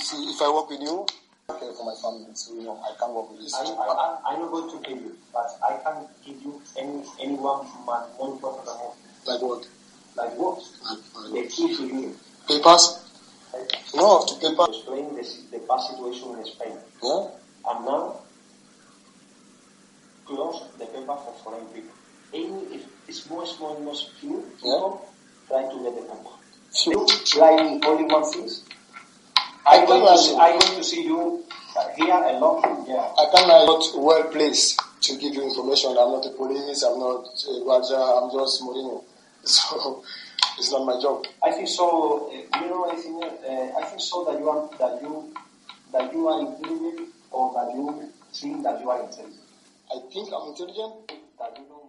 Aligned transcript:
see, 0.00 0.30
if 0.30 0.40
I 0.42 0.50
work 0.50 0.70
with 0.70 0.80
you, 0.80 1.06
I 1.48 1.58
for 1.58 1.84
my 1.84 1.94
family, 2.00 2.30
so 2.34 2.54
you 2.54 2.62
know, 2.62 2.78
I 2.82 2.94
can't 2.98 3.12
work 3.12 3.30
with 3.30 3.40
this. 3.40 3.54
I, 3.54 3.64
I, 3.64 4.18
I'm 4.26 4.40
not 4.40 4.50
going 4.52 4.70
to 4.70 4.78
pay 4.88 4.94
you, 4.94 5.16
but 5.32 5.50
I 5.62 5.78
can 5.82 6.06
give 6.24 6.40
you 6.42 6.62
any 6.78 7.02
anyone 7.20 7.66
money 7.84 8.06
more 8.18 8.32
important 8.34 8.66
than 8.66 8.76
what? 8.76 8.96
Like 9.26 9.42
what? 9.42 9.66
Like 10.16 10.38
what? 10.38 10.58
Like, 11.32 11.48
The 11.48 11.48
key 11.50 11.76
to 11.76 11.86
you. 11.86 12.16
papers? 12.46 13.04
No, 13.96 14.24
to 14.26 14.34
paper. 14.36 14.66
Explain 14.68 15.14
the, 15.16 15.26
the 15.50 15.58
bad 15.66 15.80
situation 15.80 16.38
in 16.38 16.44
Spain. 16.46 16.76
Yeah? 17.02 17.26
And 17.68 17.84
now, 17.84 18.20
close 20.24 20.62
the 20.78 20.86
paper 20.86 21.16
for 21.16 21.34
foreign 21.42 21.66
people. 21.66 21.90
Any, 22.32 22.76
if 22.76 22.82
it's 23.08 23.28
more 23.28 23.44
small, 23.44 23.80
more 23.80 23.94
few 24.20 24.48
people, 24.56 25.08
try 25.48 25.62
to 25.62 25.82
get 25.82 25.96
the 25.96 26.02
paper. 26.02 26.30
Few. 26.72 27.40
Like 27.40 27.84
only 27.84 28.04
one 28.04 28.30
thing. 28.32 28.48
I 29.66 29.78
I'm 29.78 29.86
going, 29.86 30.06
can 30.06 30.16
to 30.16 30.22
see, 30.22 30.36
I'm 30.36 30.58
going 30.58 30.76
to 30.76 30.84
see 30.84 31.04
you 31.04 31.44
uh, 31.76 31.88
here 31.96 32.14
alone. 32.14 32.84
Yeah. 32.88 33.12
I 33.18 33.26
can 33.32 33.50
I'm 33.50 33.66
not 33.66 33.84
well 33.96 34.24
placed 34.24 34.80
to 35.02 35.16
give 35.16 35.34
you 35.34 35.42
information. 35.42 35.90
I'm 35.90 36.12
not 36.12 36.26
a 36.26 36.30
police, 36.30 36.82
I'm 36.82 36.98
not 36.98 37.26
a 37.26 37.64
Raja, 37.66 37.96
I'm 37.96 38.30
just 38.30 38.62
Mourinho. 38.62 39.04
So, 39.42 40.04
it's 40.58 40.70
not 40.70 40.84
my 40.84 41.00
job. 41.00 41.24
I 41.42 41.50
think 41.52 41.68
so. 41.68 42.28
Uh, 42.28 42.60
you 42.60 42.68
know, 42.68 42.90
I 42.90 42.96
think 42.96 43.24
uh, 43.24 43.78
I 43.80 43.84
think 43.88 44.00
so 44.00 44.24
that 44.26 44.38
you 44.38 44.48
are 44.50 44.68
that 44.78 45.00
you 45.00 45.32
that 45.92 46.12
you 46.12 46.28
are 46.28 46.40
intelligent, 46.40 47.08
or 47.30 47.52
that 47.54 47.74
you 47.74 48.12
think 48.32 48.62
that 48.64 48.80
you 48.80 48.90
are 48.90 49.00
intelligent. 49.00 49.40
I 49.90 50.00
think 50.12 50.28
I'm 50.36 50.48
intelligent. 50.48 51.08
That 51.38 51.56
you 51.56 51.64
know 51.72 51.79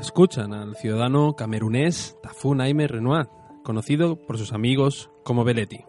Escuchan 0.00 0.54
al 0.54 0.76
ciudadano 0.76 1.36
camerunés 1.36 2.16
Tafou 2.22 2.54
Naime 2.54 2.88
Renoir, 2.88 3.28
conocido 3.62 4.16
por 4.16 4.38
sus 4.38 4.54
amigos 4.54 5.10
como 5.24 5.44
Belletti. 5.44 5.84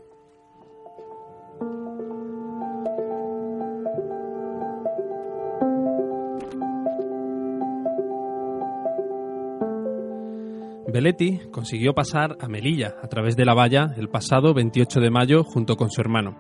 Belletti 10.92 11.40
consiguió 11.50 11.94
pasar 11.94 12.36
a 12.42 12.50
Melilla 12.50 12.98
a 13.02 13.08
través 13.08 13.38
de 13.38 13.46
la 13.46 13.54
valla 13.54 13.94
el 13.96 14.10
pasado 14.10 14.54
28 14.54 15.00
de 15.00 15.10
mayo 15.10 15.46
junto 15.46 15.78
con 15.78 15.90
su 15.90 16.02
hermano. 16.02 16.36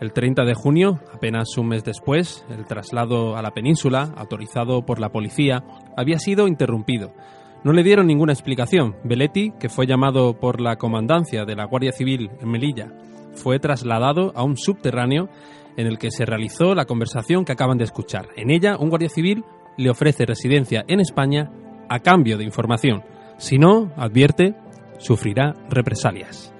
El 0.00 0.12
30 0.12 0.44
de 0.44 0.54
junio, 0.54 1.00
apenas 1.14 1.56
un 1.56 1.68
mes 1.68 1.82
después, 1.82 2.44
el 2.50 2.66
traslado 2.66 3.36
a 3.36 3.42
la 3.42 3.52
península, 3.52 4.12
autorizado 4.16 4.84
por 4.84 5.00
la 5.00 5.08
policía, 5.08 5.64
había 5.96 6.18
sido 6.18 6.48
interrumpido. 6.48 7.12
No 7.64 7.72
le 7.72 7.82
dieron 7.82 8.06
ninguna 8.06 8.34
explicación. 8.34 8.96
Belletti, 9.04 9.52
que 9.58 9.70
fue 9.70 9.86
llamado 9.86 10.38
por 10.38 10.60
la 10.60 10.76
comandancia 10.76 11.46
de 11.46 11.56
la 11.56 11.64
Guardia 11.64 11.92
Civil 11.92 12.30
en 12.40 12.50
Melilla, 12.50 12.92
fue 13.34 13.58
trasladado 13.58 14.32
a 14.34 14.44
un 14.44 14.56
subterráneo 14.56 15.28
en 15.76 15.86
el 15.86 15.98
que 15.98 16.10
se 16.10 16.26
realizó 16.26 16.74
la 16.74 16.84
conversación 16.84 17.44
que 17.44 17.52
acaban 17.52 17.78
de 17.78 17.84
escuchar. 17.84 18.28
En 18.36 18.50
ella, 18.50 18.76
un 18.78 18.88
guardia 18.88 19.08
civil 19.08 19.44
le 19.76 19.90
ofrece 19.90 20.26
residencia 20.26 20.84
en 20.88 21.00
España 21.00 21.50
a 21.88 22.00
cambio 22.00 22.38
de 22.38 22.44
información. 22.44 23.02
Si 23.38 23.58
no, 23.58 23.92
advierte, 23.96 24.54
sufrirá 24.98 25.54
represalias. 25.68 26.55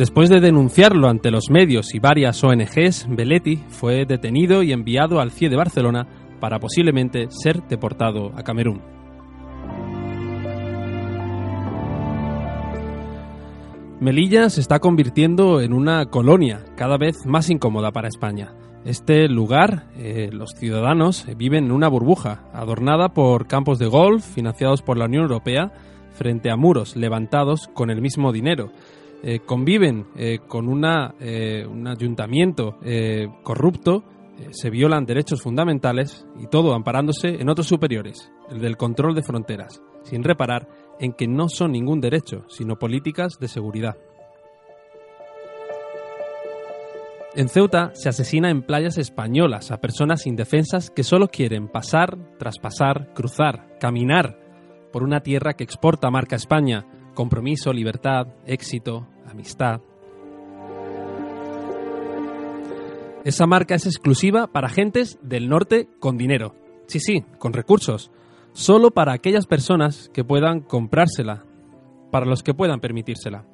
Después 0.00 0.30
de 0.30 0.40
denunciarlo 0.40 1.10
ante 1.10 1.30
los 1.30 1.50
medios 1.50 1.94
y 1.94 1.98
varias 1.98 2.42
ONGs, 2.42 3.06
Belletti 3.10 3.56
fue 3.68 4.06
detenido 4.06 4.62
y 4.62 4.72
enviado 4.72 5.20
al 5.20 5.30
CIE 5.30 5.50
de 5.50 5.56
Barcelona 5.56 6.06
para 6.40 6.58
posiblemente 6.58 7.26
ser 7.28 7.62
deportado 7.68 8.32
a 8.34 8.42
Camerún. 8.42 8.80
Melilla 14.00 14.48
se 14.48 14.62
está 14.62 14.78
convirtiendo 14.78 15.60
en 15.60 15.74
una 15.74 16.06
colonia 16.06 16.64
cada 16.78 16.96
vez 16.96 17.26
más 17.26 17.50
incómoda 17.50 17.92
para 17.92 18.08
España. 18.08 18.54
Este 18.86 19.28
lugar, 19.28 19.90
eh, 19.98 20.30
los 20.32 20.52
ciudadanos 20.56 21.26
viven 21.36 21.66
en 21.66 21.72
una 21.72 21.88
burbuja, 21.88 22.44
adornada 22.54 23.10
por 23.10 23.46
campos 23.46 23.78
de 23.78 23.88
golf 23.88 24.24
financiados 24.24 24.80
por 24.80 24.96
la 24.96 25.04
Unión 25.04 25.24
Europea, 25.24 25.74
frente 26.14 26.50
a 26.50 26.56
muros 26.56 26.96
levantados 26.96 27.68
con 27.74 27.90
el 27.90 28.00
mismo 28.00 28.32
dinero. 28.32 28.72
Eh, 29.22 29.40
conviven 29.40 30.06
eh, 30.16 30.38
con 30.48 30.66
una, 30.66 31.14
eh, 31.20 31.66
un 31.66 31.86
ayuntamiento 31.86 32.78
corrupto, 33.42 34.04
se 34.50 34.70
violan 34.70 35.04
derechos 35.04 35.42
fundamentales 35.42 36.26
y 36.40 36.46
todo 36.46 36.72
amparándose 36.72 37.28
en 37.28 37.50
otros 37.50 37.66
superiores, 37.66 38.32
el 38.50 38.60
del 38.60 38.78
control 38.78 39.14
de 39.14 39.22
fronteras, 39.22 39.82
sin 40.02 40.24
reparar 40.24 40.66
en 40.98 41.12
que 41.12 41.28
no 41.28 41.50
son 41.50 41.72
ningún 41.72 42.00
derecho, 42.00 42.44
sino 42.48 42.78
políticas 42.78 43.38
de 43.38 43.48
seguridad. 43.48 43.98
En 47.34 47.48
Ceuta 47.48 47.90
se 47.94 48.08
asesina 48.08 48.50
en 48.50 48.62
playas 48.62 48.96
españolas 48.96 49.70
a 49.70 49.80
personas 49.80 50.26
indefensas 50.26 50.90
que 50.90 51.04
solo 51.04 51.28
quieren 51.28 51.68
pasar, 51.68 52.16
traspasar, 52.38 53.12
cruzar, 53.14 53.76
caminar 53.78 54.38
por 54.90 55.02
una 55.04 55.20
tierra 55.20 55.52
que 55.52 55.64
exporta 55.64 56.10
marca 56.10 56.34
España, 56.34 56.86
compromiso, 57.14 57.72
libertad, 57.72 58.28
éxito, 58.46 59.06
amistad. 59.30 59.80
Esa 63.24 63.46
marca 63.46 63.74
es 63.74 63.86
exclusiva 63.86 64.46
para 64.46 64.70
gentes 64.70 65.18
del 65.22 65.48
norte 65.48 65.88
con 65.98 66.16
dinero. 66.16 66.54
Sí, 66.86 67.00
sí, 67.00 67.24
con 67.38 67.52
recursos. 67.52 68.10
Solo 68.52 68.90
para 68.90 69.12
aquellas 69.12 69.46
personas 69.46 70.10
que 70.12 70.24
puedan 70.24 70.60
comprársela, 70.60 71.44
para 72.10 72.26
los 72.26 72.42
que 72.42 72.54
puedan 72.54 72.80
permitírsela. 72.80 73.44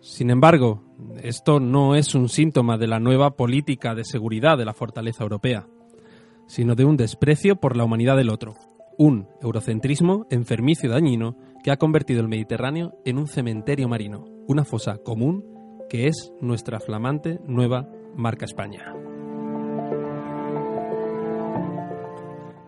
Sin 0.00 0.30
embargo, 0.30 0.84
esto 1.22 1.60
no 1.60 1.94
es 1.94 2.14
un 2.14 2.28
síntoma 2.28 2.78
de 2.78 2.86
la 2.86 3.00
nueva 3.00 3.36
política 3.36 3.94
de 3.94 4.04
seguridad 4.04 4.56
de 4.56 4.64
la 4.64 4.74
fortaleza 4.74 5.22
europea, 5.22 5.66
sino 6.46 6.74
de 6.74 6.84
un 6.84 6.96
desprecio 6.96 7.56
por 7.56 7.76
la 7.76 7.84
humanidad 7.84 8.16
del 8.16 8.30
otro, 8.30 8.54
un 8.98 9.28
eurocentrismo 9.42 10.26
enfermizo 10.30 10.86
y 10.86 10.90
dañino 10.90 11.36
que 11.62 11.70
ha 11.70 11.76
convertido 11.76 12.20
el 12.20 12.28
Mediterráneo 12.28 12.92
en 13.04 13.18
un 13.18 13.26
cementerio 13.26 13.88
marino, 13.88 14.24
una 14.46 14.64
fosa 14.64 14.98
común 14.98 15.44
que 15.88 16.06
es 16.06 16.32
nuestra 16.40 16.80
flamante 16.80 17.40
nueva 17.46 17.88
marca 18.16 18.44
España. 18.44 18.94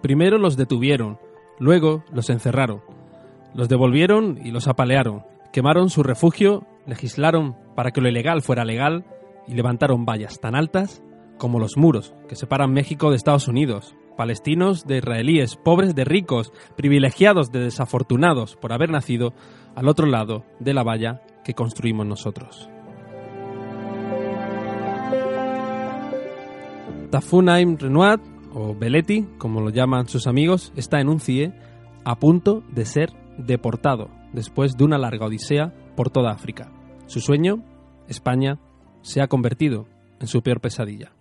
Primero 0.03 0.39
los 0.39 0.57
detuvieron, 0.57 1.19
luego 1.59 2.05
los 2.13 2.31
encerraron, 2.31 2.83
los 3.55 3.69
devolvieron 3.69 4.39
y 4.45 4.51
los 4.51 4.69
apalearon, 4.69 5.25
quemaron 5.53 5.91
su 5.91 6.03
refugio, 6.03 6.67
legislaron 6.87 7.57
para 7.75 7.91
que 7.91 8.01
lo 8.01 8.09
ilegal 8.09 8.43
fuera 8.43 8.65
legal 8.65 9.05
y 9.49 9.55
levantaron 9.55 10.05
vallas 10.05 10.39
tan 10.41 10.55
altas 10.55 11.03
como 11.39 11.59
los 11.59 11.77
muros 11.77 12.15
que 12.29 12.37
separan 12.37 12.73
México 12.73 13.11
de 13.11 13.17
Estados 13.17 13.49
Unidos, 13.49 13.97
palestinos 14.17 14.87
de 14.87 14.99
israelíes, 14.99 15.57
pobres 15.57 15.95
de 15.95 16.05
ricos, 16.05 16.53
privilegiados 16.77 17.53
de 17.53 17.61
desafortunados 17.61 18.57
por 18.57 18.73
haber 18.73 18.91
nacido 18.91 19.33
al 19.75 19.89
otro 19.89 20.07
lado 20.07 20.45
de 20.59 20.75
la 20.75 20.83
valla 20.83 21.23
que 21.45 21.55
construimos 21.55 22.07
nosotros. 22.07 22.69
Tafunaim 27.11 27.77
Renoir, 27.79 28.21
o 28.53 28.75
Belletti, 28.75 29.27
como 29.39 29.61
lo 29.61 29.71
llaman 29.71 30.09
sus 30.09 30.27
amigos, 30.27 30.73
está 30.77 31.01
en 31.01 31.09
un 31.09 31.21
CIE 31.21 31.53
a 32.05 32.19
punto 32.19 32.63
de 32.73 32.85
ser 32.85 33.13
deportado 33.39 34.11
después 34.33 34.77
de 34.77 34.85
una 34.85 34.99
larga 34.99 35.27
odisea 35.27 35.73
por 35.95 36.11
toda 36.11 36.33
África. 36.33 36.73
Su 37.07 37.21
sueño, 37.21 37.63
España, 38.09 38.59
se 39.03 39.21
ha 39.21 39.29
convertido 39.29 39.87
en 40.21 40.27
su 40.27 40.43
peor 40.43 40.61
pesadilla. 40.61 41.13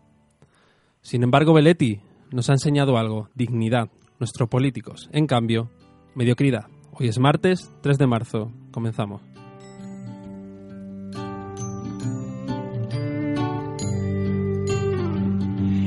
Sin 1.02 1.24
embargo, 1.24 1.54
Belletti 1.54 2.02
nos 2.36 2.50
ha 2.50 2.54
enseñado 2.54 2.98
algo, 2.98 3.30
dignidad, 3.34 3.88
nuestros 4.20 4.50
políticos. 4.50 5.10
En 5.14 5.26
cambio, 5.26 5.72
mediocridad. 6.16 6.66
Hoy 6.92 7.08
es 7.08 7.18
martes, 7.18 7.72
3 7.82 7.98
de 7.98 8.08
marzo. 8.08 8.52
Comenzamos. 8.72 9.22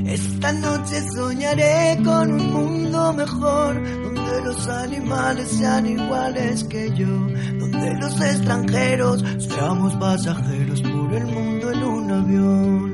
Esta 0.07 0.53
noche 0.53 1.03
soñaré 1.15 1.99
con 2.03 2.33
un 2.33 2.51
mundo 2.51 3.13
mejor, 3.13 3.75
donde 4.03 4.43
los 4.47 4.69
animales 4.69 5.49
sean 5.49 5.87
iguales 5.87 6.65
que 6.65 6.91
yo, 6.97 7.07
donde 7.59 7.95
los 8.01 8.19
extranjeros 8.23 9.23
seamos 9.39 9.95
pasajeros 9.97 10.81
por 10.81 11.13
el 11.13 11.27
mundo 11.27 11.73
en 11.73 11.83
un 11.83 12.11
avión. 12.11 12.88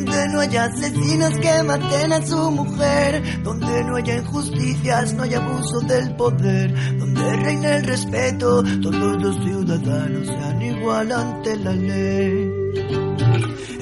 Donde 0.00 0.28
no 0.28 0.40
haya 0.40 0.64
asesinos 0.64 1.38
que 1.38 1.62
maten 1.62 2.12
a 2.12 2.26
su 2.26 2.50
mujer, 2.50 3.42
donde 3.42 3.84
no 3.84 3.96
haya 3.96 4.16
injusticias, 4.16 5.12
no 5.12 5.24
haya 5.24 5.38
abuso 5.38 5.80
del 5.80 6.16
poder, 6.16 6.98
donde 6.98 7.36
reine 7.36 7.76
el 7.76 7.84
respeto, 7.84 8.62
todos 8.80 9.22
los 9.22 9.36
ciudadanos 9.44 10.26
sean 10.26 10.62
igual 10.62 11.12
ante 11.12 11.56
la 11.56 11.72
ley. 11.72 12.50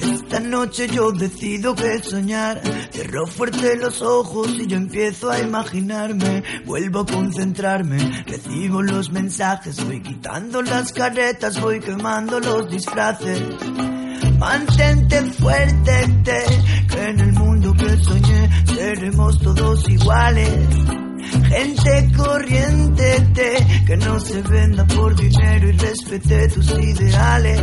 Esta 0.01 0.41
noche 0.41 0.89
yo 0.89 1.11
decido 1.13 1.73
que 1.73 2.03
soñar. 2.03 2.61
Cierro 2.91 3.25
fuerte 3.25 3.77
los 3.77 4.01
ojos 4.01 4.49
y 4.59 4.67
yo 4.67 4.75
empiezo 4.75 5.31
a 5.31 5.39
imaginarme. 5.39 6.43
Vuelvo 6.65 6.99
a 6.99 7.05
concentrarme, 7.05 8.25
recibo 8.27 8.81
los 8.81 9.09
mensajes, 9.11 9.83
voy 9.85 10.01
quitando 10.01 10.61
las 10.61 10.91
caretas, 10.91 11.61
voy 11.61 11.79
quemando 11.79 12.41
los 12.41 12.69
disfraces. 12.69 13.41
Mantente 14.39 15.21
fuerte, 15.33 16.07
te, 16.23 16.43
que 16.87 17.03
en 17.09 17.19
el 17.19 17.33
mundo 17.33 17.73
que 17.73 17.97
soñé 17.97 18.49
seremos 18.73 19.37
todos 19.39 19.89
iguales. 19.89 20.67
Gente 21.49 22.11
corriente, 22.15 23.27
te, 23.33 23.83
que 23.85 23.97
no 23.97 24.17
se 24.19 24.41
venda 24.43 24.85
por 24.87 25.13
dinero 25.15 25.67
y 25.67 25.71
respete 25.73 26.47
tus 26.47 26.71
ideales. 26.71 27.61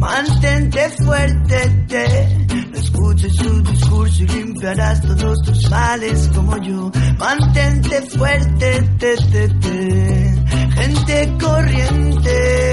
Mantente 0.00 0.90
fuerte, 1.04 1.84
te, 1.86 2.76
escuches 2.76 3.36
su 3.36 3.62
discurso 3.62 4.22
y 4.24 4.26
limpiarás 4.26 5.00
todos 5.02 5.38
tus 5.44 5.70
males 5.70 6.28
como 6.34 6.56
yo. 6.60 6.90
Mantente 7.18 8.02
fuerte, 8.02 8.82
te, 8.98 9.16
te, 9.16 9.48
te, 9.48 10.34
gente 10.74 11.36
corriente. 11.40 12.68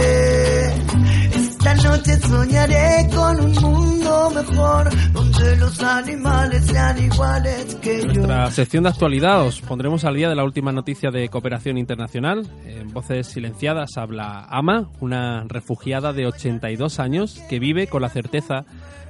Esta 1.65 1.89
noche 1.89 2.19
soñaré 2.19 3.09
con 3.09 3.39
un 3.39 3.51
mundo 3.53 4.29
mejor, 4.35 4.87
donde 5.13 5.57
los 5.57 5.81
animales 5.81 6.63
sean 6.63 7.03
iguales 7.03 7.75
que 7.81 8.01
yo. 8.01 8.13
Nuestra 8.13 8.51
sección 8.51 8.83
de 8.83 8.89
actualidad 8.89 9.41
os 9.41 9.61
pondremos 9.61 10.05
al 10.05 10.13
día 10.13 10.29
de 10.29 10.35
la 10.35 10.43
última 10.43 10.71
noticia 10.71 11.09
de 11.09 11.27
cooperación 11.27 11.79
internacional. 11.79 12.47
En 12.67 12.93
voces 12.93 13.25
silenciadas 13.25 13.97
habla 13.97 14.45
Ama, 14.47 14.91
una 14.99 15.45
refugiada 15.47 16.13
de 16.13 16.27
82 16.27 16.99
años 16.99 17.41
que 17.49 17.57
vive 17.57 17.87
con 17.87 18.03
la 18.03 18.09
certeza 18.09 18.65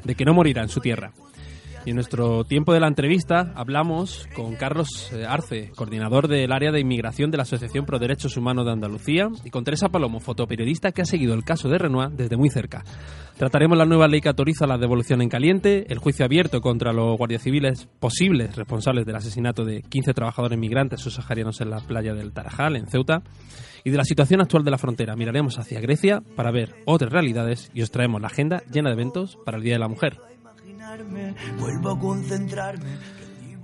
de 0.05 0.15
que 0.15 0.23
no 0.23 0.33
morirá 0.33 0.61
en 0.61 0.69
su 0.69 0.79
tierra. 0.79 1.11
Y 1.85 1.91
en 1.91 1.95
nuestro 1.95 2.43
tiempo 2.45 2.73
de 2.73 2.79
la 2.79 2.87
entrevista 2.87 3.53
hablamos 3.55 4.27
con 4.35 4.55
Carlos 4.55 5.11
eh, 5.13 5.23
Arce, 5.27 5.71
coordinador 5.75 6.27
del 6.27 6.51
área 6.51 6.71
de 6.71 6.79
inmigración 6.79 7.29
de 7.29 7.37
la 7.37 7.43
Asociación 7.43 7.85
Pro 7.85 7.99
Derechos 7.99 8.37
Humanos 8.37 8.65
de 8.65 8.71
Andalucía, 8.71 9.27
y 9.43 9.51
con 9.51 9.63
Teresa 9.63 9.89
Palomo, 9.89 10.19
fotoperiodista 10.19 10.91
que 10.91 11.03
ha 11.03 11.05
seguido 11.05 11.35
el 11.35 11.43
caso 11.43 11.69
de 11.69 11.77
Renoir 11.77 12.09
desde 12.09 12.37
muy 12.37 12.49
cerca. 12.49 12.83
Trataremos 13.37 13.77
la 13.77 13.85
nueva 13.85 14.07
ley 14.07 14.19
que 14.19 14.29
autoriza 14.29 14.65
la 14.65 14.79
devolución 14.79 15.21
en 15.21 15.29
caliente, 15.29 15.85
el 15.87 15.99
juicio 15.99 16.25
abierto 16.25 16.59
contra 16.59 16.91
los 16.91 17.17
guardias 17.19 17.43
civiles 17.43 17.87
posibles 17.99 18.55
responsables 18.55 19.05
del 19.05 19.17
asesinato 19.17 19.63
de 19.63 19.83
15 19.83 20.15
trabajadores 20.15 20.57
migrantes 20.57 21.01
subsaharianos 21.01 21.61
en 21.61 21.69
la 21.69 21.81
playa 21.81 22.15
del 22.15 22.33
Tarajal, 22.33 22.77
en 22.77 22.87
Ceuta, 22.87 23.21
y 23.83 23.91
de 23.91 23.97
la 23.97 24.05
situación 24.05 24.41
actual 24.41 24.63
de 24.63 24.71
la 24.71 24.79
frontera. 24.79 25.15
Miraremos 25.15 25.59
hacia 25.59 25.79
Grecia 25.81 26.23
para 26.35 26.49
ver 26.49 26.73
otras 26.85 27.11
realidades 27.11 27.69
y 27.75 27.83
os 27.83 27.91
traemos 27.91 28.19
la 28.21 28.27
agenda 28.27 28.63
llena 28.71 28.89
de 28.89 28.95
eventos 28.95 29.37
para 29.45 29.57
el 29.57 29.63
Día 29.63 29.73
de 29.73 29.79
la 29.79 29.87
Mujer. 29.87 30.34
Vuelvo 31.59 31.89
a 31.89 31.99
concentrarme. 31.99 32.85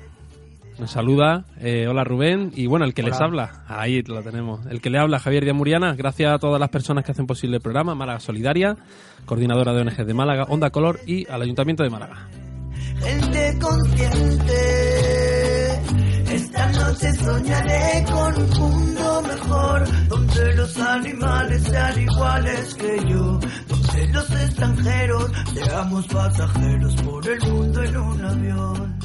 Nos 0.78 0.92
saluda. 0.92 1.44
Eh, 1.60 1.86
hola 1.88 2.04
Rubén. 2.04 2.52
Y 2.54 2.66
bueno, 2.66 2.84
el 2.84 2.94
que 2.94 3.02
les 3.02 3.20
habla, 3.20 3.64
ahí 3.66 4.02
lo 4.02 4.22
tenemos. 4.22 4.64
El 4.66 4.80
que 4.80 4.90
le 4.90 4.98
habla, 4.98 5.18
Javier 5.18 5.44
Díaz 5.44 5.56
Muriana. 5.56 5.94
Gracias 5.94 6.32
a 6.32 6.38
todas 6.38 6.60
las 6.60 6.68
personas 6.68 7.04
que 7.04 7.12
hacen 7.12 7.26
posible 7.26 7.56
el 7.56 7.62
programa. 7.62 7.96
Málaga 7.96 8.20
Solidaria, 8.20 8.76
coordinadora 9.26 9.72
de 9.72 9.82
ONG 9.82 10.06
de 10.06 10.14
Málaga, 10.14 10.44
Onda 10.44 10.70
Color 10.70 11.00
y 11.06 11.28
al 11.28 11.42
Ayuntamiento 11.42 11.82
de 11.82 11.90
Málaga. 11.90 12.28
Gente 13.00 13.58
consciente. 13.60 14.98
Esta 16.30 16.72
noche 16.72 17.12
soñaré 17.14 18.04
con 18.06 18.42
un 18.42 18.50
mundo 18.58 19.22
mejor, 19.22 20.08
donde 20.08 20.54
los 20.54 20.78
animales 20.78 21.62
sean 21.62 22.00
iguales 22.00 22.74
que 22.74 22.96
yo, 23.08 23.40
donde 23.66 24.08
los 24.12 24.30
extranjeros 24.30 25.32
seamos 25.54 26.06
pasajeros 26.06 26.94
por 26.96 27.28
el 27.28 27.40
mundo 27.50 27.82
en 27.82 27.96
un 27.96 28.24
avión. 28.24 28.97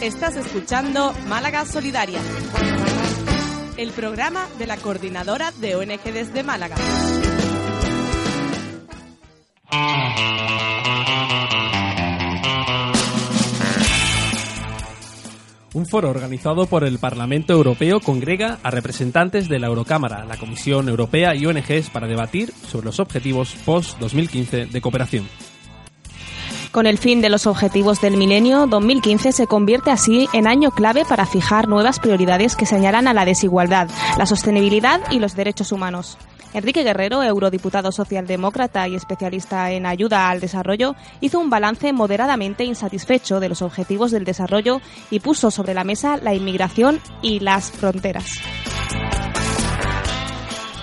Estás 0.00 0.36
escuchando 0.36 1.14
Málaga 1.28 1.64
Solidaria, 1.64 2.18
el 3.76 3.90
programa 3.92 4.48
de 4.58 4.66
la 4.66 4.76
coordinadora 4.76 5.52
de 5.60 5.76
ONG 5.76 6.02
desde 6.12 6.42
Málaga. 6.42 6.76
Un 15.74 15.86
foro 15.86 16.10
organizado 16.10 16.66
por 16.66 16.84
el 16.84 16.98
Parlamento 16.98 17.54
Europeo 17.54 18.00
congrega 18.00 18.58
a 18.62 18.70
representantes 18.70 19.48
de 19.48 19.58
la 19.58 19.68
Eurocámara, 19.68 20.24
la 20.26 20.36
Comisión 20.36 20.88
Europea 20.88 21.34
y 21.34 21.46
ONGs 21.46 21.88
para 21.90 22.06
debatir 22.06 22.52
sobre 22.68 22.86
los 22.86 23.00
objetivos 23.00 23.54
post-2015 23.64 24.68
de 24.68 24.80
cooperación. 24.82 25.26
Con 26.72 26.86
el 26.86 26.96
fin 26.96 27.20
de 27.20 27.28
los 27.28 27.46
objetivos 27.46 28.00
del 28.00 28.16
milenio, 28.16 28.66
2015 28.66 29.32
se 29.32 29.46
convierte 29.46 29.90
así 29.90 30.26
en 30.32 30.46
año 30.46 30.70
clave 30.70 31.04
para 31.04 31.26
fijar 31.26 31.68
nuevas 31.68 32.00
prioridades 32.00 32.56
que 32.56 32.64
señalan 32.64 33.06
a 33.06 33.12
la 33.12 33.26
desigualdad, 33.26 33.90
la 34.16 34.24
sostenibilidad 34.24 35.02
y 35.10 35.18
los 35.18 35.36
derechos 35.36 35.70
humanos. 35.70 36.16
Enrique 36.54 36.82
Guerrero, 36.82 37.22
eurodiputado 37.22 37.92
socialdemócrata 37.92 38.88
y 38.88 38.94
especialista 38.94 39.70
en 39.70 39.84
ayuda 39.84 40.30
al 40.30 40.40
desarrollo, 40.40 40.96
hizo 41.20 41.40
un 41.40 41.50
balance 41.50 41.92
moderadamente 41.92 42.64
insatisfecho 42.64 43.38
de 43.38 43.50
los 43.50 43.60
objetivos 43.60 44.10
del 44.10 44.24
desarrollo 44.24 44.80
y 45.10 45.20
puso 45.20 45.50
sobre 45.50 45.74
la 45.74 45.84
mesa 45.84 46.16
la 46.16 46.32
inmigración 46.32 47.00
y 47.20 47.40
las 47.40 47.70
fronteras. 47.70 48.24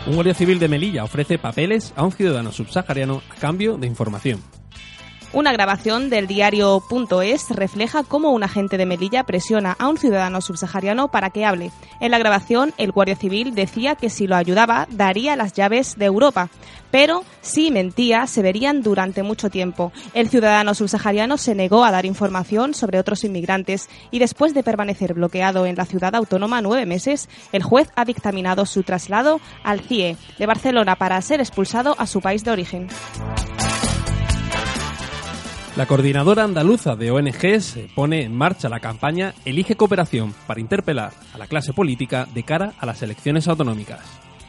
Un 0.05 0.13
guardia 0.13 0.35
civil 0.35 0.59
de 0.59 0.67
Melilla 0.67 1.03
ofrece 1.03 1.39
papeles 1.39 1.93
a 1.95 2.03
un 2.03 2.11
ciudadano 2.11 2.51
subsahariano 2.51 3.23
a 3.27 3.35
cambio 3.39 3.77
de 3.77 3.87
información. 3.87 4.58
Una 5.31 5.51
grabación 5.51 6.09
del 6.09 6.25
diario.es 6.25 7.51
refleja 7.51 8.01
cómo 8.01 8.31
un 8.31 8.41
agente 8.41 8.77
de 8.77 8.87
Melilla 8.87 9.25
presiona 9.25 9.75
a 9.77 9.87
un 9.87 9.97
ciudadano 9.97 10.41
subsahariano 10.41 11.09
para 11.09 11.29
que 11.29 11.45
hable. 11.45 11.71
En 11.99 12.09
la 12.09 12.17
grabación, 12.17 12.73
el 12.77 12.91
guardia 12.91 13.15
civil 13.15 13.53
decía 13.53 13.93
que 13.93 14.09
si 14.09 14.25
lo 14.25 14.35
ayudaba, 14.35 14.87
daría 14.89 15.35
las 15.35 15.53
llaves 15.53 15.97
de 15.99 16.05
Europa. 16.05 16.49
Pero 16.89 17.23
si 17.41 17.69
mentía, 17.69 18.25
se 18.25 18.41
verían 18.41 18.81
durante 18.81 19.21
mucho 19.21 19.51
tiempo. 19.51 19.91
El 20.15 20.29
ciudadano 20.29 20.73
subsahariano 20.73 21.37
se 21.37 21.53
negó 21.53 21.85
a 21.85 21.91
dar 21.91 22.07
información 22.07 22.73
sobre 22.73 22.97
otros 22.97 23.23
inmigrantes 23.23 23.87
y 24.09 24.17
después 24.17 24.55
de 24.55 24.63
permanecer 24.63 25.13
bloqueado 25.13 25.67
en 25.67 25.75
la 25.75 25.85
ciudad 25.85 26.15
autónoma 26.15 26.63
nueve 26.63 26.87
meses, 26.87 27.29
el 27.51 27.61
juez 27.61 27.91
ha 27.95 28.03
dictaminado 28.03 28.65
su 28.65 28.81
traslado 28.81 29.39
al 29.63 29.81
CIE 29.81 30.17
de 30.39 30.45
Barcelona 30.47 30.95
para 30.95 31.21
ser 31.21 31.39
expulsado 31.39 31.95
a 31.99 32.07
su 32.07 32.19
país 32.19 32.43
de 32.43 32.51
origen. 32.51 32.87
La 35.79 35.85
coordinadora 35.85 36.43
andaluza 36.43 36.97
de 36.97 37.09
ONGs 37.09 37.77
pone 37.95 38.23
en 38.23 38.35
marcha 38.35 38.67
la 38.67 38.81
campaña 38.81 39.33
Elige 39.45 39.77
Cooperación 39.77 40.35
para 40.45 40.59
interpelar 40.59 41.13
a 41.33 41.37
la 41.37 41.47
clase 41.47 41.71
política 41.71 42.27
de 42.33 42.43
cara 42.43 42.73
a 42.79 42.85
las 42.85 43.01
elecciones 43.01 43.47
autonómicas. 43.47 44.01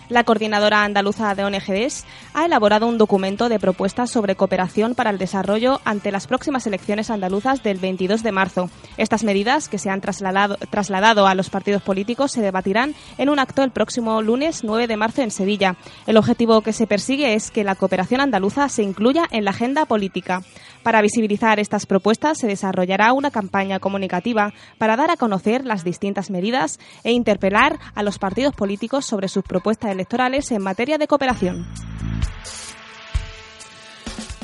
La 0.09 0.25
coordinadora 0.25 0.83
andaluza 0.83 1.33
de 1.37 1.45
ONGs 1.45 2.05
ha 2.35 2.45
elaborado 2.45 2.89
un 2.89 2.99
documento 2.99 3.49
de 3.49 3.61
propuestas 3.61 4.11
sobre 4.11 4.35
cooperación 4.35 4.97
para 4.97 5.11
el 5.11 5.19
desarrollo 5.19 5.81
ante 5.85 6.11
las 6.11 6.27
próximas 6.27 6.67
elecciones 6.67 7.11
andaluzas 7.11 7.63
del 7.63 7.79
22 7.79 8.25
de 8.25 8.33
marzo. 8.33 8.71
Estas 8.97 9.23
medidas, 9.23 9.69
que 9.69 9.79
se 9.79 9.89
han 9.89 10.01
trasladado, 10.01 10.57
trasladado 10.69 11.29
a 11.29 11.37
los 11.37 11.49
partidos 11.49 11.83
políticos, 11.83 12.33
se 12.33 12.43
debatirán 12.43 12.97
en 13.19 13.29
un 13.29 13.39
acto 13.39 13.63
el 13.63 13.71
próximo 13.71 14.21
lunes 14.21 14.65
9 14.65 14.89
de 14.89 14.97
marzo 14.97 15.23
en 15.23 15.31
Sevilla. 15.31 15.77
El 16.09 16.17
objetivo 16.17 16.61
que 16.63 16.73
se 16.73 16.89
persigue 16.89 17.35
es 17.35 17.53
que 17.53 17.63
la 17.63 17.77
cooperación 17.77 18.21
andaluza 18.21 18.69
se 18.69 18.83
incluya 18.83 19.29
en 19.31 19.45
la 19.45 19.53
agenda 19.53 19.87
política. 19.87 20.43
Para 20.83 21.03
visibilizar 21.03 21.61
estas 21.61 21.87
propuestas 21.87 22.39
se 22.39 22.47
desarrollará 22.47 23.13
una 23.13 23.31
campaña 23.31 23.81
comunicativa 23.81 24.53
para 24.79 24.97
dar 24.97 25.11
a 25.11 25.17
conocer 25.17 25.65
las 25.67 25.85
distintas 25.85 26.31
medidas 26.31 26.79
e 27.05 27.13
interpelar 27.13 27.79
a 27.95 28.03
los 28.03 28.19
partidos 28.19 28.55
políticos 28.55 29.05
sobre 29.05 29.29
sus 29.29 29.45
propuestas 29.45 29.91
electorales 29.91 30.51
en 30.53 30.63
materia 30.63 30.97
de 30.97 31.07
cooperación. 31.07 31.67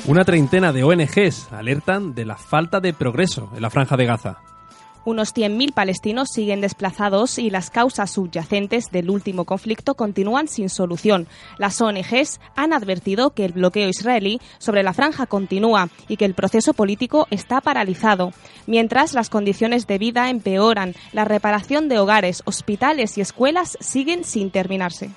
Una 0.05 0.23
treintena 0.23 0.71
de 0.71 0.83
ONGs 0.83 1.51
alertan 1.51 2.13
de 2.13 2.25
la 2.25 2.37
falta 2.37 2.79
de 2.79 2.93
progreso 2.93 3.49
en 3.55 3.61
la 3.61 3.69
franja 3.69 3.97
de 3.97 4.05
Gaza. 4.05 4.37
Unos 5.07 5.33
100.000 5.33 5.73
palestinos 5.73 6.27
siguen 6.33 6.59
desplazados 6.59 7.39
y 7.39 7.49
las 7.49 7.69
causas 7.69 8.11
subyacentes 8.11 8.91
del 8.91 9.09
último 9.09 9.45
conflicto 9.45 9.95
continúan 9.95 10.49
sin 10.49 10.67
solución. 10.67 11.29
Las 11.57 11.79
ONGs 11.79 12.41
han 12.57 12.73
advertido 12.73 13.29
que 13.29 13.45
el 13.45 13.53
bloqueo 13.53 13.87
israelí 13.87 14.41
sobre 14.57 14.83
la 14.83 14.91
franja 14.91 15.25
continúa 15.25 15.87
y 16.09 16.17
que 16.17 16.25
el 16.25 16.33
proceso 16.33 16.73
político 16.73 17.25
está 17.31 17.61
paralizado. 17.61 18.33
Mientras 18.65 19.13
las 19.13 19.29
condiciones 19.29 19.87
de 19.87 19.97
vida 19.97 20.29
empeoran, 20.29 20.93
la 21.13 21.23
reparación 21.23 21.87
de 21.87 21.99
hogares, 21.99 22.41
hospitales 22.43 23.17
y 23.17 23.21
escuelas 23.21 23.77
siguen 23.79 24.25
sin 24.25 24.51
terminarse. 24.51 25.11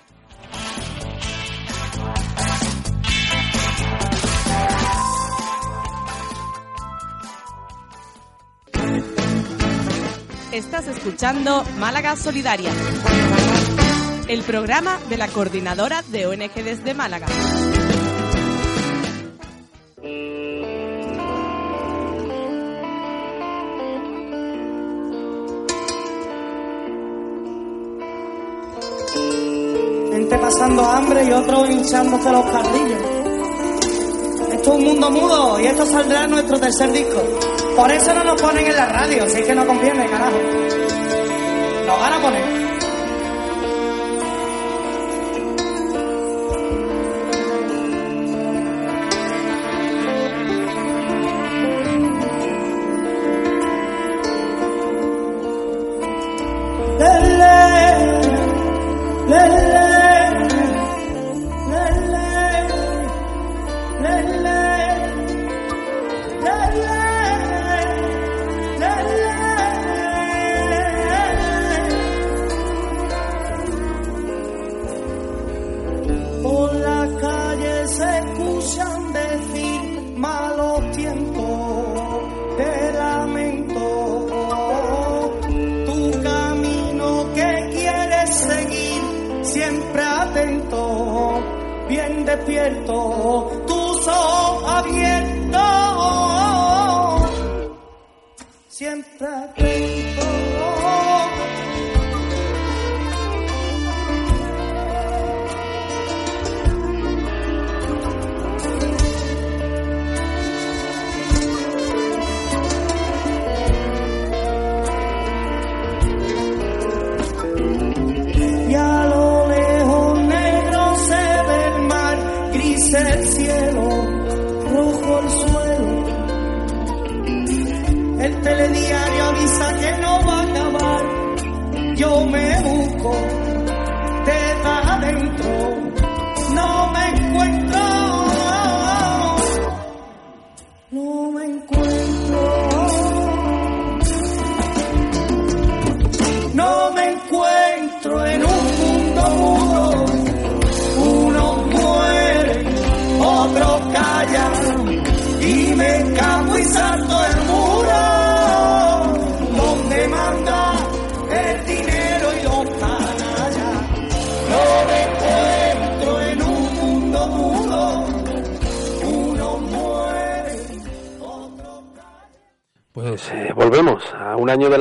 Estás 10.53 10.89
escuchando 10.89 11.63
Málaga 11.79 12.17
Solidaria, 12.17 12.73
el 14.27 14.43
programa 14.43 14.99
de 15.09 15.17
la 15.17 15.29
coordinadora 15.29 16.03
de 16.09 16.27
ONG 16.27 16.53
desde 16.65 16.93
Málaga. 16.93 17.29
Gente 30.11 30.37
pasando 30.37 30.85
hambre 30.85 31.25
y 31.27 31.31
otros 31.31 31.71
hinchándose 31.71 32.33
los 32.33 32.45
cardillos. 32.47 33.03
Esto 34.53 34.73
es 34.73 34.79
un 34.79 34.85
mundo 34.85 35.11
mudo 35.13 35.61
y 35.61 35.67
esto 35.67 35.87
saldrá 35.87 36.27
nuestro 36.27 36.59
tercer 36.59 36.91
disco. 36.93 37.23
Por 37.81 37.91
eso 37.91 38.13
no 38.13 38.23
nos 38.23 38.43
ponen 38.43 38.67
en 38.67 38.77
la 38.77 38.85
radio, 38.85 39.27
si 39.27 39.39
es 39.39 39.47
que 39.47 39.55
no 39.55 39.67
conviene, 39.67 40.07
carajo. 40.07 40.37
Nos 41.87 41.99
van 41.99 42.13
a 42.13 42.21
poner. 42.21 42.70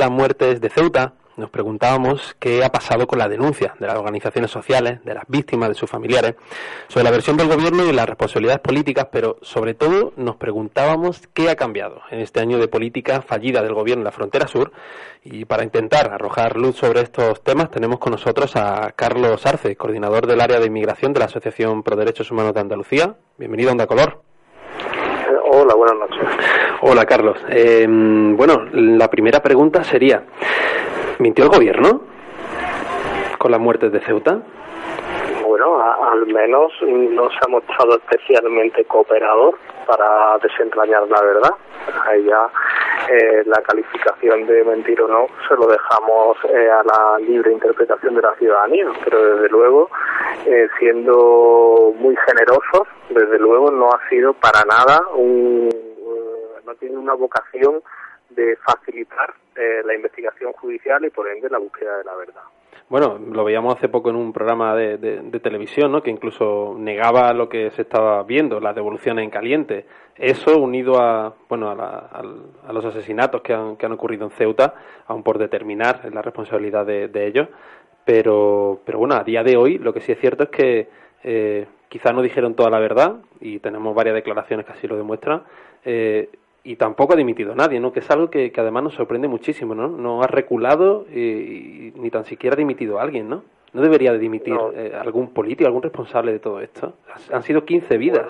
Las 0.00 0.10
muertes 0.10 0.62
de 0.62 0.70
Ceuta. 0.70 1.12
Nos 1.36 1.50
preguntábamos 1.50 2.34
qué 2.38 2.64
ha 2.64 2.72
pasado 2.72 3.06
con 3.06 3.18
la 3.18 3.28
denuncia 3.28 3.74
de 3.78 3.86
las 3.86 3.96
organizaciones 3.96 4.50
sociales, 4.50 5.04
de 5.04 5.14
las 5.14 5.24
víctimas, 5.28 5.68
de 5.68 5.74
sus 5.74 5.88
familiares, 5.88 6.34
sobre 6.88 7.04
la 7.04 7.10
versión 7.10 7.36
del 7.36 7.48
gobierno 7.48 7.84
y 7.84 7.92
las 7.92 8.06
responsabilidades 8.06 8.60
políticas, 8.60 9.08
pero 9.12 9.36
sobre 9.42 9.74
todo 9.74 10.12
nos 10.16 10.36
preguntábamos 10.36 11.28
qué 11.34 11.50
ha 11.50 11.56
cambiado 11.56 12.00
en 12.10 12.20
este 12.20 12.40
año 12.40 12.58
de 12.58 12.68
política 12.68 13.20
fallida 13.20 13.62
del 13.62 13.74
gobierno 13.74 14.00
en 14.00 14.06
la 14.06 14.12
frontera 14.12 14.48
sur. 14.48 14.72
Y 15.22 15.44
para 15.44 15.64
intentar 15.64 16.10
arrojar 16.10 16.56
luz 16.56 16.76
sobre 16.76 17.02
estos 17.02 17.42
temas 17.42 17.70
tenemos 17.70 17.98
con 17.98 18.12
nosotros 18.12 18.56
a 18.56 18.92
Carlos 18.96 19.44
Arce, 19.44 19.76
coordinador 19.76 20.26
del 20.26 20.40
área 20.40 20.60
de 20.60 20.66
inmigración 20.66 21.12
de 21.12 21.20
la 21.20 21.26
Asociación 21.26 21.82
Pro 21.82 21.96
Derechos 21.96 22.30
Humanos 22.30 22.54
de 22.54 22.60
Andalucía. 22.60 23.16
Bienvenido 23.36 23.68
a 23.68 23.72
Onda 23.72 23.86
Color. 23.86 24.29
Hola, 25.52 25.74
buenas 25.74 25.96
noches. 25.98 26.20
Hola, 26.80 27.04
Carlos. 27.06 27.36
Eh, 27.48 27.84
bueno, 27.88 28.66
la 28.72 29.10
primera 29.10 29.42
pregunta 29.42 29.82
sería, 29.82 30.22
¿mintió 31.18 31.42
el 31.42 31.50
gobierno 31.50 32.02
con 33.36 33.50
las 33.50 33.58
muertes 33.58 33.90
de 33.90 33.98
Ceuta? 33.98 34.42
Bueno, 35.50 35.82
al 35.82 36.28
menos 36.28 36.72
no 36.80 37.28
se 37.28 37.38
ha 37.42 37.48
mostrado 37.48 37.96
especialmente 37.96 38.84
cooperador 38.84 39.58
para 39.84 40.38
desentrañar 40.38 41.08
la 41.08 41.20
verdad. 41.22 41.50
Ahí 42.06 42.22
ya 42.22 42.48
eh, 43.08 43.42
la 43.46 43.60
calificación 43.62 44.46
de 44.46 44.62
mentir 44.62 45.02
o 45.02 45.08
no 45.08 45.26
se 45.48 45.56
lo 45.56 45.66
dejamos 45.66 46.36
eh, 46.44 46.70
a 46.70 46.84
la 46.84 47.18
libre 47.18 47.50
interpretación 47.50 48.14
de 48.14 48.22
la 48.22 48.32
ciudadanía, 48.36 48.86
pero 49.02 49.34
desde 49.34 49.48
luego, 49.48 49.90
eh, 50.46 50.68
siendo 50.78 51.94
muy 51.96 52.14
generosos, 52.28 52.86
desde 53.08 53.40
luego 53.40 53.72
no 53.72 53.88
ha 53.88 54.08
sido 54.08 54.34
para 54.34 54.62
nada 54.62 55.00
un, 55.16 55.68
eh, 55.68 56.60
no 56.64 56.74
tiene 56.76 56.96
una 56.96 57.14
vocación 57.14 57.82
de 58.30 58.56
facilitar 58.56 59.34
eh, 59.56 59.82
la 59.84 59.94
investigación 59.94 60.52
judicial 60.52 61.04
y 61.04 61.10
por 61.10 61.28
ende 61.28 61.48
la 61.50 61.58
búsqueda 61.58 61.98
de 61.98 62.04
la 62.04 62.14
verdad. 62.16 62.42
Bueno, 62.88 63.18
lo 63.32 63.44
veíamos 63.44 63.76
hace 63.76 63.88
poco 63.88 64.10
en 64.10 64.16
un 64.16 64.32
programa 64.32 64.74
de, 64.74 64.98
de- 64.98 65.38
televisión, 65.40 65.92
¿no? 65.92 66.02
Que 66.02 66.10
incluso 66.10 66.74
negaba 66.76 67.32
lo 67.32 67.48
que 67.48 67.70
se 67.70 67.82
estaba 67.82 68.22
viendo, 68.24 68.58
las 68.58 68.74
devoluciones 68.74 69.22
en 69.22 69.30
caliente. 69.30 69.86
Eso 70.16 70.58
unido 70.58 71.00
a, 71.00 71.32
bueno, 71.48 71.70
a, 71.70 71.74
la- 71.76 72.10
a 72.66 72.72
los 72.72 72.84
asesinatos 72.84 73.42
que 73.42 73.54
han, 73.54 73.76
que 73.76 73.86
han 73.86 73.92
ocurrido 73.92 74.24
en 74.24 74.30
Ceuta, 74.32 74.74
aún 75.06 75.22
por 75.22 75.38
determinar 75.38 76.00
la 76.12 76.20
responsabilidad 76.20 76.84
de, 76.84 77.06
de 77.08 77.26
ellos. 77.28 77.48
Pero, 78.04 78.80
pero 78.84 78.98
bueno, 78.98 79.14
a 79.14 79.22
día 79.24 79.42
de 79.44 79.56
hoy 79.56 79.78
lo 79.78 79.92
que 79.92 80.00
sí 80.00 80.10
es 80.12 80.18
cierto 80.18 80.44
es 80.44 80.50
que 80.50 80.88
eh, 81.22 81.66
quizás 81.88 82.12
no 82.14 82.22
dijeron 82.22 82.54
toda 82.54 82.70
la 82.70 82.80
verdad 82.80 83.16
y 83.40 83.58
tenemos 83.60 83.94
varias 83.94 84.14
declaraciones 84.16 84.66
que 84.66 84.72
así 84.72 84.86
lo 84.88 84.96
demuestran. 84.96 85.44
eh, 85.84 86.28
y 86.64 86.76
tampoco 86.76 87.14
ha 87.14 87.16
dimitido 87.16 87.54
nadie, 87.54 87.80
¿no? 87.80 87.92
Que 87.92 88.00
es 88.00 88.10
algo 88.10 88.28
que, 88.30 88.52
que 88.52 88.60
además 88.60 88.82
nos 88.84 88.94
sorprende 88.94 89.28
muchísimo, 89.28 89.74
¿no? 89.74 89.88
No 89.88 90.22
ha 90.22 90.26
reculado 90.26 91.06
y, 91.10 91.18
y 91.88 91.92
ni 91.96 92.10
tan 92.10 92.24
siquiera 92.24 92.54
ha 92.54 92.56
dimitido 92.58 92.98
a 92.98 93.02
alguien, 93.02 93.28
¿no? 93.28 93.42
No 93.72 93.82
debería 93.82 94.12
de 94.12 94.18
dimitir 94.18 94.52
No. 94.52 94.72
eh, 94.72 94.92
algún 94.94 95.32
político, 95.32 95.66
algún 95.66 95.82
responsable 95.82 96.32
de 96.32 96.38
todo 96.40 96.60
esto. 96.60 96.94
Han- 97.32 97.42
sido 97.44 97.64
15 97.64 97.96
vidas. 97.98 98.26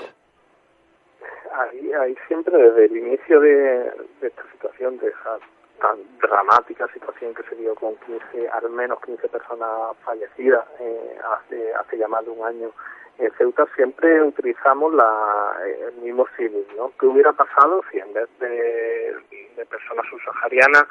ahí, 1.54 1.92
ahí 1.92 2.14
siempre 2.28 2.56
desde 2.56 2.84
el 2.86 2.96
inicio 2.96 3.40
de, 3.40 3.90
esta 4.22 4.42
situación, 4.52 4.98
de 4.98 5.08
esa 5.08 5.38
tan 5.80 5.96
dramática 6.20 6.86
situación 6.92 7.34
que 7.34 7.42
se 7.44 7.54
dio 7.56 7.74
con 7.74 7.94
15, 8.06 8.48
al 8.50 8.68
menos 8.70 9.00
15 9.00 9.28
personas 9.28 9.68
fallecidas 10.04 10.64
eh, 10.78 11.16
hace, 11.36 11.72
hace 11.74 11.96
ya 11.98 12.06
más 12.06 12.22
de 12.24 12.30
un 12.30 12.44
año 12.46 12.70
en 13.20 13.30
Ceuta, 13.32 13.66
siempre 13.76 14.22
utilizamos 14.22 14.94
la, 14.94 15.56
el 15.88 15.94
mismo 16.02 16.26
símil, 16.36 16.66
¿no? 16.76 16.92
¿Qué 16.98 17.06
hubiera 17.06 17.32
pasado 17.32 17.82
si 17.90 17.98
en 17.98 18.12
vez 18.12 18.28
de, 18.38 19.16
personas 19.68 20.06
subsaharianas 20.08 20.84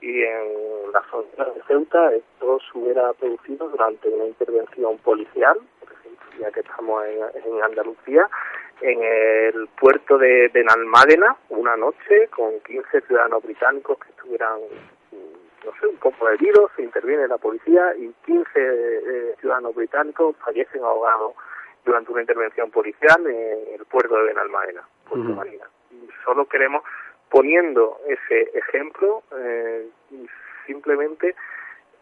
y 0.00 0.22
en 0.22 0.92
la 0.92 1.02
zona 1.10 1.50
de 1.52 1.62
Ceuta 1.66 2.12
esto 2.14 2.58
se 2.60 2.78
hubiera 2.78 3.12
producido 3.14 3.68
durante 3.68 4.08
una 4.08 4.26
intervención 4.26 4.96
policial, 4.98 5.58
por 5.80 5.92
ejemplo, 5.92 6.26
ya 6.38 6.50
que 6.52 6.60
estamos 6.60 7.04
en, 7.04 7.62
Andalucía, 7.62 8.28
en 8.80 9.02
el 9.02 9.68
puerto 9.78 10.18
de 10.18 10.50
Benalmádena, 10.54 11.36
una 11.50 11.76
noche, 11.76 12.28
con 12.30 12.60
15 12.60 13.00
ciudadanos 13.02 13.42
británicos 13.42 13.98
que 13.98 14.10
estuvieran, 14.10 14.60
no 15.10 15.72
sé, 15.80 15.86
un 15.88 15.96
poco 15.96 16.28
heridos, 16.28 16.70
se 16.76 16.82
interviene 16.82 17.26
la 17.26 17.38
policía 17.38 17.94
y 17.96 18.12
15 18.24 18.50
eh, 18.54 19.34
ciudadanos 19.40 19.74
británicos 19.74 20.36
fallecen 20.44 20.82
ahogados 20.82 21.34
durante 21.84 22.12
una 22.12 22.20
intervención 22.20 22.70
policial 22.70 23.26
en 23.26 23.74
el 23.80 23.84
puerto 23.86 24.16
de 24.16 24.24
Benalmádena, 24.24 24.82
Puerto 25.08 25.28
Marina. 25.30 25.64
Y 25.90 26.08
solo 26.24 26.46
queremos 26.46 26.82
poniendo 27.28 27.98
ese 28.06 28.50
ejemplo, 28.58 29.22
eh, 29.36 29.88
simplemente 30.66 31.34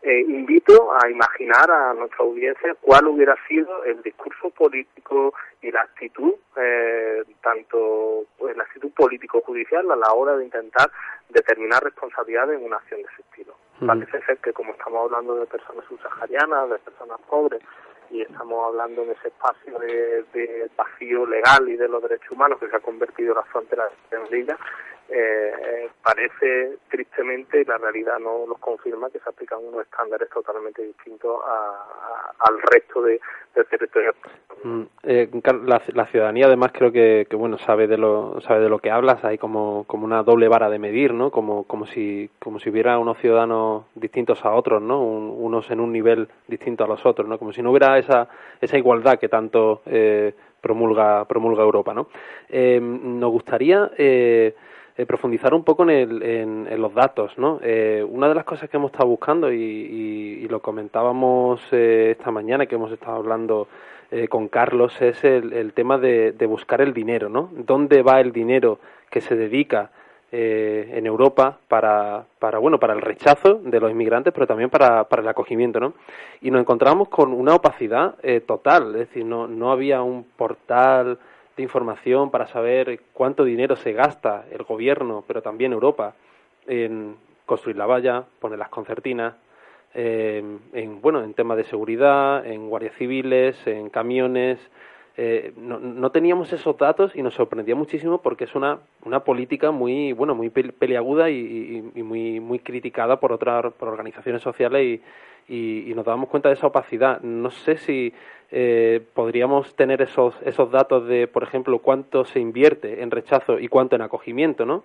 eh, 0.02 0.20
invito 0.20 0.92
a 0.94 1.10
imaginar 1.10 1.70
a 1.70 1.92
nuestra 1.92 2.24
audiencia 2.24 2.74
cuál 2.80 3.06
hubiera 3.06 3.36
sido 3.46 3.84
el 3.84 4.02
discurso 4.02 4.48
político 4.48 5.34
y 5.60 5.70
la 5.70 5.82
actitud, 5.82 6.32
eh, 6.56 7.22
tanto 7.42 8.24
pues, 8.38 8.56
la 8.56 8.64
actitud 8.64 8.90
político-judicial 8.92 9.90
a 9.90 9.96
la 9.96 10.12
hora 10.14 10.38
de 10.38 10.44
intentar 10.44 10.90
determinar 11.28 11.84
responsabilidades 11.84 12.58
en 12.58 12.64
una 12.64 12.76
acción 12.76 13.02
de 13.02 13.08
ese 13.12 13.22
estilo. 13.22 13.54
Parece 13.86 14.20
ser 14.26 14.38
que 14.38 14.52
como 14.52 14.72
estamos 14.72 15.04
hablando 15.04 15.36
de 15.36 15.46
personas 15.46 15.84
subsaharianas, 15.86 16.68
de 16.68 16.78
personas 16.78 17.18
pobres, 17.28 17.62
y 18.10 18.22
estamos 18.22 18.66
hablando 18.66 19.02
en 19.02 19.10
ese 19.10 19.28
espacio 19.28 19.78
de, 19.78 20.24
de, 20.32 20.70
vacío 20.76 21.26
legal 21.26 21.68
y 21.68 21.76
de 21.76 21.88
los 21.88 22.02
derechos 22.02 22.30
humanos 22.30 22.58
que 22.58 22.68
se 22.68 22.76
ha 22.76 22.80
convertido 22.80 23.32
en 23.32 23.38
la 23.38 23.44
frontera 23.44 23.88
de 24.10 24.18
Melilla, 24.18 24.58
eh, 25.10 25.90
parece 26.02 26.78
tristemente, 26.88 27.60
y 27.60 27.64
la 27.64 27.78
realidad 27.78 28.18
no 28.18 28.46
los 28.46 28.58
confirma, 28.58 29.10
que 29.10 29.18
se 29.18 29.28
aplican 29.28 29.58
unos 29.64 29.82
estándares 29.82 30.28
totalmente 30.30 30.82
distintos 30.82 31.40
al 32.38 32.62
resto 32.62 33.02
de, 33.02 33.20
del 33.54 33.66
territorio. 33.66 34.14
Mm, 34.62 34.82
eh, 35.04 35.30
la, 35.64 36.06
ciudadanía 36.06 36.46
además 36.46 36.70
creo 36.72 36.92
que, 36.92 37.26
bueno 37.32 37.56
sabe 37.56 37.86
de 37.86 37.96
lo 37.96 38.40
sabe 38.42 38.60
de 38.60 38.68
lo 38.68 38.78
que 38.78 38.90
hablas 38.90 39.24
hay 39.24 39.38
como, 39.38 39.84
como 39.84 40.04
una 40.04 40.22
doble 40.22 40.48
vara 40.48 40.68
de 40.68 40.78
medir 40.78 41.14
no 41.14 41.30
como 41.30 41.64
como 41.64 41.86
si 41.86 42.28
como 42.38 42.58
si 42.58 42.68
hubiera 42.68 42.98
unos 42.98 43.16
ciudadanos 43.18 43.86
distintos 43.94 44.44
a 44.44 44.50
otros 44.50 44.82
no 44.82 45.02
unos 45.02 45.70
en 45.70 45.80
un 45.80 45.92
nivel 45.92 46.28
distinto 46.46 46.84
a 46.84 46.88
los 46.88 47.06
otros 47.06 47.26
no 47.26 47.38
como 47.38 47.54
si 47.54 47.62
no 47.62 47.70
hubiera 47.70 47.98
esa 47.98 48.28
esa 48.60 48.76
igualdad 48.76 49.18
que 49.18 49.30
tanto 49.30 49.80
eh, 49.86 50.34
promulga 50.60 51.24
promulga 51.24 51.62
Europa 51.62 51.94
no 51.94 52.08
eh, 52.50 52.80
nos 52.82 53.30
gustaría 53.30 53.90
eh, 53.96 54.54
eh, 55.00 55.06
profundizar 55.06 55.54
un 55.54 55.64
poco 55.64 55.88
en, 55.88 56.22
en, 56.68 56.82
los 56.82 56.92
datos, 56.92 57.32
¿no? 57.38 57.58
Eh, 57.62 58.06
una 58.06 58.28
de 58.28 58.34
las 58.34 58.44
cosas 58.44 58.68
que 58.68 58.76
hemos 58.76 58.90
estado 58.90 59.08
buscando 59.08 59.50
y, 59.50 60.46
lo 60.46 60.60
comentábamos 60.60 61.62
eh, 61.70 62.16
esta 62.18 62.30
mañana 62.30 62.66
que 62.66 62.74
hemos 62.74 62.92
estado 62.92 63.16
hablando 63.16 63.68
con 64.28 64.48
Carlos 64.48 65.00
es 65.00 65.22
el, 65.22 65.72
tema 65.72 65.96
de, 65.96 66.34
buscar 66.46 66.80
el 66.80 66.92
dinero, 66.92 67.28
¿no? 67.28 67.48
¿Dónde 67.52 68.02
va 68.02 68.20
el 68.20 68.32
dinero 68.32 68.80
que 69.08 69.20
se 69.20 69.36
dedica 69.36 69.90
en 70.32 71.06
Europa 71.06 71.58
para, 71.68 72.24
para, 72.40 72.58
bueno, 72.58 72.80
para 72.80 72.92
el 72.92 73.00
rechazo 73.00 73.60
de 73.62 73.78
los 73.78 73.90
inmigrantes, 73.90 74.34
pero 74.34 74.48
también 74.48 74.68
para, 74.68 75.04
para 75.04 75.22
el 75.22 75.28
acogimiento, 75.28 75.78
¿no? 75.78 75.94
Y 76.42 76.50
nos 76.50 76.60
encontramos 76.60 77.08
con 77.08 77.32
una 77.32 77.54
opacidad 77.54 78.16
total, 78.46 78.96
es 78.96 79.08
decir, 79.08 79.24
no, 79.24 79.46
no 79.46 79.70
había 79.70 80.02
un 80.02 80.24
portal 80.24 81.16
información 81.62 82.30
para 82.30 82.46
saber 82.46 83.00
cuánto 83.12 83.44
dinero 83.44 83.76
se 83.76 83.92
gasta 83.92 84.44
el 84.50 84.62
gobierno, 84.64 85.24
pero 85.26 85.42
también 85.42 85.72
Europa, 85.72 86.14
en 86.66 87.16
construir 87.46 87.76
la 87.76 87.86
valla, 87.86 88.24
poner 88.38 88.58
las 88.58 88.68
concertinas, 88.68 89.34
en 89.94 91.00
bueno, 91.00 91.22
en 91.24 91.34
temas 91.34 91.56
de 91.56 91.64
seguridad, 91.64 92.46
en 92.46 92.68
guardias 92.68 92.94
civiles, 92.94 93.56
en 93.66 93.90
camiones. 93.90 94.58
Eh, 95.22 95.52
no, 95.54 96.10
teníamos 96.12 96.50
esos 96.54 96.78
datos 96.78 97.14
y 97.14 97.22
nos 97.22 97.34
sorprendía 97.34 97.74
muchísimo 97.74 98.22
porque 98.22 98.44
es 98.44 98.54
una, 98.54 98.78
una 99.04 99.22
política 99.22 99.70
muy 99.70 100.14
bueno 100.14 100.34
muy 100.34 100.48
peleaguda 100.48 101.28
y, 101.28 101.92
muy 101.94 102.40
muy 102.40 102.58
criticada 102.58 103.20
por 103.20 103.30
otras 103.30 103.70
por 103.74 103.88
organizaciones 103.88 104.40
sociales 104.40 105.02
y, 105.46 105.90
y, 105.90 105.92
nos 105.94 106.06
dábamos 106.06 106.30
cuenta 106.30 106.48
de 106.48 106.54
esa 106.54 106.68
opacidad. 106.68 107.20
No 107.20 107.50
sé 107.50 107.76
si 107.76 108.14
eh, 108.50 109.02
podríamos 109.12 109.76
tener 109.76 110.00
esos, 110.00 110.40
esos 110.40 110.70
datos 110.70 111.06
de, 111.06 111.26
por 111.26 111.42
ejemplo, 111.42 111.80
cuánto 111.80 112.24
se 112.24 112.40
invierte 112.40 113.02
en 113.02 113.10
rechazo 113.10 113.58
y 113.58 113.68
cuánto 113.68 113.96
en 113.96 114.02
acogimiento, 114.02 114.64
¿no? 114.64 114.84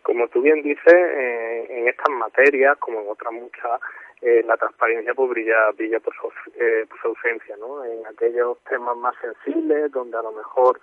Como 0.00 0.26
tú 0.28 0.40
bien 0.40 0.62
dices, 0.62 0.94
eh, 0.94 1.66
en 1.68 1.88
estas 1.88 2.14
materias, 2.14 2.78
como 2.78 3.02
en 3.02 3.10
otras 3.10 3.34
muchas, 3.34 3.78
eh, 4.22 4.42
la 4.44 4.56
transparencia 4.56 5.14
pues 5.14 5.30
brilla, 5.30 5.70
brilla 5.72 6.00
por, 6.00 6.14
su, 6.14 6.22
por 6.22 7.00
su 7.00 7.08
ausencia, 7.08 7.56
¿no? 7.56 7.84
En 7.84 8.06
aquellos 8.06 8.58
temas 8.68 8.96
más 8.96 9.14
sensibles, 9.20 9.92
donde 9.92 10.16
a 10.16 10.22
lo 10.22 10.32
mejor 10.32 10.80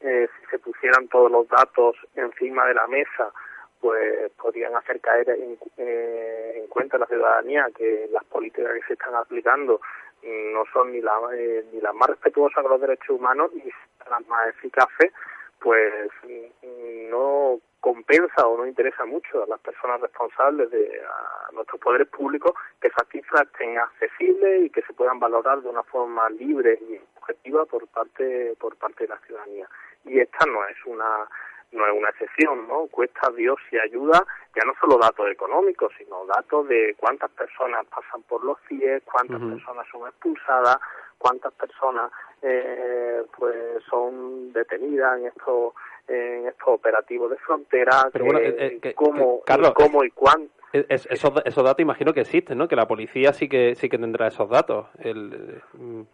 si 0.00 0.46
se 0.50 0.58
pusieran 0.58 1.08
todos 1.08 1.30
los 1.30 1.48
datos 1.48 1.96
encima 2.14 2.66
de 2.66 2.74
la 2.74 2.86
mesa, 2.86 3.32
pues 3.80 4.30
podrían 4.32 4.76
hacer 4.76 5.00
caer 5.00 5.30
en, 5.30 5.56
en 5.78 6.66
cuenta 6.66 6.98
a 6.98 7.00
la 7.00 7.06
ciudadanía 7.06 7.68
que 7.74 8.06
las 8.10 8.22
políticas 8.24 8.74
que 8.74 8.86
se 8.88 8.92
están 8.92 9.14
aplicando 9.14 9.80
no 10.24 10.64
son 10.72 10.92
ni, 10.92 11.00
la, 11.00 11.12
eh, 11.34 11.64
ni 11.72 11.80
las 11.80 11.94
más 11.94 12.08
respetuosas 12.08 12.62
con 12.62 12.72
los 12.72 12.80
derechos 12.80 13.10
humanos 13.10 13.50
ni 13.54 13.70
las 14.08 14.26
más 14.26 14.48
eficaces, 14.48 15.12
pues 15.60 16.10
mm, 16.22 17.10
no 17.10 17.60
compensa 17.84 18.46
o 18.46 18.56
no 18.56 18.66
interesa 18.66 19.04
mucho 19.04 19.42
a 19.42 19.46
las 19.46 19.60
personas 19.60 20.00
responsables 20.00 20.70
de 20.70 21.02
a 21.04 21.52
nuestros 21.52 21.78
poderes 21.82 22.08
públicos 22.08 22.54
que 22.80 22.88
esas 22.88 23.06
cifras 23.12 23.42
estén 23.42 23.76
accesibles 23.76 24.64
y 24.64 24.70
que 24.70 24.80
se 24.80 24.94
puedan 24.94 25.20
valorar 25.20 25.60
de 25.60 25.68
una 25.68 25.82
forma 25.82 26.30
libre 26.30 26.78
y 26.88 26.98
objetiva 27.18 27.66
por 27.66 27.86
parte 27.88 28.54
por 28.58 28.74
parte 28.76 29.04
de 29.04 29.08
la 29.08 29.18
ciudadanía 29.26 29.68
y 30.06 30.18
esta 30.18 30.46
no 30.46 30.66
es 30.66 30.78
una 30.86 31.28
no 31.72 31.86
es 31.86 31.92
una 31.92 32.08
excepción, 32.08 32.66
¿no? 32.68 32.86
Cuesta 32.86 33.30
Dios 33.36 33.58
y 33.70 33.78
ayuda 33.78 34.24
ya 34.56 34.64
no 34.64 34.72
solo 34.80 34.96
datos 34.96 35.28
económicos, 35.30 35.92
sino 35.98 36.24
datos 36.24 36.66
de 36.68 36.94
cuántas 36.96 37.30
personas 37.32 37.84
pasan 37.86 38.22
por 38.22 38.42
los 38.44 38.56
CIE, 38.66 39.02
cuántas 39.02 39.40
personas 39.40 39.86
son 39.92 40.08
expulsadas, 40.08 40.78
cuántas 41.18 41.52
personas 41.52 42.10
eh, 42.40 43.24
pues 43.36 43.82
son 43.90 44.54
detenidas 44.54 45.18
en 45.18 45.26
estos 45.26 45.74
en 46.08 46.46
estos 46.46 46.68
operativos 46.68 47.30
de 47.30 47.36
frontera, 47.38 48.08
Pero 48.12 48.26
bueno, 48.26 48.40
eh, 48.40 48.78
eh, 48.82 48.94
cómo, 48.94 49.42
Carlos, 49.44 49.72
cómo 49.74 50.04
y 50.04 50.10
cuándo. 50.10 50.50
esos, 50.72 51.32
esos 51.44 51.64
datos 51.64 51.80
imagino 51.80 52.12
que 52.12 52.20
existen, 52.20 52.58
¿no? 52.58 52.68
Que 52.68 52.76
la 52.76 52.86
policía 52.86 53.32
sí 53.32 53.48
que 53.48 53.74
sí 53.74 53.88
que 53.88 53.98
tendrá 53.98 54.28
esos 54.28 54.48
datos, 54.48 54.86
el, 54.98 55.62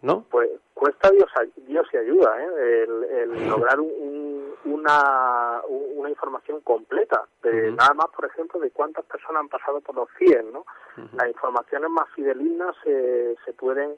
¿no? 0.01 0.25
Pues 0.29 0.49
cuesta 0.73 1.09
Dios, 1.11 1.29
Dios 1.67 1.87
y 1.93 1.97
ayuda, 1.97 2.35
¿eh? 2.41 2.85
el, 3.23 3.47
lograr 3.49 3.79
una, 3.79 5.61
una 5.67 6.09
información 6.09 6.61
completa, 6.61 7.25
de 7.43 7.71
nada 7.71 7.93
más, 7.93 8.07
por 8.15 8.25
ejemplo, 8.25 8.59
de 8.59 8.71
cuántas 8.71 9.05
personas 9.05 9.41
han 9.41 9.49
pasado 9.49 9.81
por 9.81 9.95
los 9.95 10.09
100, 10.17 10.53
¿no? 10.53 10.65
Las 11.13 11.27
informaciones 11.27 11.89
más 11.89 12.09
fidelignas 12.15 12.75
se, 12.83 13.35
se 13.45 13.53
pueden 13.53 13.95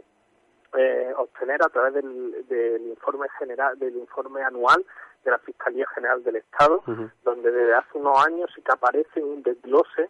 eh, 0.75 1.13
obtener 1.17 1.62
a 1.63 1.69
través 1.69 1.93
del, 1.93 2.47
del 2.47 2.88
informe 2.88 3.27
general, 3.38 3.77
del 3.77 3.95
informe 3.95 4.41
anual 4.41 4.84
de 5.24 5.32
la 5.32 5.40
Fiscalía 5.40 5.86
General 5.96 6.24
del 6.24 6.38
Estado, 6.38 6.84
donde 7.24 7.52
desde 7.52 7.76
hace 7.76 7.98
unos 7.98 8.26
años 8.26 8.50
sí 8.56 8.62
que 8.62 8.72
aparece 8.72 9.24
un 9.24 9.42
desglose 9.44 10.10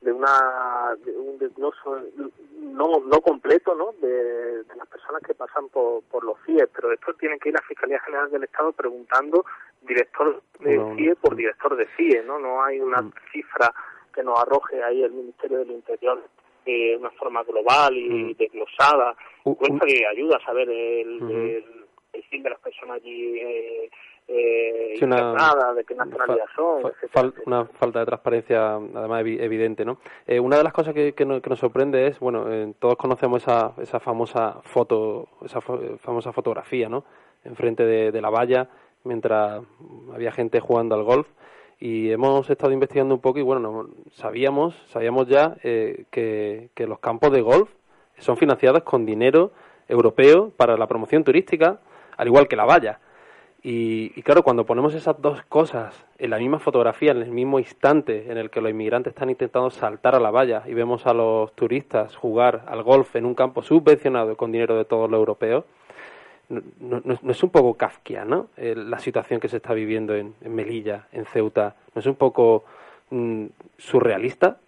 de 0.00 0.12
una 0.12 0.94
de 1.04 1.10
un 1.10 1.38
desgloso 1.38 2.00
no 2.60 3.00
no 3.04 3.20
completo 3.20 3.74
no 3.74 3.92
de, 4.00 4.62
las 4.76 4.86
personas 4.86 5.20
que 5.22 5.34
pasan 5.34 5.68
por, 5.70 6.04
por 6.04 6.22
los 6.22 6.36
CIE 6.46 6.68
pero 6.68 6.92
esto 6.92 7.14
tiene 7.14 7.36
que 7.40 7.48
ir 7.48 7.56
a 7.56 7.60
la 7.60 7.66
Fiscalía 7.66 7.98
General 8.02 8.30
del 8.30 8.44
Estado 8.44 8.70
preguntando 8.70 9.44
director 9.82 10.40
de 10.60 10.94
CIE 10.96 11.16
por 11.16 11.34
director 11.34 11.74
de 11.74 11.88
CIE 11.96 12.22
no 12.22 12.38
no 12.38 12.62
hay 12.62 12.78
una 12.78 13.10
cifra 13.32 13.74
que 14.14 14.22
nos 14.22 14.38
arroje 14.38 14.82
ahí 14.84 15.02
el 15.02 15.12
Ministerio 15.12 15.58
del 15.58 15.72
Interior 15.72 16.22
de 16.64 16.96
una 16.98 17.10
forma 17.12 17.42
global 17.44 17.96
y 17.96 18.34
desglosada. 18.34 19.16
Cuenta 19.42 19.86
que 19.86 20.06
ayuda 20.06 20.36
a 20.36 20.44
saber 20.44 20.68
el, 20.68 21.22
el, 21.22 21.64
el, 22.12 22.22
fin 22.24 22.42
de 22.42 22.50
las 22.50 22.58
personas 22.58 22.96
allí 22.96 23.38
eh, 23.38 23.90
eh, 24.28 24.94
una, 25.02 25.74
de 25.74 25.84
qué 25.84 25.94
nacionalidad 25.94 26.44
son. 26.54 26.92
una 27.46 27.64
falta 27.64 28.00
de 28.00 28.06
transparencia, 28.06 28.74
además 28.74 29.20
evidente, 29.20 29.84
¿no? 29.84 29.98
Eh, 30.26 30.38
una 30.38 30.58
de 30.58 30.64
las 30.64 30.72
cosas 30.72 30.92
que, 30.92 31.14
que, 31.14 31.24
nos, 31.24 31.58
sorprende 31.58 32.06
es, 32.06 32.20
bueno, 32.20 32.52
eh, 32.52 32.74
todos 32.78 32.96
conocemos 32.96 33.42
esa, 33.42 33.72
esa 33.78 34.00
famosa 34.00 34.60
foto, 34.62 35.28
esa 35.44 35.60
famosa 35.60 36.32
fotografía, 36.32 36.88
¿no? 36.88 37.04
Enfrente 37.44 37.84
de, 37.84 38.12
de 38.12 38.20
la 38.20 38.28
valla, 38.28 38.68
mientras 39.04 39.62
había 40.12 40.32
gente 40.32 40.60
jugando 40.60 40.94
al 40.94 41.04
golf 41.04 41.26
y 41.80 42.10
hemos 42.10 42.50
estado 42.50 42.72
investigando 42.72 43.14
un 43.14 43.20
poco 43.20 43.38
y 43.38 43.42
bueno, 43.42 43.88
sabíamos, 44.12 44.74
sabíamos 44.88 45.28
ya 45.28 45.56
eh, 45.62 46.04
que, 46.10 46.70
que 46.74 46.86
los 46.86 46.98
campos 46.98 47.32
de 47.32 47.40
golf 47.40 47.70
son 48.18 48.36
financiados 48.36 48.82
con 48.82 49.06
dinero 49.06 49.52
europeo 49.86 50.50
para 50.50 50.76
la 50.76 50.86
promoción 50.86 51.22
turística, 51.22 51.80
al 52.16 52.26
igual 52.26 52.48
que 52.48 52.56
la 52.56 52.64
valla. 52.64 53.00
Y, 53.60 54.22
claro, 54.22 54.44
cuando 54.44 54.64
ponemos 54.64 54.94
esas 54.94 55.20
dos 55.20 55.42
cosas 55.42 56.06
en 56.18 56.30
la 56.30 56.38
misma 56.38 56.60
fotografía, 56.60 57.10
en 57.10 57.22
el 57.22 57.30
mismo 57.30 57.58
instante 57.58 58.30
en 58.30 58.38
el 58.38 58.50
que 58.50 58.60
los 58.60 58.70
inmigrantes 58.70 59.12
están 59.12 59.30
intentando 59.30 59.70
saltar 59.70 60.14
a 60.14 60.20
la 60.20 60.30
valla 60.30 60.62
y 60.66 60.74
vemos 60.74 61.06
a 61.06 61.12
los 61.12 61.52
turistas 61.54 62.14
jugar 62.14 62.62
al 62.68 62.84
golf 62.84 63.16
en 63.16 63.26
un 63.26 63.34
campo 63.34 63.62
subvencionado 63.62 64.36
con 64.36 64.52
dinero 64.52 64.76
de 64.76 64.84
todos 64.84 65.10
los 65.10 65.18
europeos, 65.18 65.64
no, 66.48 67.02
es 67.30 67.42
un 67.42 67.50
poco 67.50 67.74
kafkiana 67.74 68.46
eh, 68.56 68.74
la 68.74 68.98
situación 68.98 69.40
que 69.40 69.48
se 69.48 69.58
está 69.58 69.74
viviendo 69.74 70.14
en, 70.14 70.34
Melilla, 70.42 71.06
en 71.12 71.26
Ceuta? 71.26 71.76
¿No 71.94 72.00
es 72.00 72.06
un 72.06 72.14
poco 72.14 72.64
mm, 73.10 73.46
surrealista? 73.76 74.58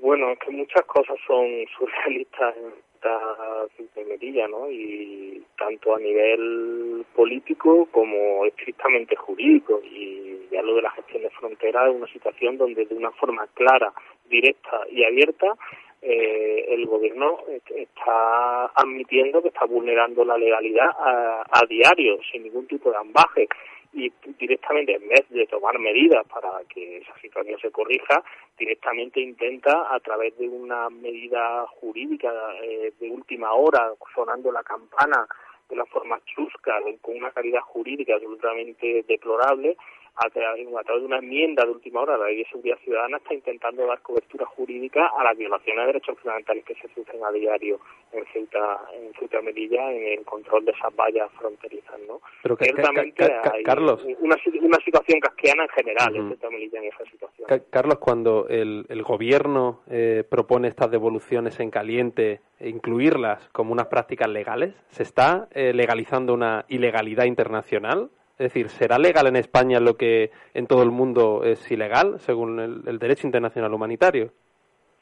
Bueno, 0.00 0.30
es 0.30 0.38
que 0.38 0.50
muchas 0.50 0.82
cosas 0.86 1.16
son 1.26 1.46
surrealistas 1.78 2.54
de 3.02 4.04
Melilla, 4.04 4.46
¿no? 4.48 4.70
Y 4.70 5.42
tanto 5.56 5.94
a 5.94 5.98
nivel 5.98 7.04
político 7.14 7.88
como 7.90 8.44
estrictamente 8.46 9.16
jurídico. 9.16 9.80
Y 9.84 10.48
ya 10.50 10.62
lo 10.62 10.74
de 10.74 10.82
la 10.82 10.90
gestión 10.90 11.22
de 11.22 11.30
frontera 11.30 11.88
es 11.88 11.94
una 11.94 12.06
situación 12.12 12.58
donde 12.58 12.84
de 12.84 12.94
una 12.94 13.10
forma 13.12 13.46
clara, 13.54 13.92
directa 14.28 14.82
y 14.90 15.04
abierta 15.04 15.54
eh, 16.02 16.66
el 16.68 16.86
gobierno 16.86 17.40
está 17.74 18.66
admitiendo 18.74 19.42
que 19.42 19.48
está 19.48 19.66
vulnerando 19.66 20.24
la 20.24 20.38
legalidad 20.38 20.88
a, 20.98 21.42
a 21.42 21.66
diario, 21.68 22.18
sin 22.30 22.44
ningún 22.44 22.66
tipo 22.66 22.90
de 22.90 22.96
ambaje 22.96 23.48
y 23.92 24.12
directamente 24.38 24.94
en 24.94 25.08
vez 25.08 25.28
de 25.30 25.46
tomar 25.46 25.78
medidas 25.78 26.26
para 26.28 26.50
que 26.68 26.98
esa 26.98 27.18
situación 27.20 27.58
se 27.60 27.70
corrija, 27.70 28.22
directamente 28.58 29.20
intenta 29.20 29.92
a 29.92 29.98
través 30.00 30.36
de 30.38 30.48
una 30.48 30.88
medida 30.90 31.66
jurídica 31.80 32.32
eh, 32.62 32.92
de 33.00 33.10
última 33.10 33.52
hora, 33.52 33.92
sonando 34.14 34.52
la 34.52 34.62
campana 34.62 35.26
de 35.68 35.76
la 35.76 35.86
forma 35.86 36.20
chusca, 36.24 36.74
con 37.00 37.16
una 37.16 37.30
calidad 37.30 37.60
jurídica 37.60 38.14
absolutamente 38.14 39.04
deplorable, 39.06 39.76
a 40.16 40.28
través, 40.30 40.66
de 40.66 41.06
una 41.06 41.18
enmienda 41.18 41.64
de 41.64 41.70
última 41.70 42.00
hora, 42.00 42.16
la 42.16 42.26
Ley 42.26 42.38
de 42.38 42.44
Seguridad 42.46 42.78
Ciudadana 42.84 43.16
está 43.18 43.34
intentando 43.34 43.86
dar 43.86 44.00
cobertura 44.02 44.46
jurídica 44.46 45.10
a 45.16 45.24
las 45.24 45.36
violaciones 45.36 45.82
de 45.82 45.86
derechos 45.92 46.18
fundamentales 46.18 46.64
que 46.64 46.74
se 46.74 46.88
sufren 46.94 47.24
a 47.24 47.30
diario 47.30 47.80
en 48.12 48.24
Ceuta, 48.32 48.80
en 48.92 49.12
Ceuta 49.14 49.40
Melilla, 49.40 49.92
en 49.92 50.18
el 50.18 50.24
control 50.24 50.64
de 50.64 50.72
esas 50.72 50.94
vallas 50.94 51.30
fronterizas, 51.38 51.98
¿no? 52.06 52.20
Pero 52.42 52.56
Ciertamente 52.56 53.24
hay 53.24 53.62
Carlos, 53.62 54.04
una, 54.18 54.36
una 54.60 54.78
situación 54.84 55.20
casquiana 55.20 55.62
en 55.64 55.68
general 55.70 56.16
en 56.16 56.28
Ceuta 56.28 56.50
Melilla 56.50 56.78
en 56.80 56.84
esa 56.86 57.04
situación. 57.04 57.62
Carlos, 57.70 57.98
cuando 57.98 58.46
el, 58.48 58.86
el 58.88 59.02
gobierno 59.02 59.80
eh, 59.90 60.24
propone 60.28 60.68
estas 60.68 60.90
devoluciones 60.90 61.58
en 61.60 61.70
caliente 61.70 62.40
e 62.58 62.68
incluirlas 62.68 63.48
como 63.52 63.72
unas 63.72 63.86
prácticas 63.86 64.28
legales, 64.28 64.74
¿se 64.88 65.02
está 65.02 65.48
eh, 65.52 65.72
legalizando 65.72 66.34
una 66.34 66.64
ilegalidad 66.68 67.24
internacional? 67.24 68.10
Es 68.40 68.54
decir, 68.54 68.70
¿será 68.70 68.98
legal 68.98 69.26
en 69.26 69.36
España 69.36 69.80
lo 69.80 69.98
que 69.98 70.30
en 70.54 70.66
todo 70.66 70.82
el 70.82 70.90
mundo 70.90 71.44
es 71.44 71.70
ilegal, 71.70 72.18
según 72.20 72.82
el, 72.86 72.98
derecho 72.98 73.26
internacional 73.26 73.74
humanitario? 73.74 74.32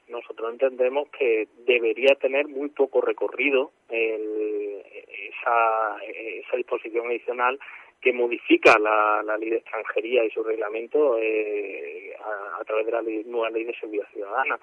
Nosotros 0.09 0.55
entendemos 0.55 1.09
que 1.17 1.47
debería 1.65 2.17
tener 2.17 2.49
muy 2.49 2.69
poco 2.71 3.01
recorrido 3.01 3.71
esa, 3.89 5.99
esa 6.03 6.57
disposición 6.57 7.07
adicional 7.07 7.61
que 8.01 8.13
modifica 8.13 8.77
la, 8.77 9.37
ley 9.39 9.51
de 9.51 9.59
extranjería 9.59 10.25
y 10.25 10.31
su 10.31 10.43
reglamento 10.43 11.17
eh, 11.17 12.17
a, 12.59 12.65
través 12.65 12.87
de 12.87 12.93
la 12.93 13.03
nueva 13.25 13.51
ley 13.51 13.63
de 13.63 13.79
seguridad 13.79 14.09
ciudadana 14.13 14.59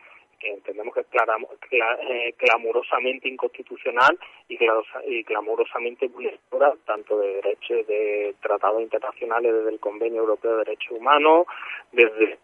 entendemos 0.45 0.93
que 0.93 1.01
es 1.01 1.07
eh, 2.09 2.33
clamorosamente 2.37 3.27
inconstitucional 3.27 4.17
y, 4.47 4.57
y 5.07 5.23
clamorosamente 5.23 6.07
vulnerable 6.07 6.35
tanto 6.85 7.19
de 7.19 7.35
derechos 7.35 7.87
de 7.87 8.35
tratados 8.41 8.81
internacionales 8.81 9.53
desde 9.53 9.69
el 9.69 9.79
Convenio 9.79 10.21
Europeo 10.21 10.51
de 10.57 10.65
Derechos 10.65 10.97
Humanos, 10.97 11.45
desde 11.91 12.37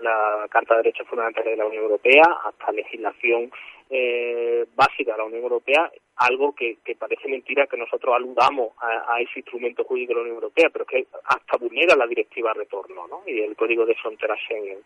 la 0.00 0.46
Carta 0.50 0.74
de 0.74 0.82
Derechos 0.82 1.08
Fundamentales 1.08 1.50
de 1.52 1.56
la 1.56 1.66
Unión 1.66 1.84
Europea 1.84 2.24
hasta 2.44 2.72
legislación 2.72 3.50
eh, 3.90 4.64
básica 4.74 5.12
de 5.12 5.18
la 5.18 5.24
Unión 5.24 5.42
Europea, 5.42 5.90
algo 6.16 6.54
que, 6.54 6.78
parece 6.98 7.28
mentira 7.28 7.66
que 7.66 7.76
nosotros 7.76 8.14
aludamos 8.14 8.72
a, 8.80 9.20
ese 9.20 9.40
instrumento 9.40 9.84
jurídico 9.84 10.12
de 10.12 10.16
la 10.16 10.22
Unión 10.22 10.36
Europea, 10.36 10.70
pero 10.72 10.84
que 10.84 11.06
hasta 11.24 11.56
vulnera 11.58 11.96
la 11.96 12.06
directiva 12.06 12.52
retorno 12.54 13.06
¿no? 13.08 13.22
y 13.26 13.40
el 13.40 13.56
código 13.56 13.84
de 13.84 13.94
frontera 13.96 14.36
Schengen. 14.36 14.78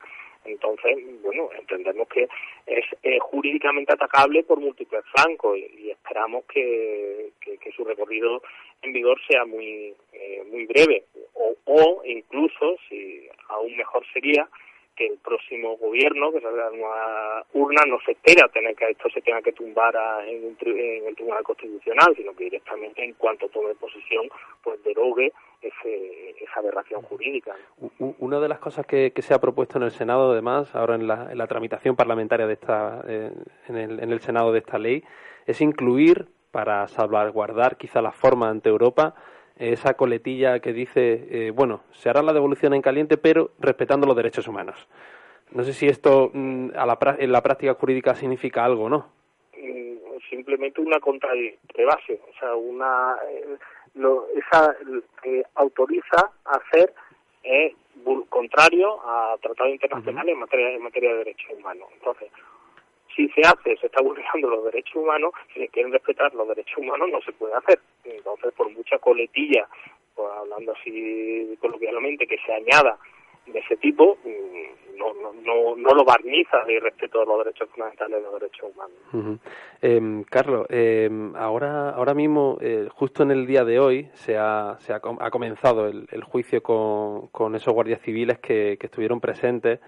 Entonces, 0.45 0.97
bueno, 1.23 1.51
entendemos 1.59 2.09
que 2.09 2.29
es 2.67 2.85
jurídicamente 3.21 3.93
atacable 3.93 4.45
por 4.45 4.61
múltiples 4.61 5.05
flancos 5.15 5.59
y, 5.59 5.91
esperamos 5.91 6.45
que, 6.47 7.33
su 7.77 7.85
recorrido 7.85 8.43
en 8.83 8.93
vigor 8.93 9.21
sea 9.29 9.45
muy, 9.45 9.95
eh, 10.13 10.43
muy 10.51 10.67
breve 10.67 11.05
o, 11.35 11.55
o 11.67 12.03
incluso, 12.05 12.77
si 12.89 13.29
aún 13.49 13.77
mejor 13.77 14.05
sería, 14.13 14.49
que 14.99 15.07
el 15.07 15.19
próximo 15.19 15.77
gobierno, 15.77 16.33
que 16.33 16.41
salga 16.41 16.71
de 16.71 16.79
una 16.79 17.45
urna, 17.53 17.83
no 17.87 17.99
se 18.05 18.13
espera 18.13 18.49
tener 18.49 18.75
que 18.75 18.91
esto 18.91 19.09
se 19.11 19.23
tenga 19.23 19.41
que 19.41 19.53
tumbar 19.53 19.95
en, 20.27 20.57
el 21.07 21.15
Tribunal 21.15 21.45
Constitucional, 21.45 22.13
sino 22.17 22.35
que 22.35 22.45
directamente 22.45 23.05
en 23.05 23.15
cuanto 23.15 23.49
tome 23.49 23.75
posición, 23.77 24.29
pues 24.63 24.83
derogue 24.83 25.33
esa 25.63 26.59
aberración 26.61 27.03
jurídica. 27.03 27.55
Una 28.19 28.41
de 28.41 28.49
las 28.49 28.59
cosas 28.59 28.87
que, 28.87 29.13
se 29.17 29.35
ha 29.35 29.41
propuesto 29.41 29.79
en 29.79 29.85
el 29.85 29.93
Senado, 29.93 30.33
además, 30.33 30.75
ahora 30.75 30.97
en 30.97 31.07
la, 31.07 31.47
tramitación 31.47 31.95
parlamentaria 31.95 32.47
de 32.47 32.55
esta, 32.55 33.03
eh, 33.07 33.31
en, 33.69 33.77
el, 33.77 34.01
en 34.01 34.11
el 34.11 34.21
Senado 34.21 34.53
de 34.53 34.59
esta 34.59 34.79
ley, 34.79 35.05
es 35.47 35.61
incluir, 35.61 36.27
para 36.51 36.89
salvaguardar 36.89 37.77
quizá 37.77 38.01
la 38.03 38.11
forma 38.11 38.49
ante 38.49 38.69
Europa, 38.69 39.15
esa 39.59 39.95
coletilla 39.95 40.61
que 40.61 40.73
dice, 40.73 41.27
eh, 41.31 41.51
bueno, 41.51 41.83
se 41.93 42.09
hará 42.09 42.23
la 42.23 42.33
devolución 42.33 42.75
en 42.75 42.83
caliente, 42.83 43.17
pero 43.17 43.51
respetando 43.59 44.07
los 44.07 44.17
derechos 44.17 44.47
humanos. 44.49 44.89
No 45.53 45.65
sé 45.65 45.73
si 45.73 45.87
esto 45.87 46.31
mm, 46.33 46.71
a 46.77 46.87
la, 46.87 46.99
en 47.19 47.33
la 47.33 47.43
práctica 47.43 47.75
jurídica 47.75 48.15
significa 48.15 48.65
algo, 48.65 48.89
¿no? 48.89 49.11
Mm, 49.57 50.19
simplemente 50.31 50.81
una 50.81 51.01
contradicción 51.01 51.61
de 51.77 51.85
base, 51.85 52.21
o 52.29 52.39
sea, 52.39 52.55
una 52.55 53.17
eh, 53.31 53.57
lo, 53.95 54.27
esa 54.37 54.77
que 55.23 55.43
autoriza 55.55 56.33
a 56.45 56.57
hacer 56.57 56.93
es 57.43 57.73
contrario 58.29 59.01
a 59.05 59.37
tratados 59.41 59.73
internacionales 59.73 60.33
en 60.33 60.39
materia 60.39 60.71
en 60.71 60.83
materia 60.83 61.11
de 61.11 61.19
derechos 61.19 61.51
humanos. 61.59 61.89
Entonces, 61.95 62.31
si 63.19 63.29
se 63.31 63.41
hace, 63.41 63.77
se 63.79 63.87
está 63.87 64.01
vulnerando 64.01 64.49
los 64.49 64.65
derechos 64.67 64.95
humanos, 64.95 65.33
si 65.53 65.61
se 65.61 65.69
quieren 65.69 65.93
respetar 65.93 66.33
los 66.35 66.47
derechos 66.47 66.79
humanos 66.79 67.09
no 67.11 67.21
se 67.23 67.33
puede 67.33 67.55
hacer. 67.55 67.81
Entonces, 68.05 68.53
por 68.57 68.71
mucha 68.71 68.97
coletilla, 68.99 69.67
pues, 70.15 70.29
hablando 70.39 70.73
así 70.73 71.59
coloquialmente, 71.61 72.29
que 72.29 72.39
se 72.47 72.53
añada 72.53 72.97
de 73.47 73.59
ese 73.59 73.77
tipo, 73.79 74.19
mm, 74.25 74.99
no, 74.99 75.15
no, 75.15 75.33
no, 75.33 75.77
no 75.77 75.91
lo 75.95 76.05
barniza 76.05 76.63
de 76.65 76.79
respeto 76.79 77.23
a 77.23 77.25
los 77.25 77.45
derechos 77.45 77.69
fundamentales 77.71 78.19
de 78.19 78.23
los 78.23 78.41
derechos 78.41 78.71
humanos. 78.73 79.41
Em, 79.83 80.23
Carlos, 80.23 80.67
em, 80.71 81.35
ahora, 81.35 81.91
ahora 81.91 82.15
mismo, 82.15 82.59
eh, 82.61 82.89
justo 82.93 83.25
en 83.25 83.33
el 83.33 83.47
día 83.47 83.65
de 83.65 83.81
hoy, 83.81 84.09
se 84.13 84.37
ha, 84.37 84.77
se 84.79 84.93
ha, 84.93 84.97
ha 84.97 85.31
comenzado 85.31 85.89
el, 85.89 86.07
el 86.13 86.23
juicio 86.23 86.63
con, 86.63 87.29
con, 87.29 87.57
esos 87.57 87.75
guardias 87.75 88.01
civiles 88.03 88.39
que, 88.39 88.77
que 88.79 88.87
estuvieron 88.87 89.21
presentes 89.21 89.81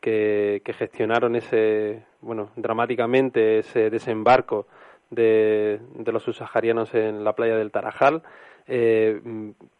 que, 0.00 0.74
gestionaron 0.78 1.36
ese, 1.36 2.02
bueno, 2.20 2.50
dramáticamente 2.56 3.58
ese 3.58 3.90
desembarco 3.90 4.66
de, 5.10 5.80
los 6.06 6.22
subsaharianos 6.22 6.94
en 6.94 7.24
la 7.24 7.34
playa 7.34 7.56
del 7.56 7.70
Tarajal. 7.70 8.22
Eh, 8.66 9.20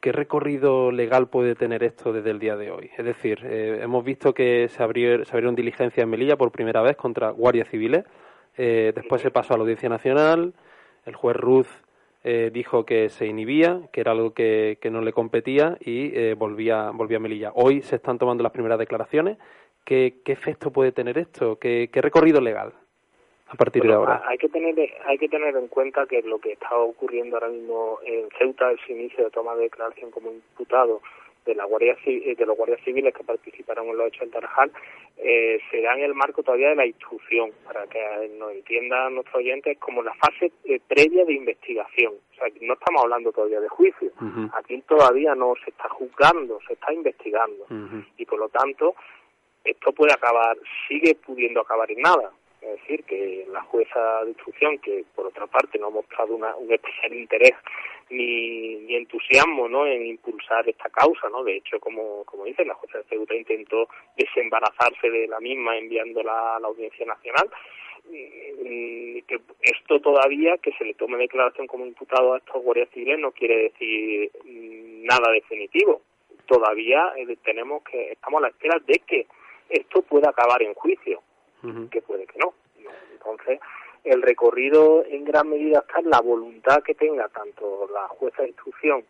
¿Qué 0.00 0.12
recorrido 0.12 0.90
legal 0.90 1.29
puede 1.29 1.55
tener 1.55 1.85
esto 1.85 2.12
desde 2.12 2.31
el 2.31 2.38
día 2.38 2.57
de 2.57 2.70
hoy? 2.70 2.90
Es 2.96 3.05
decir, 3.05 3.40
eh, 3.44 3.81
hemos 3.83 4.05
visto 4.05 4.35
que 4.35 4.68
se, 4.68 4.83
abrió, 4.83 5.24
se 5.24 5.31
abrieron 5.33 5.55
diligencias 5.55 6.03
en 6.03 6.11
Melilla 6.11 6.37
por 6.37 6.50
primera 6.50 6.83
vez 6.83 6.96
contra 6.96 7.31
guardias 7.31 7.68
civiles. 7.68 8.05
Eh, 8.57 8.92
después 8.94 9.22
se 9.22 9.31
pasó 9.31 9.55
a 9.55 9.57
la 9.59 9.62
Audiencia 9.62 9.88
Nacional. 9.88 10.55
El 11.07 11.14
juez 11.14 11.37
Ruz 11.37 11.68
dijo 12.53 12.85
que 12.85 13.09
se 13.09 13.26
inhibía, 13.26 13.81
que 13.92 14.03
era 14.03 14.12
algo 14.12 14.35
que, 14.35 14.76
que 14.83 14.90
no 14.90 15.00
le 15.00 15.11
competía 15.14 15.79
y 15.81 16.35
volvía, 16.35 16.90
volvía 16.90 17.16
a 17.16 17.20
Melilla. 17.20 17.50
Hoy 17.55 17.81
se 17.81 17.96
están 17.96 18.18
tomando 18.18 18.42
las 18.42 18.53
primeras 18.53 18.79
declaraciones 18.79 19.38
¿Qué, 19.85 20.14
efecto 20.27 20.71
puede 20.71 20.93
tener 20.93 21.19
esto? 21.19 21.59
¿Qué, 21.59 21.88
recorrido 21.93 22.40
legal 22.40 22.73
a 23.49 23.55
partir 23.55 23.83
de 23.83 23.93
ahora? 23.93 24.23
Hay 24.27 24.38
que, 24.38 24.49
tener, 24.49 24.75
hay 25.05 25.19
que 25.19 25.29
tener 25.29 25.57
en 25.57 25.69
cuenta 25.69 26.07
que 26.07 26.23
lo 26.23 26.38
que 26.38 26.53
está 26.53 26.77
ocurriendo 26.77 27.37
ahora 27.37 27.49
mismo 27.49 27.99
en 28.05 28.29
Ceuta, 28.38 28.71
el 28.71 28.79
inicio 28.88 29.25
de 29.25 29.31
toma 29.31 29.55
de 29.57 29.62
declaración 29.62 30.11
como 30.11 30.31
imputado 30.31 31.01
de 31.47 31.55
la 31.55 31.64
guardia 31.64 31.97
de 32.05 32.47
los 32.47 32.57
guardias 32.57 32.81
civiles 32.85 33.14
que 33.14 33.25
participaron 33.25 33.88
en 33.88 33.97
los 33.97 34.09
hechos 34.09 34.23
en 34.23 34.31
Tarajal. 34.31 34.71
Eh, 35.16 35.59
se 35.71 35.83
da 35.83 35.95
en 35.95 36.05
el 36.05 36.14
marco 36.14 36.43
todavía 36.43 36.71
de 36.71 36.77
la 36.77 36.87
instrucción 36.87 37.51
para 37.64 37.87
que 37.87 38.31
nos 38.38 38.53
entiendan 38.53 39.14
nuestros 39.14 39.37
oyentes 39.37 39.79
como 39.79 40.03
la 40.03 40.14
fase 40.14 40.53
eh, 40.64 40.81
previa 40.87 41.25
de 41.25 41.35
investigación. 41.35 42.14
O 42.33 42.35
sea 42.35 42.49
no 42.61 42.75
estamos 42.75 43.03
hablando 43.03 43.33
todavía 43.33 43.61
de 43.61 43.69
juicio. 43.69 44.12
Aquí 44.55 44.83
todavía 44.87 45.35
no 45.35 45.55
se 45.64 45.71
está 45.71 45.88
juzgando 45.88 46.59
se 46.66 46.75
está 46.75 46.93
investigando. 46.93 47.66
Y 48.16 48.25
por 48.27 48.38
lo 48.38 48.49
tanto 48.49 48.95
esto 49.64 49.92
puede 49.92 50.12
acabar 50.12 50.57
sigue 50.88 51.14
pudiendo 51.14 51.61
acabar 51.61 51.90
en 51.90 52.01
nada 52.03 52.33
es 52.62 52.81
decir, 52.81 53.05
que 53.05 53.46
la 53.51 53.62
jueza 53.62 54.23
de 54.25 54.31
instrucción, 54.31 54.79
que 54.79 55.05
por 55.14 55.27
otra 55.27 55.46
parte 55.46 55.79
no 55.79 55.87
ha 55.87 55.90
mostrado 55.90 56.35
un 56.35 56.73
especial 56.73 57.14
interés 57.14 57.55
ni, 58.11 58.94
entusiasmo 58.94 59.68
¿no? 59.68 59.87
en 59.87 60.05
impulsar 60.05 60.68
esta 60.68 60.90
causa, 60.90 61.29
¿no? 61.31 61.42
De 61.42 61.57
hecho, 61.57 61.81
como, 61.81 62.25
como 62.25 62.44
dice, 62.44 62.64
la 62.64 62.75
jueza 62.75 62.99
de 62.99 63.05
Ceuta 63.05 63.35
intentó 63.35 63.88
desembarazarse 64.16 65.09
de 65.09 65.27
la 65.27 65.40
misma 65.40 65.79
enviándola 65.79 66.57
a 66.57 66.61
la 66.61 66.68
Audiencia 66.68 67.07
Nacional. 67.07 67.49
Y 68.12 69.23
que 69.23 69.40
esto 69.62 70.01
todavía, 70.01 70.59
que 70.59 70.73
se 70.73 70.85
le 70.85 70.94
tome 70.94 71.18
declaración 71.18 71.66
como 71.66 71.87
imputado 71.87 72.35
a 72.35 72.38
estos 72.38 72.62
guardias 72.62 72.88
civiles, 72.90 73.18
no 73.20 73.31
quiere 73.31 73.70
decir 73.70 74.31
nada 74.44 75.31
definitivo. 75.33 76.03
Todavía 76.46 77.12
eh, 77.16 77.37
tenemos 77.44 77.85
que, 77.85 78.12
estamos 78.12 78.38
a 78.38 78.42
la 78.42 78.49
espera 78.49 78.79
de 78.85 78.99
que 79.07 79.27
esto 79.71 80.03
pueda 80.03 80.31
acabar 80.31 80.63
en 80.63 80.75
juicio. 80.75 81.23
Que 81.91 82.01
puede 82.01 82.27
que 82.27 82.39
no. 82.39 82.55
Entonces, 83.13 83.61
el 84.05 84.23
recorrido 84.23 85.05
en 85.05 85.25
gran 85.25 85.51
medida 85.51 85.81
está 85.81 86.01
en 86.01 86.09
la 86.09 86.21
voluntad 86.21 86.83
que 86.83 86.95
tenga 86.95 87.29
tanto 87.29 87.87
la 87.93 88.09
jueza 88.09 88.43
de 88.43 88.49
instrucción 88.49 89.05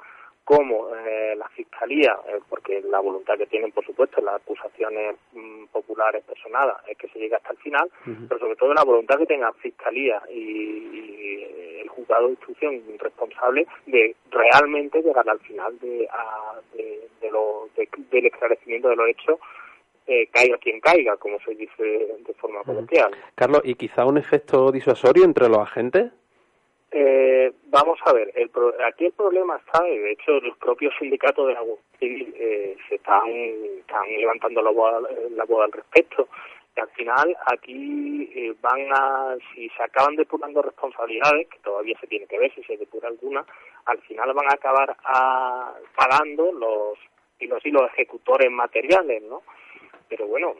como 0.44 0.88
eh, 0.96 1.36
la 1.36 1.48
fiscalía, 1.50 2.18
eh, 2.26 2.40
porque 2.48 2.82
la 2.82 2.98
voluntad 2.98 3.38
que 3.38 3.46
tienen, 3.46 3.70
por 3.70 3.84
supuesto, 3.86 4.20
las 4.20 4.36
acusaciones 4.36 5.14
mm, 5.32 5.66
populares 5.66 6.24
personadas 6.24 6.78
es 6.88 6.98
que 6.98 7.06
se 7.06 7.20
llegue 7.20 7.36
hasta 7.36 7.52
el 7.52 7.58
final, 7.58 7.88
pero 8.28 8.40
sobre 8.40 8.56
todo 8.56 8.74
la 8.74 8.82
voluntad 8.82 9.16
que 9.18 9.26
tenga 9.26 9.52
fiscalía 9.52 10.20
y, 10.28 11.80
el 11.82 11.88
juzgado 11.88 12.26
de 12.26 12.32
instrucción 12.32 12.82
responsable 12.98 13.66
de 13.86 14.16
realmente 14.30 15.00
llegar 15.02 15.28
al 15.28 15.38
final 15.38 15.78
de, 15.78 16.08
de, 17.20 17.30
lo, 17.30 17.68
del 18.10 18.26
esclarecimiento 18.26 18.88
de 18.88 18.96
los 18.96 19.08
hechos 19.08 19.38
eh, 20.10 20.28
caiga 20.32 20.58
quien 20.58 20.80
caiga, 20.80 21.16
como 21.18 21.38
se 21.40 21.54
dice 21.54 21.84
de 21.84 22.34
forma 22.34 22.64
coloquial. 22.64 23.12
Carlos, 23.36 23.62
¿y 23.64 23.76
quizá 23.76 24.04
un 24.04 24.18
efecto 24.18 24.72
disuasorio 24.72 25.24
entre 25.24 25.48
los 25.48 25.58
agentes? 25.58 26.10
Eh, 26.90 27.52
vamos 27.66 27.96
a 28.04 28.12
ver, 28.12 28.32
el 28.34 28.50
aquí 28.84 29.06
el 29.06 29.12
problema 29.12 29.56
está, 29.58 29.84
de 29.84 30.10
hecho 30.10 30.32
los 30.40 30.56
propios 30.58 30.92
sindicatos 30.98 31.46
de 31.46 31.54
la 31.54 31.60
Guardia 31.60 31.84
Civil 32.00 32.34
eh, 32.36 32.76
se 32.88 32.96
están, 32.96 33.28
están 33.78 34.08
levantando 34.08 34.60
la 34.62 34.70
voz, 34.72 35.06
la 35.30 35.44
voz 35.44 35.64
al 35.64 35.72
respecto. 35.72 36.28
Y 36.76 36.80
al 36.80 36.88
final 36.90 37.36
aquí 37.46 38.30
eh, 38.34 38.52
van 38.60 38.80
a, 38.92 39.36
si 39.54 39.68
se 39.68 39.82
acaban 39.84 40.16
depurando 40.16 40.60
responsabilidades, 40.60 41.48
que 41.48 41.58
todavía 41.60 41.96
se 42.00 42.08
tiene 42.08 42.26
que 42.26 42.38
ver 42.38 42.52
si 42.52 42.64
se 42.64 42.76
depura 42.76 43.08
alguna, 43.08 43.44
al 43.84 43.98
final 43.98 44.32
van 44.32 44.46
a 44.46 44.54
acabar 44.54 44.96
a, 45.04 45.74
pagando 45.94 46.50
los 46.52 46.98
y 47.38 47.46
los, 47.46 47.64
y 47.64 47.70
los 47.70 47.88
ejecutores 47.92 48.50
materiales, 48.50 49.22
¿no? 49.22 49.42
Pero 50.10 50.26
bueno, 50.26 50.54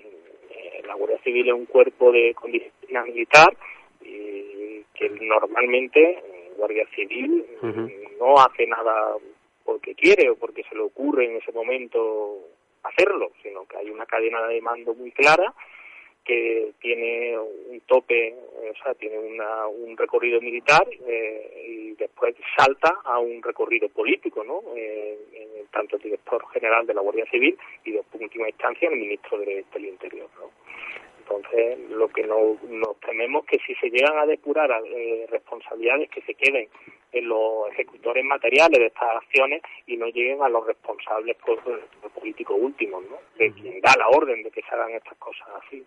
eh, 0.48 0.80
la 0.86 0.94
Guardia 0.94 1.18
Civil 1.18 1.48
es 1.48 1.54
un 1.54 1.66
cuerpo 1.66 2.10
de 2.12 2.34
disciplina 2.46 3.04
militar 3.04 3.54
y 4.00 4.82
que 4.94 5.10
normalmente 5.20 6.00
eh, 6.00 6.52
Guardia 6.56 6.86
Civil 6.94 7.44
no 8.18 8.36
hace 8.36 8.66
nada 8.66 9.16
porque 9.64 9.94
quiere 9.94 10.30
o 10.30 10.36
porque 10.36 10.62
se 10.62 10.74
le 10.74 10.82
ocurre 10.82 11.26
en 11.26 11.36
ese 11.36 11.52
momento 11.52 12.38
hacerlo, 12.84 13.32
sino 13.42 13.66
que 13.66 13.76
hay 13.76 13.90
una 13.90 14.06
cadena 14.06 14.46
de 14.46 14.60
mando 14.60 14.94
muy 14.94 15.10
clara 15.10 15.52
que 16.24 16.72
tiene 16.80 17.36
un 17.38 17.80
tope, 17.86 18.34
o 18.70 18.82
sea, 18.82 18.94
tiene 18.94 19.18
una, 19.18 19.66
un 19.66 19.96
recorrido 19.96 20.40
militar 20.40 20.86
eh, 21.06 21.64
y 21.66 21.92
después 21.94 22.36
salta 22.56 23.00
a 23.04 23.18
un 23.18 23.42
recorrido 23.42 23.88
político, 23.88 24.44
¿no? 24.44 24.62
Eh, 24.76 25.18
tanto 25.70 25.96
el 25.96 26.02
director 26.02 26.44
general 26.52 26.86
de 26.86 26.94
la 26.94 27.00
Guardia 27.00 27.26
Civil 27.30 27.56
y 27.84 27.92
de 27.92 28.02
última 28.18 28.48
instancia 28.48 28.88
el 28.88 28.98
ministro 28.98 29.38
del 29.38 29.84
Interior, 29.84 30.28
¿no? 30.38 30.50
Entonces, 31.20 31.78
lo 31.90 32.08
que 32.08 32.24
nos, 32.24 32.60
nos 32.64 32.98
tememos 33.00 33.46
que 33.46 33.58
si 33.64 33.72
se 33.76 33.88
llegan 33.88 34.18
a 34.18 34.26
depurar 34.26 34.68
eh, 34.84 35.26
responsabilidades 35.30 36.10
que 36.10 36.22
se 36.22 36.34
queden 36.34 36.68
en 37.12 37.28
los 37.28 37.70
ejecutores 37.70 38.24
materiales 38.24 38.78
de 38.78 38.86
estas 38.86 39.16
acciones 39.16 39.62
y 39.86 39.96
no 39.96 40.06
lleguen 40.06 40.42
a 40.42 40.48
los 40.48 40.66
responsables 40.66 41.36
políticos 42.14 42.56
últimos, 42.60 43.04
¿no? 43.04 43.18
De 43.38 43.52
quien 43.52 43.80
da 43.80 43.94
la 43.96 44.08
orden 44.08 44.42
de 44.42 44.50
que 44.50 44.62
se 44.62 44.74
hagan 44.74 44.90
estas 44.90 45.16
cosas 45.18 45.48
así. 45.64 45.84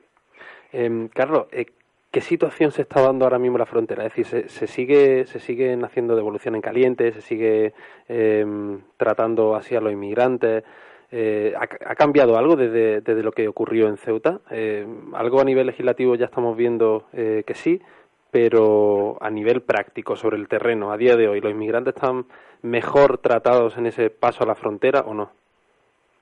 Eh, 0.71 1.09
Carlos, 1.13 1.47
eh, 1.51 1.65
¿qué 2.13 2.21
situación 2.21 2.71
se 2.71 2.83
está 2.83 3.01
dando 3.01 3.25
ahora 3.25 3.39
mismo 3.39 3.57
en 3.57 3.61
la 3.61 3.65
frontera? 3.65 4.05
Es 4.05 4.13
decir, 4.15 4.47
¿se, 4.47 4.67
sigue 4.67 5.25
se 5.25 5.39
siguen 5.39 5.83
haciendo 5.83 6.15
devolución 6.15 6.53
en 6.53 6.61
caliente? 6.61 7.11
¿Se 7.11 7.21
sigue 7.21 7.73
em, 8.07 8.81
tratando 8.97 9.55
así 9.55 9.75
a 9.75 9.81
los 9.81 9.91
inmigrantes? 9.91 10.63
Eh, 11.11 11.55
¿ha, 11.57 11.95
cambiado 11.95 12.37
algo 12.37 12.55
desde, 12.55 13.01
desde, 13.01 13.23
lo 13.23 13.31
que 13.31 13.47
ocurrió 13.47 13.87
en 13.87 13.97
Ceuta? 13.97 14.41
Em, 14.51 15.13
algo 15.15 15.41
a 15.41 15.43
nivel 15.43 15.65
legislativo 15.65 16.13
ya 16.13 16.25
estamos 16.25 16.55
viendo 16.55 17.07
eh, 17.13 17.43
que 17.47 17.55
sí, 17.55 17.81
pero 18.29 19.17
a 19.19 19.31
nivel 19.31 19.63
práctico, 19.63 20.15
sobre 20.15 20.37
el 20.37 20.47
terreno, 20.47 20.91
a 20.91 20.97
día 20.97 21.17
de 21.17 21.27
hoy, 21.27 21.41
¿los 21.41 21.51
inmigrantes 21.51 21.95
están 21.95 22.27
mejor 22.61 23.17
tratados 23.17 23.75
en 23.77 23.87
ese 23.87 24.11
paso 24.11 24.43
a 24.43 24.47
la 24.47 24.55
frontera 24.55 25.01
o 25.01 25.15
no? 25.15 25.31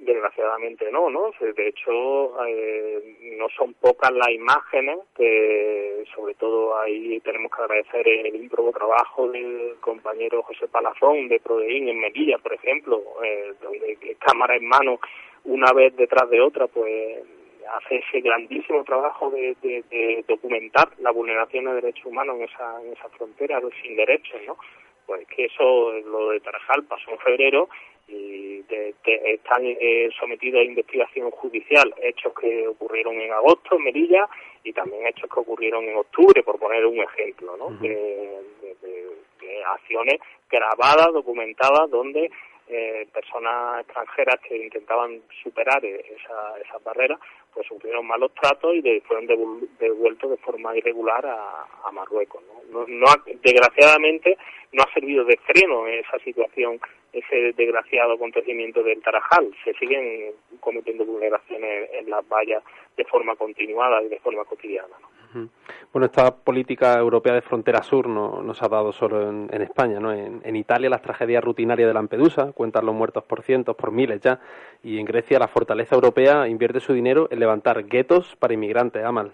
Desgraciadamente 0.02 0.92
no, 0.92 1.12
¿no? 1.12 1.30
De 1.40 1.68
hecho, 1.68 2.34
eh, 2.48 3.18
no 3.38 3.48
son 3.50 3.76
pocas 3.76 4.12
las 4.12 4.30
imágenes 4.30 4.98
que, 5.16 6.04
sobre 6.16 6.34
todo 6.34 6.76
ahí 6.80 7.20
tenemos 7.20 7.52
que 7.56 7.62
agradecer 7.62 8.08
el 8.08 8.36
ímprobo 8.36 8.72
trabajo 8.72 9.30
del 9.30 9.76
compañero 9.80 10.42
José 10.42 10.68
Palazón 10.70 11.28
de 11.28 11.40
Prodeín 11.40 11.88
en 11.88 12.00
Melilla, 12.00 12.40
por 12.40 12.52
ejemplo, 12.52 13.00
eh, 13.24 13.54
donde 13.62 14.18
cámara 14.18 14.56
en 14.56 14.66
mano 14.68 15.00
una 15.44 15.72
vez 15.72 15.96
detrás 15.96 16.28
de 16.32 16.42
otra, 16.42 16.66
pues 16.66 17.24
hace 17.72 17.98
ese 17.98 18.22
grandísimo 18.22 18.84
trabajo 18.84 19.30
de, 19.30 20.26
documentar 20.28 20.90
la 20.98 21.12
vulneración 21.12 21.66
de 21.66 21.74
derechos 21.76 22.08
humanos 22.08 22.38
en 22.38 22.44
esa, 22.46 22.82
en 22.82 22.94
esa 22.94 23.08
sin 23.84 23.96
derechos, 23.96 24.42
¿no? 24.48 24.58
Pues 25.06 25.28
que 25.28 25.46
eso, 25.46 25.92
lo 25.92 26.30
de 26.30 26.40
Tarajal 26.40 26.86
pasó 26.86 27.12
en 27.12 27.20
febrero 27.20 27.70
y 28.12 28.66
están 29.04 29.64
eh, 29.64 30.10
sometidos 30.20 30.62
a 30.62 30.64
investigación 30.64 31.32
judicial 31.32 31.94
hechos 32.02 32.34
que 32.40 32.68
ocurrieron 32.68 33.16
en 33.20 33.32
agosto 33.32 33.76
en 33.76 33.84
Melilla 33.84 34.28
y 34.64 34.74
también 34.74 35.08
hechos 35.08 35.30
que 35.30 35.40
ocurrieron 35.40 35.84
en 35.86 35.98
octubre, 35.98 36.44
por 36.44 36.60
poner 36.60 36.86
un 36.86 37.00
ejemplo, 37.00 37.58
¿no? 37.58 37.70
de, 37.80 38.40
acciones 39.66 40.20
grabadas, 40.50 41.14
documentadas, 41.14 41.90
donde 41.90 42.30
eh, 42.68 43.08
personas 43.14 43.82
extranjeras 43.82 44.40
que 44.48 44.58
intentaban 44.58 45.22
superar 45.44 45.84
e-, 45.84 46.00
esa, 46.16 46.58
esas 46.60 46.84
barreras, 46.84 47.20
pues 47.54 47.68
sufrieron 47.68 48.08
malos 48.08 48.32
tratos 48.34 48.74
y 48.76 49.00
fueron 49.02 49.28
devueltos 49.80 50.32
de 50.32 50.38
forma 50.38 50.76
irregular 50.76 51.26
a, 51.26 51.92
Marruecos. 51.92 52.42
¿no? 52.72 52.86
No, 52.88 53.08
desgraciadamente 53.44 54.38
no 54.72 54.84
ha 54.84 54.94
servido 54.94 55.26
de 55.26 55.38
freno 55.38 55.86
esa 55.88 56.18
situación, 56.20 56.80
ese 57.14 57.54
desgraciado 57.54 58.14
acontecimiento 58.14 58.84
del 58.84 59.02
Tarajal. 59.02 59.54
Se 59.64 59.74
siguen 59.74 60.34
cometiendo 60.60 61.06
vulneraciones 61.06 61.90
en 61.94 62.10
las 62.10 62.28
vallas 62.28 62.64
de 62.96 63.06
forma 63.06 63.36
continuada 63.36 64.02
y 64.04 64.10
de 64.10 64.20
forma 64.20 64.46
cotidiana. 64.46 64.96
Bueno, 65.94 66.06
esta 66.06 66.36
política 66.36 66.94
europea 66.98 67.34
de 67.34 67.42
frontera 67.42 67.84
sur 67.84 68.08
no, 68.08 68.42
no 68.44 68.54
se 68.54 68.66
ha 68.66 68.68
dado 68.68 68.92
solo 68.92 69.30
en, 69.30 69.62
España, 69.62 70.00
¿no? 70.00 70.12
En, 70.12 70.56
Italia 70.56 70.90
las 70.90 71.02
tragedias 71.02 71.44
rutinarias 71.44 71.88
de 71.88 71.94
Lampedusa 71.94 72.52
cuentan 72.52 72.86
los 72.86 72.96
muertos 72.96 73.24
por 73.24 73.42
cientos, 73.42 73.76
por 73.76 73.92
miles 73.92 74.20
ya, 74.22 74.40
y 74.84 75.00
en 75.00 75.06
Grecia 75.06 75.40
la 75.40 75.48
fortaleza 75.48 75.96
europea 75.96 76.48
invierte 76.48 76.80
su 76.80 76.94
dinero 76.94 77.28
en 77.32 77.40
levantar 77.40 77.86
guetos 77.86 78.36
para 78.38 78.54
inmigrantes, 78.54 79.04
Amal. 79.04 79.32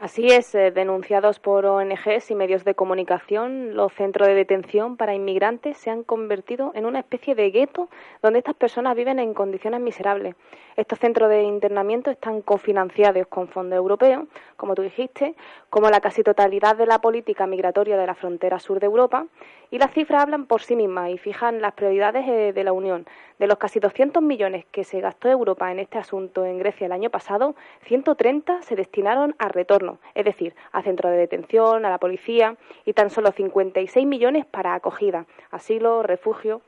Así 0.00 0.28
es, 0.28 0.54
eh, 0.54 0.70
denunciados 0.70 1.40
por 1.40 1.66
ONGs 1.66 2.30
y 2.30 2.34
medios 2.34 2.64
de 2.64 2.74
comunicación, 2.74 3.76
los 3.76 3.92
centros 3.92 4.28
de 4.28 4.34
detención 4.34 4.96
para 4.96 5.14
inmigrantes 5.14 5.76
se 5.76 5.90
han 5.90 6.04
convertido 6.04 6.72
en 6.74 6.86
una 6.86 7.00
especie 7.00 7.34
de 7.34 7.50
gueto 7.50 7.90
donde 8.22 8.38
estas 8.38 8.54
personas 8.54 8.96
viven 8.96 9.18
en 9.18 9.34
condiciones 9.34 9.82
miserables. 9.82 10.36
Estos 10.74 11.00
centros 11.00 11.28
de 11.28 11.42
internamiento 11.42 12.10
están 12.10 12.40
cofinanciados 12.40 13.26
con 13.26 13.48
fondos 13.48 13.76
europeos, 13.76 14.24
como 14.56 14.74
tú 14.74 14.80
dijiste, 14.80 15.34
como 15.68 15.90
la 15.90 16.00
casi 16.00 16.22
totalidad 16.22 16.76
de 16.76 16.86
la 16.86 17.02
política 17.02 17.46
migratoria 17.46 17.98
de 17.98 18.06
la 18.06 18.14
frontera 18.14 18.58
sur 18.58 18.80
de 18.80 18.86
Europa, 18.86 19.26
y 19.70 19.78
las 19.78 19.92
cifras 19.92 20.22
hablan 20.22 20.46
por 20.46 20.62
sí 20.62 20.76
mismas 20.76 21.10
y 21.10 21.18
fijan 21.18 21.60
las 21.60 21.74
prioridades 21.74 22.26
eh, 22.26 22.52
de 22.52 22.64
la 22.64 22.72
Unión. 22.72 23.06
De 23.38 23.46
los 23.46 23.58
casi 23.58 23.80
200 23.80 24.22
millones 24.22 24.64
que 24.70 24.84
se 24.84 25.00
gastó 25.00 25.28
Europa 25.28 25.70
en 25.70 25.78
este 25.78 25.98
asunto 25.98 26.44
en 26.44 26.58
Grecia 26.58 26.86
el 26.86 26.92
año 26.92 27.10
pasado, 27.10 27.54
130 27.82 28.62
se 28.62 28.76
destinaron 28.76 29.34
a 29.38 29.48
retorno, 29.48 29.89
es 30.14 30.24
decir, 30.24 30.54
a 30.72 30.82
centros 30.82 31.12
de 31.12 31.18
detención, 31.18 31.84
a 31.84 31.90
la 31.90 31.98
policía, 31.98 32.56
y 32.84 32.92
tan 32.92 33.10
solo 33.10 33.32
56 33.32 34.06
millones 34.06 34.46
para 34.46 34.74
acogida, 34.74 35.26
asilo, 35.50 36.02
refugio. 36.02 36.60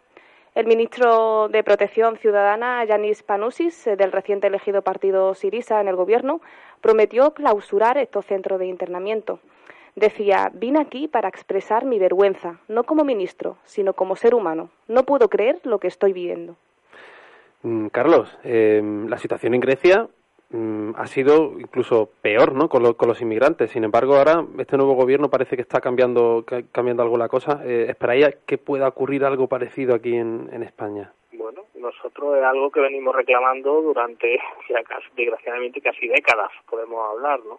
El 0.55 0.67
ministro 0.67 1.49
de 1.49 1.65
Protección 1.65 2.17
Ciudadana, 2.19 2.85
Yanis 2.85 3.23
Panusis, 3.23 3.87
eh, 3.87 3.97
del 3.97 4.13
reciente 4.13 4.49
elegido 4.49 4.83
partido 4.83 5.35
Sirisa 5.35 5.81
en 5.81 5.89
el 5.89 5.97
gobierno, 5.97 6.43
prometió 6.83 7.33
clausurar 7.33 7.97
estos 7.97 8.27
centros 8.27 8.59
de 8.59 8.67
internamiento. 8.67 9.41
Decía, 9.95 10.51
vine 10.53 10.81
aquí 10.81 11.09
para 11.09 11.29
expresar 11.29 11.85
mi 11.85 11.99
vergüenza, 11.99 12.61
no 12.69 12.85
como 12.85 13.05
ministro, 13.05 13.57
sino 13.65 13.95
como 13.95 14.17
ser 14.17 14.35
humano. 14.35 14.71
No 14.89 15.05
puedo 15.05 15.29
creer 15.29 15.61
lo 15.65 15.79
que 15.79 15.89
estoy 15.89 16.13
viendo. 16.13 16.57
Mm, 17.63 17.87
Carlos, 17.89 18.37
em, 18.43 19.09
la 19.09 19.19
situación 19.19 19.55
en 19.55 19.61
Grecia 19.61 20.09
mm, 20.53 20.93
ha 20.97 21.07
sido 21.07 21.59
incluso 21.59 22.11
peor 22.23 22.55
¿no? 22.55 22.69
Con, 22.69 22.83
los 22.83 23.21
inmigrantes. 23.21 23.71
Sin 23.71 23.85
embargo, 23.85 24.17
ahora 24.17 24.45
este 24.59 24.77
nuevo 24.77 24.95
gobierno 24.95 25.29
parece 25.29 25.57
que 25.57 25.63
está 25.63 25.81
cambiando, 25.81 26.45
cambiando 26.71 27.03
algo 27.03 27.19
la 27.19 27.29
cosa. 27.29 27.61
Eh, 27.65 27.87
¿Esperáis 27.89 28.37
que 28.47 28.59
pueda 28.59 28.89
ocurrir 28.89 29.25
algo 29.25 29.49
parecido 29.49 29.95
aquí 29.95 30.15
en, 30.15 30.49
en 30.53 30.63
España? 30.63 31.13
Bueno, 31.33 31.63
nosotros 31.75 32.37
es 32.37 32.45
algo 32.45 32.71
que 32.71 32.81
venimos 32.81 33.15
reclamando 33.15 33.83
durante, 33.83 34.39
ya 34.69 34.83
casi, 34.85 35.09
desgraciadamente, 35.17 35.81
casi 35.81 36.07
décadas, 36.09 36.51
podemos 36.69 37.09
hablar, 37.11 37.41
¿no? 37.45 37.59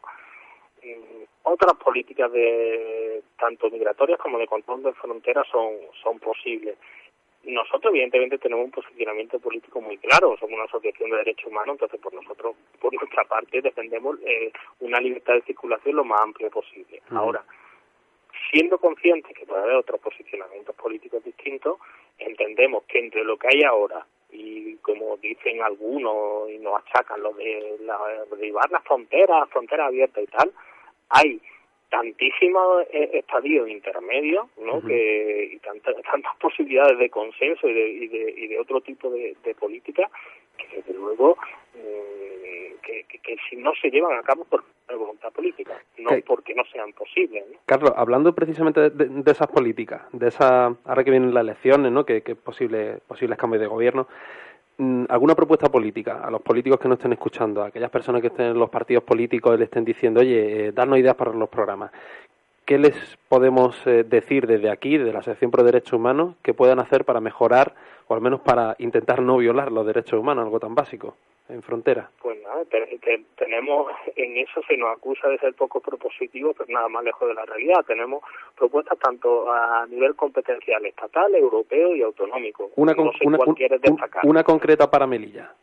otras 1.43 1.73
políticas 1.75 2.32
de 2.32 3.21
tanto 3.38 3.69
migratorias 3.69 4.19
como 4.19 4.38
de 4.38 4.47
control 4.47 4.84
de 4.84 4.93
fronteras 4.93 5.47
son, 5.51 5.71
son 6.01 6.19
posibles. 6.19 6.77
Nosotros, 7.43 7.93
evidentemente, 7.93 8.38
tenemos 8.38 8.65
un 8.65 8.71
posicionamiento 8.71 9.38
político 9.39 9.82
muy 9.82 9.97
claro. 9.97 10.38
Somos 10.39 10.53
una 10.53 10.63
asociación 10.63 11.10
de 11.10 11.17
derechos 11.17 11.47
humanos, 11.47 11.75
entonces, 11.75 11.99
por 11.99 12.13
nosotros, 12.13 12.56
por 12.79 12.93
nuestra 12.93 13.25
parte, 13.25 13.62
defendemos 13.62 14.17
eh, 14.25 14.51
una 14.79 14.99
libertad 14.99 15.34
de 15.34 15.41
circulación 15.41 15.97
lo 15.97 16.06
más 16.06 16.21
amplia 16.21 16.49
posible. 16.49 17.01
Ahora, 17.10 17.43
siendo 18.51 18.77
conscientes 18.77 19.36
que 19.38 19.45
puede 19.45 19.62
haber 19.62 19.75
otros 19.75 19.99
posicionamientos 19.99 20.75
políticos 20.75 21.23
distintos, 21.23 21.79
entendemos 22.17 22.84
que 22.86 22.99
entre 22.99 23.23
lo 23.23 23.38
que 23.38 23.47
hay 23.51 23.63
ahora 23.63 24.06
y 24.32 24.75
como 24.77 25.17
dicen 25.17 25.62
algunos 25.62 26.49
y 26.49 26.58
nos 26.58 26.82
achacan 26.82 27.21
lo 27.21 27.34
de, 27.34 27.77
la, 27.82 27.97
de 28.36 28.45
llevar 28.45 28.71
las 28.71 28.84
fronteras, 28.84 29.49
fronteras 29.49 29.88
abiertas 29.88 30.23
y 30.23 30.27
tal, 30.27 30.51
hay 31.10 31.41
tantísimos 31.93 32.88
eh, 32.91 33.12
estadios 33.13 33.69
intermedios 33.69 34.47
¿no? 34.60 34.82
que, 34.82 35.51
y 35.53 35.60
tantas, 35.60 35.95
tantas 36.12 36.36
posibilidades 36.38 36.97
de 36.97 37.10
consenso 37.12 37.69
y 37.69 37.73
de, 37.73 37.88
y 37.88 38.08
de, 38.08 38.34
y 38.36 38.47
de 38.47 38.60
otro 38.60 38.82
tipo 38.82 39.12
de, 39.12 39.36
de 39.43 39.53
política 39.53 40.10
que 40.58 40.77
desde 40.77 40.93
luego 40.93 41.38
mm, 41.75 42.82
que, 42.82 43.06
que, 43.21 43.38
si 43.47 43.58
no 43.58 43.73
se 43.79 43.91
llevan 43.91 44.17
a 44.17 44.23
cabo 44.23 44.43
por 44.45 44.63
voluntad 44.97 45.32
política, 45.32 45.73
no 45.97 46.12
porque 46.25 46.53
no 46.53 46.63
sean 46.65 46.93
posibles. 46.93 47.45
Carlos, 47.65 47.93
hablando 47.95 48.34
precisamente 48.36 48.91
de, 48.91 49.32
esas 49.32 49.47
políticas, 49.47 50.03
de 50.12 50.27
esa 50.27 50.75
ahora 50.86 51.03
que 51.03 51.10
vienen 51.10 51.34
las 51.34 51.43
elecciones, 51.43 51.91
¿no? 51.91 52.06
que, 52.06 52.21
que 52.21 52.36
posible, 52.36 52.99
posibles 53.08 53.38
cambios 53.38 53.62
de 53.62 53.67
gobierno, 53.67 54.08
alguna 55.09 55.36
propuesta 55.36 55.69
política 55.69 56.21
a 56.23 56.31
los 56.31 56.41
políticos 56.41 56.79
que 56.79 56.88
no 56.88 56.95
estén 56.95 57.13
escuchando, 57.13 57.62
a 57.63 57.67
aquellas 57.67 57.91
personas 57.91 58.21
que 58.21 58.27
estén 58.27 58.47
en 58.47 58.59
los 58.59 58.69
partidos 58.69 59.03
políticos 59.03 59.55
y 59.55 59.59
le 59.59 59.65
estén 59.65 59.86
diciendo, 59.86 60.21
oye, 60.21 60.67
eh, 60.67 60.71
darnos 60.71 60.99
ideas 60.99 61.15
para 61.15 61.31
los 61.31 61.49
programas. 61.49 61.91
¿Qué 62.65 62.77
les 62.77 62.95
podemos 63.27 63.75
eh, 63.86 64.03
decir 64.03 64.47
desde 64.47 64.69
aquí, 64.69 64.97
desde 64.97 65.13
la 65.13 65.21
Sección 65.21 65.51
Pro 65.51 65.63
Derechos 65.63 65.93
Humanos, 65.93 66.36
que 66.41 66.53
puedan 66.53 66.79
hacer 66.79 67.05
para 67.05 67.19
mejorar 67.19 67.75
o 68.07 68.15
al 68.15 68.21
menos 68.21 68.41
para 68.41 68.75
intentar 68.79 69.21
no 69.21 69.38
violar 69.38 69.71
los 69.71 69.86
derechos 69.86 70.19
humanos, 70.19 70.45
algo 70.45 70.59
tan 70.59 70.73
básico? 70.73 71.15
en 71.49 71.62
frontera? 71.62 72.09
Pues 72.21 72.41
nada, 72.41 72.63
tenemos, 73.36 73.91
en 74.15 74.38
eso 74.38 74.62
se 74.67 74.77
nos 74.77 74.95
acusa 74.95 75.27
de 75.27 75.38
ser 75.39 75.53
poco 75.53 75.79
propositivo, 75.81 76.53
pero 76.53 76.71
nada 76.71 76.88
más 76.88 77.03
lejos 77.03 77.27
de 77.27 77.33
la 77.33 77.45
realidad. 77.45 77.83
Tenemos 77.86 78.23
propuestas 78.56 78.98
tanto 79.00 79.52
a 79.52 79.86
nivel 79.88 80.16
competencial 80.16 80.86
estatal, 80.86 81.34
europeo 81.36 81.96
y 81.96 82.02
autonómico. 82.02 82.72
Una, 82.76 82.94
una, 84.24 84.44
concreta 84.44 84.89
para 84.89 85.08
Melilla, 85.08 85.54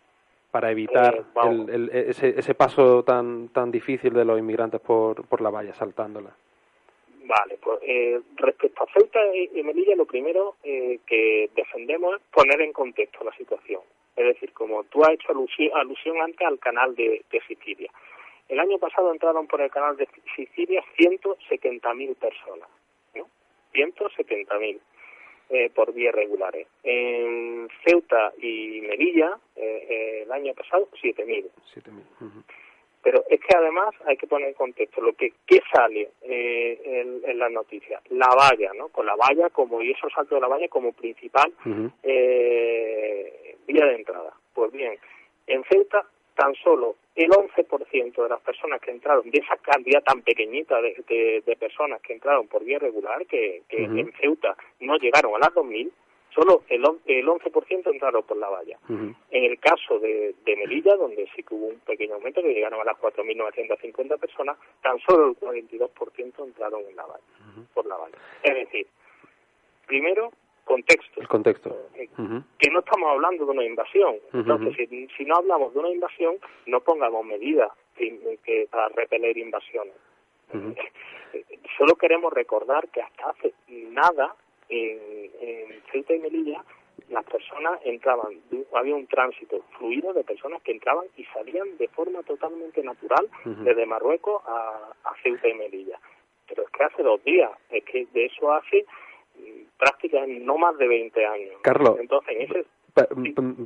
para 0.50 0.70
evitar 0.70 1.14
eh, 1.16 1.66
el, 1.68 1.90
ese, 1.92 2.38
ese 2.38 2.54
paso 2.54 3.02
tan, 3.02 3.48
tan 3.48 3.70
difícil 3.70 4.12
de 4.12 4.24
los 4.24 4.38
inmigrantes 4.38 4.80
por, 4.80 5.26
por 5.26 5.40
la 5.40 5.50
valla, 5.50 5.74
saltándola. 5.74 6.30
Vale, 7.24 7.58
pues 7.62 7.78
eh, 7.82 8.20
respecto 8.36 8.82
a 8.82 8.92
Ceuta 8.92 9.20
y 9.34 9.62
Melilla, 9.62 9.94
lo 9.94 10.04
primero 10.04 10.56
eh, 10.64 10.98
que 11.06 11.48
defendemos 11.54 12.16
es 12.16 12.22
poner 12.32 12.60
en 12.60 12.72
contexto 12.72 13.22
la 13.24 13.32
situación. 13.36 13.82
Es 14.16 14.26
decir, 14.26 14.52
como 14.52 14.84
tú 14.84 15.02
has 15.02 15.10
hecho 15.10 15.32
alusión, 15.32 16.20
antes 16.20 16.46
al 16.46 16.58
canal 16.58 16.94
de, 16.94 17.24
Sicilia. 17.46 17.90
El 18.50 18.58
año 18.58 18.78
pasado 18.78 19.12
entraron 19.12 19.46
por 19.46 19.60
el 19.60 19.70
canal 19.70 19.96
de 19.96 20.08
Sicilia 20.34 20.82
170.000 20.98 22.16
personas, 22.16 22.68
¿no? 23.14 23.28
170.000 23.72 24.80
eh, 25.50 25.70
por 25.72 25.94
vías 25.94 26.12
regulares. 26.12 26.66
En 26.82 27.68
Ceuta 27.84 28.32
y 28.42 28.80
Melilla, 28.80 29.38
eh, 29.54 29.86
eh, 29.88 30.22
el 30.24 30.32
año 30.32 30.52
pasado, 30.54 30.88
7.000. 31.00 31.48
7.000. 31.74 32.44
Pero 33.04 33.22
es 33.30 33.40
que 33.40 33.56
además 33.56 33.94
hay 34.04 34.16
que 34.16 34.26
poner 34.26 34.48
en 34.48 34.54
contexto 34.54 35.00
lo 35.00 35.12
que 35.12 35.32
¿qué 35.46 35.60
sale 35.72 36.10
eh, 36.22 36.80
en, 36.84 37.30
en 37.30 37.38
las 37.38 37.52
noticias. 37.52 38.02
La 38.10 38.28
valla, 38.36 38.72
¿no? 38.76 38.88
Con 38.88 39.06
la 39.06 39.14
valla 39.14 39.48
como 39.50 39.80
y 39.80 39.92
esos 39.92 40.12
saltos 40.12 40.36
de 40.36 40.40
la 40.40 40.48
valla 40.48 40.68
como 40.68 40.92
principal 40.92 41.52
eh, 42.02 43.56
vía 43.68 43.86
de 43.86 43.94
entrada. 43.94 44.34
Pues 44.52 44.72
bien, 44.72 44.98
en 45.46 45.62
Ceuta 45.70 46.04
tan 46.34 46.54
solo 46.56 46.96
el 47.14 47.30
11% 47.30 48.22
de 48.22 48.28
las 48.28 48.40
personas 48.40 48.80
que 48.80 48.90
entraron, 48.90 49.30
de 49.30 49.38
esa 49.38 49.56
cantidad 49.58 50.02
tan 50.02 50.22
pequeñita 50.22 50.80
de, 50.80 51.42
de, 51.44 51.56
personas 51.56 52.00
que 52.00 52.14
entraron 52.14 52.48
por 52.48 52.64
vía 52.64 52.78
regular, 52.78 53.26
que, 53.26 53.62
que 53.68 53.84
en 53.84 54.12
Ceuta 54.20 54.56
no 54.80 54.96
llegaron 54.96 55.34
a 55.34 55.38
las 55.38 55.50
2.000, 55.50 55.90
solo 56.34 56.62
el, 56.68 56.82
el 57.06 57.26
11% 57.26 57.92
entraron 57.92 58.22
por 58.22 58.36
la 58.36 58.48
valla. 58.48 58.78
En 58.88 59.44
el 59.44 59.58
caso 59.58 59.98
de, 59.98 60.34
de, 60.44 60.56
Melilla, 60.56 60.96
donde 60.96 61.28
sí 61.34 61.42
que 61.42 61.54
hubo 61.54 61.66
un 61.66 61.80
pequeño 61.80 62.14
aumento, 62.14 62.42
que 62.42 62.54
llegaron 62.54 62.80
a 62.80 62.84
las 62.84 62.96
4.950 62.98 64.18
personas, 64.18 64.56
tan 64.82 64.98
solo 65.00 65.28
el 65.28 65.36
42% 65.36 66.44
entraron 66.44 66.82
en 66.88 66.96
la 66.96 67.06
valla, 67.06 67.24
por 67.74 67.86
la 67.86 67.96
valla. 67.96 68.16
Es 68.42 68.54
decir, 68.54 68.86
primero, 69.86 70.32
contexto. 70.64 71.20
El 71.20 71.28
contexto. 71.28 71.76
Que 71.96 72.70
no 72.70 72.80
estamos 72.80 73.10
hablando 73.10 73.44
de 73.44 73.50
una 73.50 73.64
invasión. 73.64 74.16
Entonces, 74.32 74.88
si, 74.88 75.08
si, 75.16 75.24
no 75.24 75.36
hablamos 75.36 75.72
de 75.74 75.80
una 75.80 75.90
invasión, 75.90 76.36
no 76.66 76.80
pongamos 76.80 77.24
medidas 77.24 77.70
que, 77.96 78.68
para 78.70 78.88
repeler 78.88 79.36
invasiones. 79.38 79.94
Solo 81.78 81.94
queremos 81.96 82.32
recordar 82.32 82.88
que 82.88 83.00
hasta 83.02 83.30
hace 83.30 83.54
nada 83.68 84.34
en, 84.68 84.98
en 85.40 85.82
Ceuta 85.92 86.14
y 86.14 86.18
Melilla 86.18 86.64
las 87.08 87.24
personas 87.24 87.80
entraban, 87.84 88.40
había 88.74 88.94
un 88.94 89.06
tránsito 89.06 89.62
fluido 89.78 90.12
de 90.12 90.22
personas 90.22 90.62
que 90.62 90.72
entraban 90.72 91.06
y 91.16 91.24
salían 91.24 91.76
de 91.76 91.88
forma 91.88 92.22
totalmente 92.22 92.82
natural 92.82 93.28
desde 93.44 93.86
Marruecos 93.86 94.42
a, 94.46 94.92
a, 95.04 95.14
Ceuta 95.22 95.48
y 95.48 95.54
Melilla. 95.54 95.98
Pero 96.46 96.62
es 96.64 96.70
que 96.70 96.84
hace 96.84 97.02
dos 97.02 97.22
días, 97.24 97.50
es 97.70 97.84
que 97.84 98.06
de 98.12 98.26
eso 98.26 98.52
hace 98.52 98.84
prácticamente 99.80 100.44
no 100.44 100.58
más 100.58 100.76
de 100.78 100.86
20 100.86 101.26
años. 101.26 101.54
Carlos, 101.62 101.96
entonces 101.98 102.36
en 102.36 102.42
ese 102.42 102.64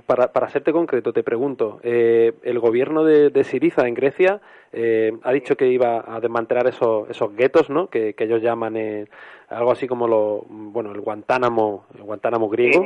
para, 0.07 0.33
para 0.33 0.48
serte 0.48 0.72
concreto, 0.72 1.12
te 1.12 1.22
pregunto, 1.22 1.81
eh, 1.83 2.33
el 2.42 2.59
gobierno 2.59 3.05
de, 3.05 3.31
de, 3.31 3.44
Siriza 3.44 3.87
en 3.87 3.94
Grecia 3.94 4.40
eh, 4.72 5.12
ha 5.22 5.33
dicho 5.33 5.57
que 5.57 5.66
iba 5.68 6.05
a 6.07 6.20
desmantelar 6.20 6.66
esos, 6.66 7.09
esos 7.09 7.35
guetos, 7.35 7.70
¿no? 7.70 7.88
Que, 7.88 8.14
ellos 8.18 8.42
llaman 8.42 8.77
eh, 8.77 9.07
algo 9.48 9.72
así 9.72 9.87
como 9.87 10.09
lo, 10.09 10.44
bueno, 10.48 10.92
el 10.92 11.00
Guantánamo, 11.00 11.87
el 11.94 12.03
Guantánamo 12.03 12.48
griego, 12.48 12.85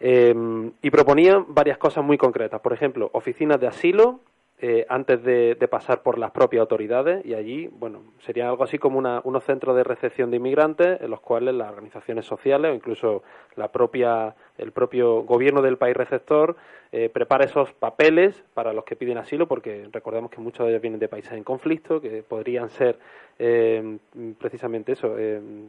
y 0.00 0.90
proponían 0.90 1.46
varias 1.48 1.78
cosas 1.78 2.04
muy 2.04 2.18
concretas. 2.18 2.60
Por 2.60 2.72
ejemplo, 2.72 3.10
oficinas 3.12 3.60
de 3.60 3.68
asilo, 3.68 4.20
eh, 4.64 4.86
antes 4.88 5.24
de, 5.24 5.56
pasar 5.68 6.04
por 6.04 6.18
las 6.18 6.30
propias 6.30 6.60
autoridades 6.60 7.26
y 7.26 7.34
allí, 7.34 7.66
bueno, 7.66 8.04
sería 8.20 8.48
algo 8.48 8.62
así 8.62 8.78
como 8.78 8.96
una, 8.96 9.20
unos 9.24 9.42
centros 9.42 9.74
de 9.74 9.82
recepción 9.82 10.30
de 10.30 10.36
inmigrantes 10.36 11.00
en 11.00 11.10
los 11.10 11.20
cuales 11.20 11.52
las 11.56 11.68
organizaciones 11.68 12.26
sociales 12.26 12.70
o 12.70 12.74
incluso 12.74 13.24
la 13.56 13.72
propia, 13.72 14.36
el 14.58 14.72
propio 14.72 15.22
gobierno 15.22 15.62
del 15.62 15.78
país 15.78 15.96
receptor 15.96 16.56
eh, 16.92 17.08
prepara 17.08 17.44
esos 17.44 17.72
papeles 17.72 18.44
para 18.54 18.72
los 18.72 18.84
que 18.84 18.96
piden 18.96 19.18
asilo, 19.18 19.48
porque 19.48 19.88
recordemos 19.92 20.30
que 20.30 20.40
muchos 20.40 20.66
de 20.66 20.72
ellos 20.72 20.82
vienen 20.82 21.00
de 21.00 21.08
países 21.08 21.32
en 21.32 21.44
conflicto, 21.44 22.00
que 22.00 22.22
podrían 22.22 22.68
ser 22.70 22.98
eh, 23.38 23.98
precisamente 24.38 24.92
eso, 24.92 25.16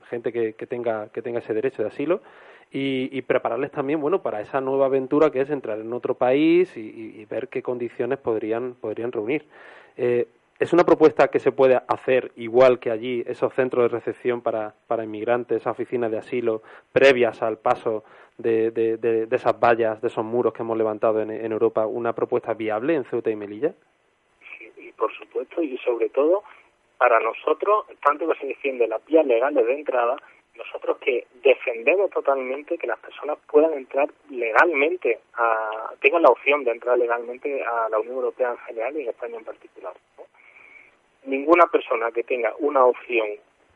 gente 0.10 0.34
que, 0.34 0.54
tenga, 0.68 1.08
que 1.10 1.22
tenga 1.22 1.40
ese 1.40 1.54
derecho 1.54 1.82
de 1.82 1.88
asilo 1.88 2.22
y, 2.72 3.22
prepararles 3.22 3.72
también, 3.72 4.02
bueno, 4.02 4.22
para 4.22 4.42
esa 4.42 4.60
nueva 4.60 4.88
aventura 4.88 5.30
que 5.30 5.42
es 5.42 5.50
entrar 5.50 5.80
en 5.80 5.94
otro 5.94 6.16
país 6.16 6.76
y, 6.76 7.24
ver 7.26 7.48
qué 7.48 7.62
condiciones 7.62 8.18
podrían, 8.20 8.74
podrían 8.74 9.12
reunir. 9.12 9.46
¿Es 10.64 10.72
una 10.72 10.86
propuesta 10.86 11.28
que 11.28 11.42
se 11.42 11.52
puede 11.52 11.82
hacer 11.90 12.32
igual 12.38 12.80
que 12.80 12.90
allí, 12.90 13.22
esos 13.28 13.54
centros 13.54 13.84
de 13.84 13.98
recepción 13.98 14.40
para, 14.40 14.74
para 14.88 15.04
inmigrantes, 15.04 15.58
esas 15.58 15.74
oficinas 15.74 16.10
de 16.10 16.18
asilo, 16.18 16.62
previas 16.94 17.42
al 17.42 17.58
paso 17.58 18.06
de, 18.38 18.72
de, 18.72 19.28
esas 19.30 19.60
vallas, 19.60 20.02
de 20.02 20.08
esos 20.08 20.24
muros 20.24 20.54
que 20.54 20.62
hemos 20.62 20.78
levantado 20.78 21.22
en, 21.22 21.52
Europa, 21.52 21.86
una 21.86 22.14
propuesta 22.14 22.54
viable 22.54 22.96
en 22.96 23.04
Ceuta 23.04 23.30
y 23.30 23.36
Melilla? 23.36 23.74
Sí, 24.58 24.94
por 24.98 25.12
supuesto, 25.12 25.62
y 25.62 25.78
sobre 25.80 26.08
todo 26.08 26.44
para 26.98 27.20
nosotros, 27.20 27.88
tanto 28.02 28.26
que 28.30 28.40
se 28.40 28.48
defiende 28.48 28.88
las 28.88 29.06
vías 29.06 29.26
legales 29.26 29.66
de 29.66 29.74
entrada, 29.74 30.16
nosotros 30.56 30.98
que 31.00 31.28
defendemos 31.44 32.10
totalmente 32.10 32.78
que 32.78 32.88
las 32.88 33.00
personas 33.00 33.38
puedan 33.52 33.74
entrar 33.74 34.10
legalmente, 34.30 35.20
a, 35.34 35.92
tengan 36.00 36.22
la 36.22 36.30
opción 36.30 36.64
de 36.64 36.72
entrar 36.72 36.98
legalmente 36.98 37.62
a 37.66 37.90
la 37.90 38.00
Unión 38.00 38.16
Europea 38.16 38.52
en 38.52 38.58
general 38.60 38.96
y 38.96 39.02
en 39.02 39.10
España 39.10 39.38
en 39.40 39.44
particular. 39.44 39.94
Ninguna 41.26 41.68
persona 41.68 42.12
que 42.12 42.24
tenga 42.24 42.54
una 42.60 42.84
opción 42.84 43.28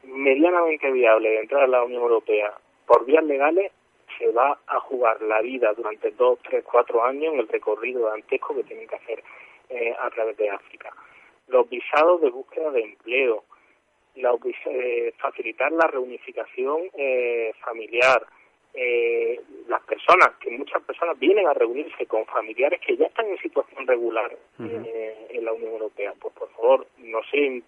medianamente 0.03 0.91
viable 0.91 1.29
de 1.29 1.39
entrar 1.39 1.63
a 1.63 1.67
la 1.67 1.83
Unión 1.83 2.01
Europea 2.01 2.53
por 2.85 3.05
vías 3.05 3.23
legales 3.23 3.71
se 4.17 4.31
va 4.31 4.57
a 4.67 4.79
jugar 4.79 5.21
la 5.21 5.41
vida 5.41 5.73
durante 5.73 6.11
dos, 6.11 6.39
tres, 6.43 6.63
cuatro 6.63 7.03
años 7.03 7.33
en 7.33 7.39
el 7.41 7.47
recorrido 7.47 8.07
dantesco 8.07 8.55
que 8.55 8.63
tienen 8.63 8.87
que 8.87 8.95
hacer 8.95 9.23
eh, 9.69 9.93
a 9.99 10.09
través 10.09 10.37
de 10.37 10.49
África. 10.49 10.93
Los 11.47 11.69
visados 11.69 12.21
de 12.21 12.29
búsqueda 12.29 12.71
de 12.71 12.81
empleo, 12.81 13.43
la, 14.15 14.33
eh, 14.65 15.13
facilitar 15.17 15.71
la 15.71 15.87
reunificación 15.87 16.81
eh, 16.93 17.53
familiar, 17.59 18.25
eh, 18.80 19.41
las 19.67 19.82
personas, 19.84 20.36
que 20.39 20.51
muchas 20.51 20.82
personas 20.84 21.17
vienen 21.17 21.47
a 21.47 21.53
reunirse 21.53 22.05
con 22.05 22.25
familiares 22.28 22.80
que 22.86 22.95
ya 22.95 23.07
están 23.07 23.28
en 23.28 23.38
situación 23.39 23.88
regular 23.88 24.32
eh, 24.59 25.28
en 25.32 25.43
la 25.43 25.51
Unión 25.51 25.73
Europea. 25.73 26.13
Pues 26.19 26.34
por 26.36 26.49
favor, 26.51 26.88
no 26.99 27.19
se 27.32 27.63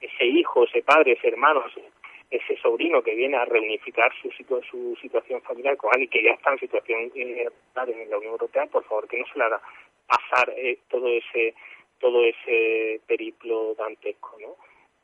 ese 0.00 0.24
hijo, 0.26 0.64
ese 0.64 0.82
padre, 0.82 1.12
ese 1.12 1.28
hermano, 1.28 1.64
ese, 2.30 2.56
sobrino 2.56 3.02
que 3.02 3.14
viene 3.14 3.36
a 3.36 3.44
reunificar 3.44 4.12
su, 4.20 4.30
su 4.68 4.96
situación 5.00 5.40
familiar 5.42 5.76
con 5.76 5.90
alguien 5.92 6.10
que 6.10 6.22
ya 6.22 6.32
está 6.32 6.50
en 6.50 6.58
situación 6.58 7.12
eh, 7.14 7.48
en 7.76 8.10
la 8.10 8.18
Unión 8.18 8.32
Europea, 8.32 8.66
por 8.66 8.84
favor, 8.84 9.06
que 9.06 9.18
no 9.18 9.26
se 9.32 9.38
le 9.38 9.44
haga 9.44 9.60
pasar 10.06 10.52
todo 10.88 11.08
ese 11.08 11.54
todo 11.98 12.24
ese 12.24 13.00
periplo 13.06 13.74
dantesco, 13.74 14.36
¿no? 14.40 14.56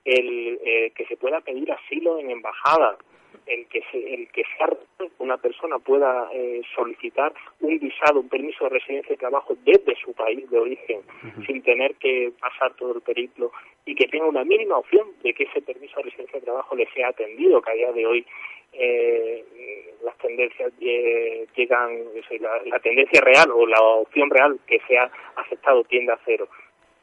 el 0.04 0.58
eh, 0.64 0.92
que 0.94 1.06
se 1.06 1.16
pueda 1.16 1.40
pedir 1.40 1.70
asilo 1.70 2.18
en 2.18 2.30
embajada, 2.30 2.96
el 3.46 3.66
que 3.66 3.82
se, 3.90 4.14
el 4.14 4.28
que 4.28 4.42
sea 4.56 4.68
una 5.18 5.36
persona 5.36 5.78
pueda 5.78 6.28
eh, 6.32 6.62
solicitar 6.74 7.32
un 7.60 7.78
visado, 7.78 8.20
un 8.20 8.28
permiso 8.28 8.64
de 8.64 8.70
residencia 8.70 9.14
y 9.14 9.16
trabajo 9.16 9.54
desde 9.64 9.94
su 9.96 10.12
país 10.12 10.48
de 10.50 10.58
origen, 10.58 11.00
sin 11.46 11.62
tener 11.62 11.94
que 11.96 12.32
pasar 12.40 12.74
todo 12.74 12.94
el 12.94 13.00
periplo 13.00 13.52
y 13.84 13.94
que 13.94 14.06
tenga 14.06 14.26
una 14.26 14.44
mínima 14.44 14.78
opción 14.78 15.08
de 15.22 15.32
que 15.34 15.44
ese 15.44 15.62
permiso 15.62 15.96
de 15.96 16.04
residencia 16.04 16.38
y 16.38 16.42
trabajo 16.42 16.76
le 16.76 16.86
sea 16.92 17.08
atendido, 17.08 17.62
que 17.62 17.70
a 17.70 17.74
día 17.74 17.92
de 17.92 18.06
hoy 18.06 18.26
eh, 18.72 19.44
las 20.02 20.16
tendencias 20.18 20.72
llegan, 20.78 22.04
la, 22.40 22.62
la 22.64 22.78
tendencia 22.80 23.20
real 23.20 23.50
o 23.50 23.66
la 23.66 23.80
opción 23.80 24.30
real 24.30 24.58
que 24.66 24.80
sea 24.88 25.10
aceptado 25.36 25.84
tiende 25.84 26.12
a 26.12 26.18
cero 26.24 26.48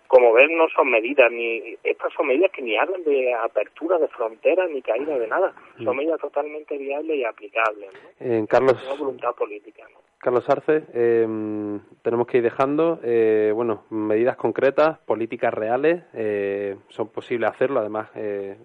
como 0.10 0.34
ven, 0.34 0.58
no 0.58 0.68
son 0.76 0.90
medidas, 0.90 1.32
ni 1.32 1.78
estas 1.84 2.12
son 2.14 2.26
medidas 2.26 2.52
que 2.52 2.64
ni 2.64 2.76
hablan 2.76 3.04
de 3.04 3.32
apertura 3.32 4.00
de 4.00 4.08
fronteras 4.08 4.68
ni 4.72 4.82
caída 4.82 5.20
de 5.20 5.28
nada. 5.28 5.54
Son 5.78 5.96
mm. 5.96 6.00
medidas 6.00 6.20
totalmente 6.20 6.76
viables 6.80 7.16
y 7.16 7.24
aplicables. 7.24 7.92
¿no? 8.20 8.48
Carlos, 8.48 8.84
voluntad 8.98 9.36
política. 9.36 9.84
¿no? 9.94 10.00
Carlos 10.18 10.50
Arce, 10.50 10.84
em, 10.94 11.80
tenemos 12.02 12.26
que 12.26 12.38
ir 12.38 12.44
dejando, 12.44 13.00
eh, 13.04 13.52
bueno, 13.54 13.84
medidas 13.92 14.36
concretas, 14.36 14.98
políticas 14.98 15.54
reales, 15.54 16.02
eh, 16.16 16.76
son 16.90 17.10
posibles 17.10 17.52
hacerlo. 17.52 17.80
Además, 17.80 18.10
eh, 18.16 18.58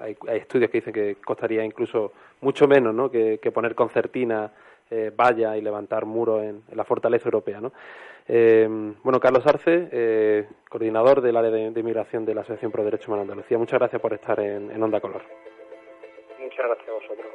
hay, 0.00 0.16
hay, 0.26 0.38
estudios 0.38 0.72
que 0.72 0.78
dicen 0.78 0.92
que 0.92 1.18
costaría 1.24 1.64
incluso 1.64 2.12
mucho 2.40 2.66
menos, 2.66 2.92
¿no? 2.92 3.12
Que, 3.12 3.38
que 3.38 3.52
poner 3.52 3.76
concertina 3.76 4.50
eh, 4.94 5.10
valla 5.10 5.56
y 5.56 5.60
levantar 5.60 6.06
muros 6.06 6.44
en, 6.44 6.62
la 6.72 6.84
fortaleza 6.84 7.26
europea. 7.26 7.60
¿no? 7.60 7.72
Eh, 8.28 8.68
bueno, 9.02 9.18
Carlos 9.18 9.44
Arce, 9.44 9.88
eh, 9.90 10.46
coordinador 10.70 11.20
del 11.20 11.36
área 11.36 11.50
de, 11.50 11.80
inmigración 11.80 12.24
de 12.24 12.34
la 12.34 12.42
Asociación 12.42 12.70
Pro 12.70 12.84
Derechos 12.84 13.08
Humanos 13.08 13.26
de 13.26 13.32
Andalucía, 13.32 13.58
muchas 13.58 13.80
gracias 13.80 14.00
por 14.00 14.14
estar 14.14 14.38
en, 14.38 14.70
en 14.70 14.82
Onda 14.82 15.00
Color. 15.00 15.22
Muchas 16.38 16.66
gracias 16.66 16.88
a 16.88 16.92
vosotros. 16.92 17.26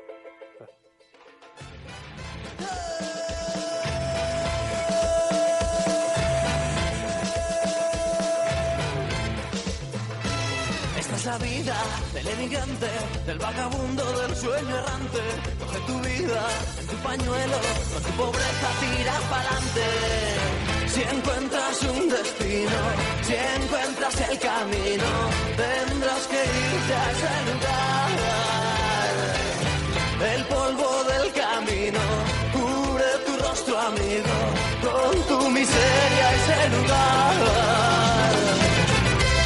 Vida 11.40 11.78
del 12.14 12.28
emigrante, 12.28 12.90
del 13.26 13.38
vagabundo, 13.40 14.04
del 14.22 14.36
sueño 14.36 14.78
errante. 14.78 15.22
Coge 15.60 15.80
tu 15.88 16.00
vida 16.00 16.42
en 16.80 16.88
tu 16.88 16.96
pañuelo, 16.98 17.60
con 17.94 18.04
tu 18.04 18.12
pobreza 18.22 18.70
tira 18.80 19.16
pa'lante. 19.32 19.88
Si 20.94 21.02
encuentras 21.02 21.84
un 21.84 22.10
destino, 22.10 22.80
si 23.22 23.36
encuentras 23.62 24.16
el 24.30 24.40
camino, 24.40 25.10
tendrás 25.56 26.24
que 26.32 26.42
irte 26.74 26.94
a 26.94 27.12
ese 27.14 27.34
lugar. 27.50 28.10
El 30.36 30.44
polvo 30.46 30.90
del 31.12 31.32
camino 31.32 32.02
cubre 32.54 33.10
tu 33.26 33.34
rostro, 33.44 33.80
amigo, 33.80 34.36
con 34.84 35.14
tu 35.30 35.50
miseria 35.50 36.28
ese 36.40 36.70
lugar. 36.76 37.36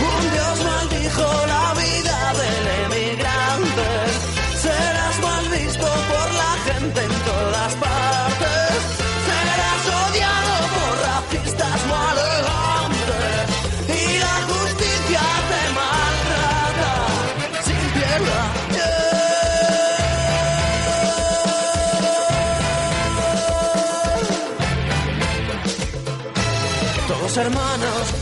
Un 0.09 0.31
Dios 0.33 0.57
maldijo 0.65 1.27
la 1.47 1.62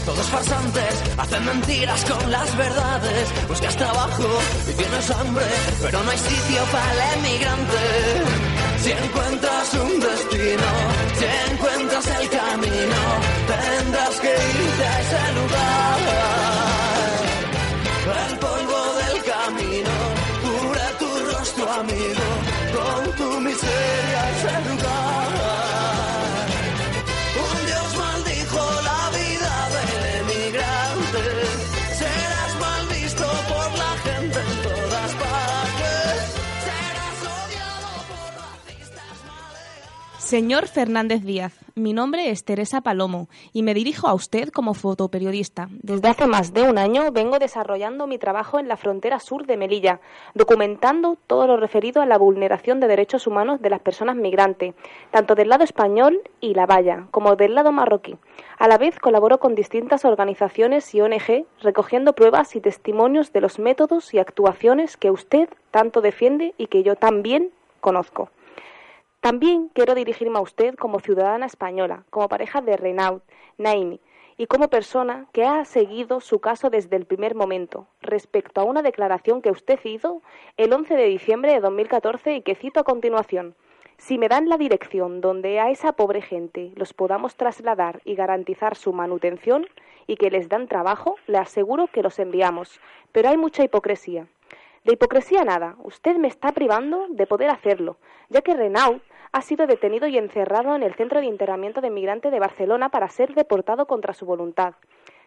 todos 0.06 0.26
farsantes 0.28 1.04
Hacen 1.18 1.46
mentiras 1.46 2.06
con 2.06 2.32
las 2.32 2.58
verdades. 2.58 3.30
Buscas 3.48 3.76
trabajo 3.76 4.28
y 4.70 4.74
tienes 4.74 5.12
hambre, 5.12 5.46
pero 5.82 6.04
no 6.04 6.12
hay 6.12 6.18
sitio 6.18 6.64
para 6.72 6.94
el 6.94 7.20
emigrante. 7.20 7.78
Si 8.82 8.92
encuentras 8.92 9.74
un 9.76 10.00
destino, 10.00 10.31
Señor 40.32 40.70
Fernández 40.70 41.26
Díaz, 41.26 41.60
mi 41.76 41.92
nombre 41.92 42.30
es 42.30 42.46
Teresa 42.46 42.80
Palomo 42.80 43.28
y 43.52 43.64
me 43.64 43.74
dirijo 43.74 44.08
a 44.08 44.14
usted 44.14 44.48
como 44.48 44.74
fotoperiodista. 44.74 45.68
Desde 45.84 46.08
hace 46.08 46.26
más 46.26 46.54
de 46.54 46.62
un 46.62 46.78
año 46.78 47.12
vengo 47.12 47.38
desarrollando 47.38 48.08
mi 48.08 48.18
trabajo 48.18 48.58
en 48.58 48.70
la 48.70 48.78
frontera 48.78 49.20
sur 49.20 49.46
de 49.46 49.58
Melilla, 49.58 50.00
documentando 50.34 51.18
todo 51.28 51.48
lo 51.48 51.58
referido 51.58 52.02
a 52.02 52.06
la 52.06 52.18
vulneración 52.18 52.80
de 52.80 52.88
derechos 52.88 53.28
humanos 53.28 53.62
de 53.62 53.72
las 53.72 53.82
personas 53.82 54.16
migrantes, 54.16 54.74
tanto 55.12 55.36
del 55.36 55.50
lado 55.50 55.66
español 55.66 56.22
y 56.40 56.54
la 56.54 56.66
valla, 56.66 57.08
como 57.12 57.36
del 57.36 57.54
lado 57.54 57.74
marroquí. 57.74 58.16
A 58.58 58.70
la 58.70 58.78
vez 58.78 59.00
colaboro 59.00 59.38
con 59.42 59.54
distintas 59.54 60.06
organizaciones 60.06 60.96
y 60.96 61.02
ONG 61.02 61.46
recogiendo 61.60 62.14
pruebas 62.14 62.56
y 62.56 62.62
testimonios 62.62 63.34
de 63.34 63.42
los 63.42 63.60
métodos 63.60 64.14
y 64.14 64.20
actuaciones 64.20 64.96
que 64.96 65.12
usted 65.12 65.50
tanto 65.72 66.00
defiende 66.00 66.54
y 66.58 66.68
que 66.68 66.84
yo 66.84 66.96
también 66.96 67.52
conozco. 67.82 68.30
También 69.22 69.70
quiero 69.76 69.94
dirigirme 69.94 70.40
a 70.40 70.42
usted 70.42 70.74
como 70.74 71.00
ciudadana 71.00 71.46
española, 71.46 72.06
como 72.10 72.28
pareja 72.28 72.60
de 72.62 72.76
Renaud, 72.76 73.22
Naimi, 73.60 74.02
y 74.36 74.48
como 74.48 74.68
persona 74.68 75.28
que 75.32 75.46
ha 75.46 75.64
seguido 75.64 76.22
su 76.22 76.40
caso 76.40 76.72
desde 76.72 76.96
el 76.96 77.06
primer 77.06 77.36
momento, 77.36 77.86
respecto 78.02 78.60
a 78.60 78.64
una 78.64 78.82
declaración 78.82 79.44
que 79.44 79.52
usted 79.52 79.80
hizo 79.84 80.24
el 80.58 80.74
11 80.74 80.96
de 80.96 81.06
diciembre 81.06 81.54
de 81.54 81.60
2014 81.60 82.34
y 82.34 82.42
que 82.42 82.56
cito 82.56 82.80
a 82.80 82.84
continuación. 82.84 83.54
Si 83.98 84.18
me 84.18 84.28
dan 84.28 84.50
la 84.50 84.58
dirección 84.58 85.22
donde 85.22 85.60
a 85.60 85.70
esa 85.70 85.92
pobre 85.92 86.24
gente 86.24 86.72
los 86.76 86.92
podamos 86.92 87.36
trasladar 87.36 88.02
y 88.04 88.16
garantizar 88.16 88.76
su 88.76 88.92
manutención 88.92 89.68
y 90.08 90.16
que 90.16 90.32
les 90.32 90.50
dan 90.50 90.68
trabajo, 90.68 91.18
le 91.28 91.38
aseguro 91.38 91.86
que 91.86 92.02
los 92.02 92.18
enviamos. 92.18 92.80
Pero 93.12 93.30
hay 93.30 93.38
mucha 93.38 93.64
hipocresía. 93.64 94.26
De 94.84 94.94
hipocresía 94.94 95.44
nada, 95.44 95.76
usted 95.84 96.16
me 96.16 96.28
está 96.28 96.54
privando 96.54 97.06
de 97.10 97.28
poder 97.28 97.52
hacerlo, 97.52 97.98
ya 98.30 98.42
que 98.42 98.56
Renaud 98.56 99.00
ha 99.34 99.42
sido 99.42 99.66
detenido 99.66 100.08
y 100.08 100.18
encerrado 100.18 100.76
en 100.76 100.84
el 100.84 100.94
Centro 100.94 101.22
de 101.22 101.26
Internamiento 101.26 101.82
de 101.82 101.90
Migrante 101.90 102.32
de 102.32 102.40
Barcelona 102.40 102.90
para 102.90 103.10
ser 103.10 103.34
deportado 103.34 103.86
contra 103.86 104.14
su 104.14 104.26
voluntad. 104.26 104.74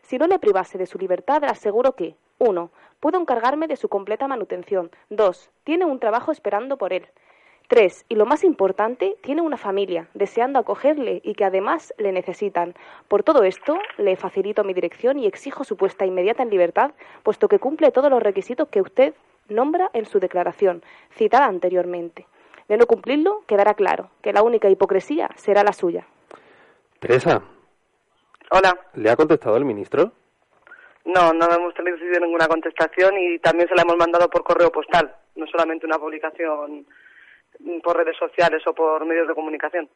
Si 0.03 0.19
no 0.19 0.27
le 0.27 0.39
privase 0.39 0.77
de 0.77 0.87
su 0.87 0.99
libertad, 0.99 1.41
le 1.41 1.49
aseguro 1.49 1.93
que, 1.93 2.15
1. 2.39 2.71
Puedo 3.01 3.19
encargarme 3.19 3.67
de 3.67 3.77
su 3.77 3.89
completa 3.89 4.29
manutención. 4.29 4.91
2. 5.09 5.51
Tiene 5.65 5.87
un 5.87 5.99
trabajo 5.99 6.33
esperando 6.33 6.77
por 6.77 6.93
él. 6.93 7.07
3. 7.69 8.05
Y 8.11 8.17
lo 8.17 8.27
más 8.27 8.45
importante, 8.45 9.17
tiene 9.23 9.41
una 9.41 9.57
familia, 9.57 10.09
deseando 10.13 10.59
acogerle 10.59 11.23
y 11.25 11.35
que 11.35 11.47
además 11.47 11.95
le 11.97 12.13
necesitan. 12.13 12.75
Por 13.09 13.23
todo 13.23 13.43
esto, 13.45 13.79
le 13.97 14.17
facilito 14.17 14.65
mi 14.65 14.75
dirección 14.75 15.19
y 15.19 15.27
exijo 15.27 15.65
su 15.65 15.79
puesta 15.79 16.05
inmediata 16.05 16.43
en 16.43 16.51
libertad, 16.51 16.91
puesto 17.23 17.49
que 17.49 17.59
cumple 17.59 17.91
todos 17.91 18.11
los 18.11 18.23
requisitos 18.23 18.69
que 18.69 18.83
usted 18.83 19.15
nombra 19.49 19.91
en 19.95 20.05
su 20.05 20.21
declaración, 20.21 20.83
citada 21.11 21.47
anteriormente. 21.47 22.27
De 22.69 22.77
no 22.77 22.87
cumplirlo, 22.87 23.43
quedará 23.47 23.75
claro 23.75 24.11
que 24.23 24.33
la 24.33 24.43
única 24.43 24.71
hipocresía 24.71 25.29
será 25.37 25.63
la 25.63 25.73
suya. 25.73 26.07
Teresa. 26.99 27.43
Hola. 28.51 28.79
¿Le 28.95 29.11
ha 29.11 29.17
contestado 29.17 29.57
el 29.57 29.65
ministro? 29.65 30.13
No, 31.05 31.33
no 31.33 31.47
hemos 31.51 31.75
recibido 31.75 32.21
ninguna 32.21 32.49
contestación 32.49 33.19
y 33.19 33.39
también 33.39 33.69
se 33.69 33.75
la 33.75 33.83
hemos 33.83 33.97
mandado 33.97 34.29
por 34.31 34.43
correo 34.43 34.71
postal, 34.71 35.15
no 35.37 35.47
solamente 35.47 35.85
una 35.85 35.99
publicación 35.99 36.87
por 37.83 37.97
redes 37.97 38.17
sociales 38.17 38.63
o 38.67 38.75
por 38.75 39.05
medios 39.05 39.29
de 39.29 39.35
comunicación. 39.35 39.89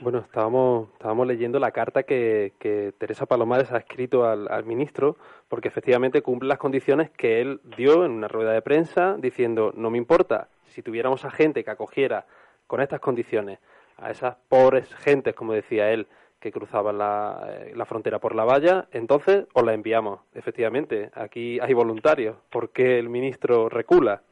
Bueno, 0.00 0.20
estábamos, 0.20 0.88
estábamos 0.94 1.26
leyendo 1.26 1.58
la 1.58 1.72
carta 1.72 2.04
que, 2.04 2.54
que 2.58 2.94
Teresa 2.96 3.26
Palomares 3.26 3.70
ha 3.70 3.78
escrito 3.78 4.24
al, 4.24 4.50
al, 4.50 4.64
ministro, 4.64 5.16
porque 5.48 5.68
efectivamente 5.68 6.22
cumple 6.22 6.48
las 6.48 6.58
condiciones 6.58 7.10
que 7.10 7.42
él 7.42 7.60
dio 7.76 8.04
en 8.06 8.12
una 8.12 8.28
rueda 8.28 8.52
de 8.52 8.62
prensa, 8.62 9.16
diciendo, 9.18 9.72
no 9.74 9.90
me 9.90 9.98
importa, 9.98 10.48
si 10.70 10.82
tuviéramos 10.82 11.24
a 11.24 11.30
gente 11.30 11.64
que 11.64 11.70
acogiera 11.70 12.26
con 12.66 12.80
estas 12.80 13.00
condiciones 13.00 13.58
a 13.98 14.10
esas 14.10 14.36
pobres 14.48 14.92
gentes, 14.96 15.34
como 15.34 15.52
decía 15.52 15.90
él, 15.90 16.06
que 16.40 16.50
cruzaban 16.50 16.96
la, 16.96 17.46
eh, 17.48 17.72
la 17.76 17.84
frontera 17.84 18.18
por 18.18 18.34
la 18.34 18.44
valla, 18.44 18.88
entonces 18.92 19.46
os 19.52 19.62
la 19.62 19.74
enviamos. 19.74 20.20
Efectivamente, 20.34 21.10
aquí 21.14 21.60
hay 21.60 21.74
voluntarios. 21.74 22.36
¿Por 22.50 22.70
qué 22.70 22.98
el 22.98 23.10
ministro 23.10 23.68
recula? 23.68 24.22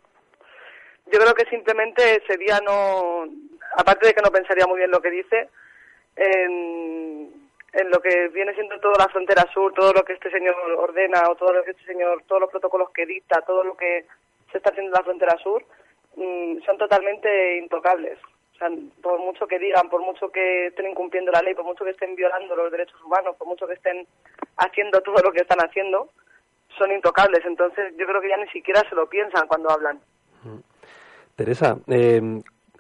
Yo 1.12 1.18
creo 1.20 1.34
que 1.34 1.44
simplemente 1.50 2.22
ese 2.22 2.38
día 2.38 2.60
no, 2.64 3.26
aparte 3.76 4.06
de 4.06 4.14
que 4.14 4.22
no 4.22 4.30
pensaría 4.30 4.66
muy 4.66 4.78
bien 4.78 4.90
lo 4.90 5.00
que 5.00 5.10
dice, 5.10 5.48
en, 6.16 7.30
en 7.72 7.90
lo 7.90 8.00
que 8.00 8.28
viene 8.28 8.54
siendo 8.54 8.78
toda 8.80 9.04
la 9.04 9.08
frontera 9.08 9.44
sur, 9.52 9.72
todo 9.72 9.92
lo 9.92 10.02
que 10.02 10.14
este 10.14 10.30
señor 10.30 10.54
ordena 10.76 11.22
o 11.30 11.36
todo 11.36 11.52
lo 11.52 11.62
que 11.62 11.72
este 11.72 11.84
señor, 11.84 12.22
todos 12.26 12.40
los 12.40 12.50
protocolos 12.50 12.90
que 12.90 13.06
dicta, 13.06 13.42
todo 13.42 13.64
lo 13.64 13.76
que 13.76 14.06
se 14.50 14.58
está 14.58 14.70
haciendo 14.70 14.88
en 14.90 14.98
la 14.98 15.04
frontera 15.04 15.38
sur, 15.38 15.64
mmm, 16.16 16.60
son 16.64 16.78
totalmente 16.78 17.58
intocables. 17.58 18.18
O 18.54 18.58
sea, 18.58 18.68
por 19.02 19.20
mucho 19.20 19.46
que 19.46 19.58
digan, 19.58 19.88
por 19.88 20.00
mucho 20.00 20.30
que 20.30 20.66
estén 20.66 20.88
incumpliendo 20.88 21.30
la 21.30 21.42
ley, 21.42 21.54
por 21.54 21.64
mucho 21.64 21.84
que 21.84 21.92
estén 21.92 22.16
violando 22.16 22.56
los 22.56 22.72
derechos 22.72 23.00
humanos, 23.04 23.36
por 23.36 23.46
mucho 23.46 23.66
que 23.66 23.74
estén 23.74 24.06
haciendo 24.56 25.00
todo 25.00 25.22
lo 25.22 25.30
que 25.30 25.42
están 25.42 25.60
haciendo, 25.60 26.10
son 26.76 26.90
intocables. 26.90 27.44
Entonces, 27.44 27.94
yo 27.96 28.06
creo 28.06 28.20
que 28.20 28.28
ya 28.28 28.36
ni 28.36 28.48
siquiera 28.48 28.82
se 28.88 28.96
lo 28.96 29.08
piensan 29.08 29.46
cuando 29.46 29.70
hablan. 29.70 30.00
Teresa, 31.36 31.78
eh, 31.86 32.20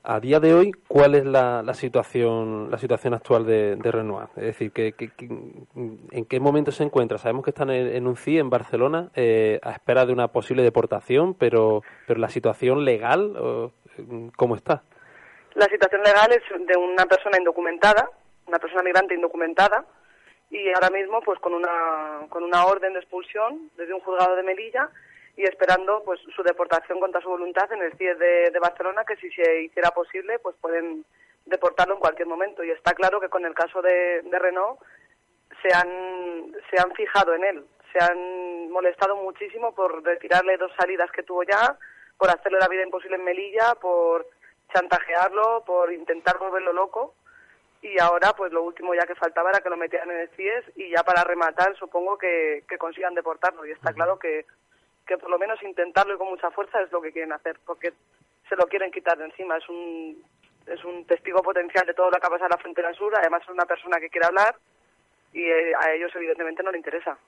a 0.02 0.20
día 0.20 0.40
de 0.40 0.54
hoy, 0.54 0.72
¿cuál 0.86 1.14
es 1.14 1.24
la, 1.24 1.62
la 1.62 1.74
situación 1.74 2.70
la 2.70 2.78
situación 2.78 3.14
actual 3.14 3.44
de, 3.44 3.76
de 3.76 3.92
Renoir? 3.92 4.28
Es 4.36 4.44
decir, 4.44 4.72
¿qué, 4.72 4.92
qué, 4.92 5.10
en 5.20 6.24
qué 6.26 6.40
momento 6.40 6.70
se 6.70 6.84
encuentra? 6.84 7.18
Sabemos 7.18 7.44
que 7.44 7.50
están 7.50 7.70
en, 7.70 7.88
en 7.88 8.06
un 8.06 8.16
CIE 8.16 8.38
en 8.38 8.50
Barcelona 8.50 9.10
eh, 9.14 9.58
a 9.62 9.72
espera 9.72 10.06
de 10.06 10.12
una 10.12 10.28
posible 10.28 10.62
deportación, 10.62 11.34
pero, 11.34 11.82
pero 12.06 12.20
la 12.20 12.28
situación 12.28 12.84
legal, 12.84 13.72
¿cómo 14.36 14.56
está? 14.56 14.82
La 15.54 15.66
situación 15.66 16.02
legal 16.02 16.30
es 16.30 16.66
de 16.66 16.76
una 16.78 17.04
persona 17.06 17.38
indocumentada, 17.38 18.08
una 18.46 18.58
persona 18.58 18.82
migrante 18.82 19.14
indocumentada, 19.14 19.84
y 20.50 20.68
ahora 20.68 20.90
mismo 20.90 21.20
pues 21.20 21.38
con 21.40 21.52
una, 21.52 22.26
con 22.30 22.42
una 22.42 22.64
orden 22.64 22.92
de 22.92 23.00
expulsión 23.00 23.70
desde 23.76 23.92
un 23.92 24.00
juzgado 24.00 24.36
de 24.36 24.42
Melilla 24.42 24.88
y 25.38 25.44
esperando 25.44 26.02
pues 26.04 26.20
su 26.34 26.42
deportación 26.42 26.98
contra 26.98 27.20
su 27.20 27.28
voluntad 27.28 27.70
en 27.72 27.80
el 27.80 27.96
CIE 27.96 28.16
de, 28.16 28.50
de, 28.50 28.58
Barcelona 28.58 29.04
que 29.04 29.14
si 29.16 29.30
se 29.30 29.62
hiciera 29.62 29.92
posible 29.92 30.40
pues 30.40 30.56
pueden 30.60 31.04
deportarlo 31.46 31.94
en 31.94 32.00
cualquier 32.00 32.26
momento. 32.26 32.64
Y 32.64 32.72
está 32.72 32.92
claro 32.92 33.20
que 33.20 33.28
con 33.28 33.46
el 33.46 33.54
caso 33.54 33.80
de, 33.80 34.22
de 34.22 34.38
Renault 34.40 34.80
se 35.62 35.72
han 35.72 36.52
se 36.68 36.80
han 36.80 36.90
fijado 36.92 37.34
en 37.34 37.44
él. 37.44 37.64
Se 37.92 38.04
han 38.04 38.68
molestado 38.72 39.14
muchísimo 39.14 39.72
por 39.76 40.02
retirarle 40.02 40.56
dos 40.56 40.72
salidas 40.76 41.08
que 41.12 41.22
tuvo 41.22 41.44
ya 41.44 41.78
por 42.18 42.30
hacerle 42.30 42.58
la 42.58 42.66
vida 42.66 42.82
imposible 42.82 43.14
en 43.14 43.24
Melilla 43.24 43.76
por 43.76 44.26
chantajearlo 44.74 45.62
por 45.64 45.92
intentar 45.92 46.36
volverlo 46.38 46.72
loco. 46.72 47.14
Y 47.80 47.96
ahora 48.00 48.32
pues 48.32 48.50
lo 48.50 48.64
último 48.64 48.92
ya 48.92 49.06
que 49.06 49.14
faltaba 49.14 49.50
era 49.50 49.60
que 49.60 49.70
lo 49.70 49.76
metieran 49.76 50.10
en 50.10 50.18
el 50.18 50.30
CIES 50.30 50.64
y 50.74 50.90
ya 50.90 51.04
para 51.04 51.22
rematar 51.22 51.76
supongo 51.76 52.18
que, 52.18 52.64
que 52.68 52.76
consigan 52.76 53.14
deportarlo. 53.14 53.64
Y 53.64 53.70
está 53.70 53.92
claro 53.92 54.18
que 54.18 54.44
que 55.08 55.18
por 55.18 55.30
lo 55.30 55.38
menos 55.38 55.60
intentarlo 55.62 56.14
y 56.14 56.18
con 56.18 56.28
mucha 56.28 56.50
fuerza 56.50 56.80
es 56.82 56.92
lo 56.92 57.00
que 57.00 57.10
quieren 57.10 57.32
hacer, 57.32 57.58
porque 57.64 57.94
se 58.48 58.54
lo 58.56 58.66
quieren 58.66 58.92
quitar 58.92 59.16
de 59.16 59.24
encima. 59.24 59.56
Es 59.56 59.68
un, 59.68 60.22
es 60.66 60.84
un 60.84 61.06
testigo 61.06 61.42
potencial 61.42 61.86
de 61.86 61.94
todo 61.94 62.10
lo 62.10 62.18
que 62.20 62.26
ha 62.26 62.30
pasado 62.30 62.46
en 62.46 62.56
la 62.56 62.62
frontera 62.62 62.92
sur, 62.92 63.12
además 63.16 63.42
es 63.42 63.48
una 63.48 63.64
persona 63.64 63.98
que 63.98 64.10
quiere 64.10 64.26
hablar 64.26 64.54
y 65.32 65.42
eh, 65.42 65.72
a 65.78 65.92
ellos 65.92 66.10
evidentemente 66.16 66.62
no 66.62 66.70
le 66.70 66.78
interesa. 66.78 67.18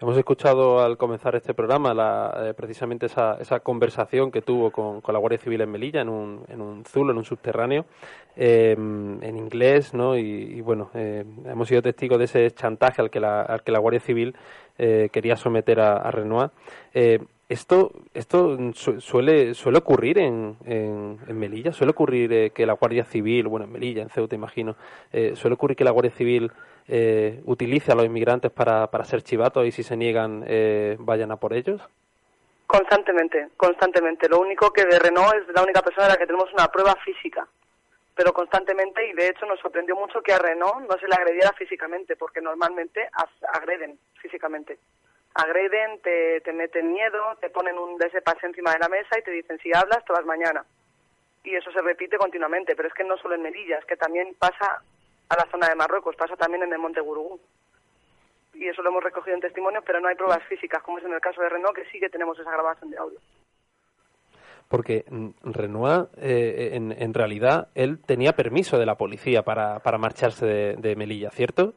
Hemos 0.00 0.16
escuchado 0.16 0.80
al 0.80 0.96
comenzar 0.96 1.34
este 1.34 1.54
programa 1.54 1.94
la, 1.94 2.48
eh, 2.48 2.54
precisamente 2.54 3.06
esa, 3.06 3.36
esa 3.40 3.60
conversación 3.60 4.30
que 4.30 4.42
tuvo 4.42 4.70
con, 4.70 5.02
la 5.12 5.18
Guardia 5.18 5.38
Civil 5.38 5.60
en 5.62 5.70
Melilla, 5.70 6.02
en 6.02 6.08
un, 6.08 6.44
en 6.48 6.60
un 6.60 6.84
zulo, 6.84 7.12
en 7.12 7.18
un 7.18 7.24
subterráneo, 7.24 7.86
eh, 8.36 8.72
en 8.72 9.36
inglés, 9.36 9.94
¿no? 9.94 10.16
Y, 10.16 10.60
bueno, 10.60 10.90
eh, 10.94 11.24
hemos 11.46 11.68
sido 11.68 11.82
testigos 11.82 12.18
de 12.18 12.24
ese 12.24 12.50
chantaje 12.52 13.00
al 13.00 13.10
que 13.10 13.20
la, 13.20 13.42
al 13.42 13.62
que 13.62 13.72
la 13.72 13.78
Guardia 13.78 14.00
Civil 14.00 14.34
eh, 14.78 15.08
quería 15.12 15.36
someter 15.36 15.80
a, 15.80 15.96
a 15.96 16.10
Renoir. 16.10 16.50
esto 17.48 17.92
esto 18.14 18.56
suele 18.72 19.52
suele 19.52 19.78
ocurrir 19.78 20.18
en, 20.18 20.56
en, 20.64 21.18
en 21.26 21.38
Melilla, 21.38 21.72
suele 21.72 21.90
ocurrir 21.90 22.52
que 22.52 22.66
la 22.66 22.72
Guardia 22.74 23.04
Civil, 23.04 23.48
bueno, 23.48 23.66
en 23.66 23.72
Melilla, 23.72 24.02
en 24.02 24.08
Ceuta, 24.08 24.34
imagino, 24.34 24.76
suele 25.34 25.54
ocurrir 25.54 25.76
que 25.76 25.84
la 25.84 25.90
Guardia 25.90 26.12
Civil 26.12 26.50
eh, 26.88 27.40
utilice 27.44 27.92
a 27.92 27.94
los 27.94 28.06
inmigrantes 28.06 28.50
para, 28.50 28.90
para 28.90 29.04
ser 29.04 29.22
chivatos 29.22 29.66
y 29.66 29.72
si 29.72 29.82
se 29.82 29.96
niegan 29.96 30.44
eh, 30.46 30.96
vayan 30.98 31.30
a 31.30 31.36
por 31.36 31.52
ellos? 31.52 31.80
Constantemente, 32.66 33.48
constantemente. 33.56 34.28
Lo 34.28 34.40
único 34.40 34.72
que 34.72 34.84
de 34.84 34.98
Renault 34.98 35.34
es 35.34 35.54
la 35.54 35.62
única 35.62 35.82
persona 35.82 36.06
a 36.06 36.10
la 36.10 36.16
que 36.16 36.26
tenemos 36.26 36.52
una 36.54 36.68
prueba 36.68 36.94
física, 37.04 37.46
pero 38.14 38.32
constantemente 38.32 39.06
y 39.06 39.12
de 39.12 39.28
hecho 39.28 39.46
nos 39.46 39.60
sorprendió 39.60 39.94
mucho 39.94 40.22
que 40.22 40.32
a 40.32 40.38
Renault 40.38 40.88
no 40.88 40.98
se 40.98 41.06
le 41.06 41.14
agrediera 41.14 41.52
físicamente, 41.52 42.16
porque 42.16 42.40
normalmente 42.40 43.08
agreden 43.52 43.98
físicamente. 44.20 44.78
Agreden, 45.34 46.00
te, 46.00 46.40
te 46.40 46.52
meten 46.52 46.92
miedo, 46.92 47.36
te 47.40 47.50
ponen 47.50 47.78
un 47.78 47.96
desepase 47.98 48.46
encima 48.46 48.72
de 48.72 48.80
la 48.80 48.88
mesa 48.88 49.18
y 49.18 49.22
te 49.22 49.30
dicen 49.30 49.58
si 49.58 49.70
hablas 49.74 50.04
te 50.04 50.12
vas 50.12 50.24
mañana. 50.24 50.64
Y 51.44 51.54
eso 51.54 51.72
se 51.72 51.82
repite 51.82 52.16
continuamente, 52.18 52.74
pero 52.76 52.88
es 52.88 52.94
que 52.94 53.04
no 53.04 53.16
solo 53.18 53.34
en 53.34 53.42
Melilla, 53.42 53.78
es 53.78 53.84
que 53.84 53.96
también 53.96 54.34
pasa 54.38 54.82
a 55.28 55.36
la 55.36 55.46
zona 55.50 55.68
de 55.68 55.74
Marruecos, 55.74 56.16
pasa 56.16 56.36
también 56.36 56.62
en 56.62 56.72
el 56.72 56.78
Monte 56.78 57.00
Gurugú. 57.00 57.40
Y 58.54 58.68
eso 58.68 58.82
lo 58.82 58.90
hemos 58.90 59.02
recogido 59.02 59.34
en 59.34 59.40
testimonios, 59.40 59.82
pero 59.86 60.00
no 60.00 60.08
hay 60.08 60.14
pruebas 60.14 60.42
físicas, 60.48 60.82
como 60.82 60.98
es 60.98 61.04
en 61.04 61.12
el 61.12 61.20
caso 61.20 61.40
de 61.40 61.48
Renault, 61.48 61.74
que 61.74 61.86
sí 61.90 61.98
que 61.98 62.10
tenemos 62.10 62.38
esa 62.38 62.50
grabación 62.50 62.90
de 62.90 62.98
audio. 62.98 63.18
Porque 64.68 65.04
Renoir, 65.42 66.08
eh, 66.16 66.70
en, 66.72 66.92
en, 66.92 67.12
realidad, 67.12 67.68
él 67.74 67.98
tenía 68.04 68.32
permiso 68.32 68.78
de 68.78 68.86
la 68.86 68.96
policía 68.96 69.42
para, 69.42 69.80
para 69.80 69.98
marcharse 69.98 70.46
de, 70.46 70.76
de, 70.76 70.96
Melilla, 70.96 71.30
¿cierto? 71.30 71.74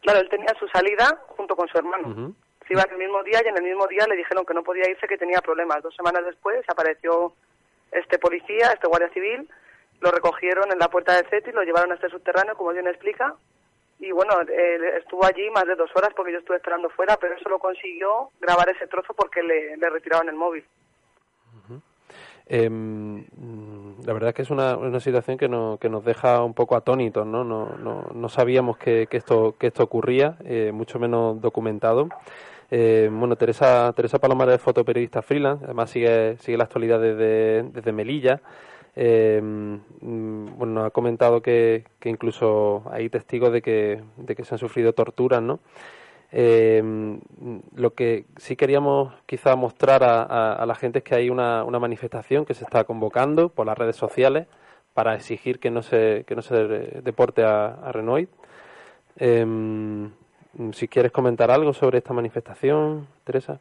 Claro, 0.00 0.20
él 0.20 0.28
tenía 0.30 0.54
su 0.58 0.66
salida 0.68 1.20
junto 1.28 1.54
con 1.56 1.68
su 1.68 1.76
hermano. 1.76 2.08
Uh 2.08 2.14
-huh. 2.14 2.34
Se 2.66 2.72
iba 2.72 2.84
el 2.90 2.96
mismo 2.96 3.22
día 3.22 3.42
y 3.44 3.48
en 3.48 3.56
el 3.56 3.64
mismo 3.64 3.86
día 3.86 4.06
le 4.06 4.16
dijeron 4.16 4.46
que 4.46 4.54
no 4.54 4.62
podía 4.62 4.88
irse, 4.88 5.06
que 5.06 5.18
tenía 5.18 5.40
problemas. 5.40 5.82
Dos 5.82 5.94
semanas 5.94 6.24
después 6.24 6.64
apareció 6.68 7.34
este 7.92 8.18
policía, 8.18 8.72
este 8.72 8.88
guardia 8.88 9.10
civil, 9.10 9.48
lo 10.00 10.10
recogieron 10.10 10.72
en 10.72 10.78
la 10.78 10.88
puerta 10.88 11.14
del 11.14 11.26
CETI, 11.26 11.52
lo 11.52 11.62
llevaron 11.62 11.92
a 11.92 11.94
este 11.94 12.08
subterráneo, 12.08 12.56
como 12.56 12.72
bien 12.72 12.86
explica, 12.86 13.34
y 14.00 14.12
bueno, 14.12 14.32
él 14.40 14.84
estuvo 14.98 15.24
allí 15.26 15.50
más 15.50 15.66
de 15.66 15.76
dos 15.76 15.90
horas 15.94 16.10
porque 16.16 16.32
yo 16.32 16.38
estuve 16.38 16.56
esperando 16.56 16.88
fuera, 16.88 17.18
pero 17.18 17.34
eso 17.34 17.48
lo 17.50 17.58
consiguió 17.58 18.30
grabar 18.40 18.68
ese 18.70 18.86
trozo 18.86 19.12
porque 19.12 19.42
le, 19.42 19.76
retiraron 19.76 20.28
el 20.30 20.36
móvil. 20.36 20.64
-huh. 21.68 21.80
eh, 22.46 22.70
la 24.06 24.12
verdad 24.14 24.32
que 24.32 24.40
es 24.40 24.50
una, 24.50 24.78
una 24.78 25.00
situación 25.00 25.36
que, 25.36 25.48
no, 25.48 25.76
que 25.78 25.90
nos 25.90 26.02
deja 26.02 26.42
un 26.42 26.54
poco 26.54 26.76
atónitos, 26.76 27.26
¿no? 27.26 27.44
No, 27.44 27.76
no, 27.76 28.06
no 28.14 28.28
sabíamos 28.30 28.78
que, 28.78 29.06
que, 29.06 29.18
esto, 29.18 29.54
que 29.58 29.66
esto 29.66 29.82
ocurría, 29.82 30.36
eh, 30.46 30.70
mucho 30.72 30.98
menos 30.98 31.38
documentado. 31.38 32.08
Eh, 32.70 33.10
bueno, 33.12 33.36
Teresa, 33.36 33.92
Teresa 33.94 34.18
Palomares 34.18 34.54
es 34.54 34.62
fotoperiodista 34.62 35.20
freelance, 35.20 35.64
además 35.64 35.90
sigue, 35.90 36.38
sigue 36.38 36.56
la 36.56 36.64
actualidad 36.64 37.00
desde, 37.00 37.64
desde 37.64 37.92
Melilla. 37.92 38.40
Eh, 38.96 39.40
bueno, 39.42 40.72
nos 40.74 40.86
ha 40.86 40.90
comentado 40.90 41.42
que, 41.42 41.84
incluso 42.04 42.82
hay 42.90 43.08
testigos 43.08 43.52
de 43.52 43.62
que, 43.62 44.02
de 44.16 44.36
que 44.36 44.44
se 44.44 44.54
han 44.54 44.58
sufrido 44.58 44.92
torturas, 44.92 45.42
¿no? 45.42 45.60
Eh, 46.32 47.18
lo 47.74 47.94
que 47.94 48.26
sí 48.36 48.54
queríamos 48.54 49.12
quizá 49.26 49.56
mostrar 49.56 50.04
a, 50.04 50.52
a, 50.52 50.64
la 50.66 50.76
gente 50.76 50.98
es 50.98 51.04
que 51.04 51.16
hay 51.16 51.28
una, 51.28 51.64
manifestación 51.64 52.44
que 52.44 52.54
se 52.54 52.64
está 52.64 52.84
convocando 52.84 53.48
por 53.48 53.66
las 53.66 53.76
redes 53.76 53.96
sociales 53.96 54.46
para 54.94 55.14
exigir 55.14 55.58
que 55.58 55.70
no 55.70 55.82
se, 55.82 56.24
que 56.26 56.36
no 56.36 56.42
se 56.42 56.54
deporte 57.02 57.42
a, 57.42 57.66
a 57.66 57.92
Renoir. 57.92 58.28
Eh, 59.16 59.44
si 60.72 60.88
quieres 60.88 61.12
comentar 61.12 61.50
algo 61.50 61.72
sobre 61.72 61.98
esta 61.98 62.12
manifestación, 62.12 63.06
Teresa. 63.24 63.60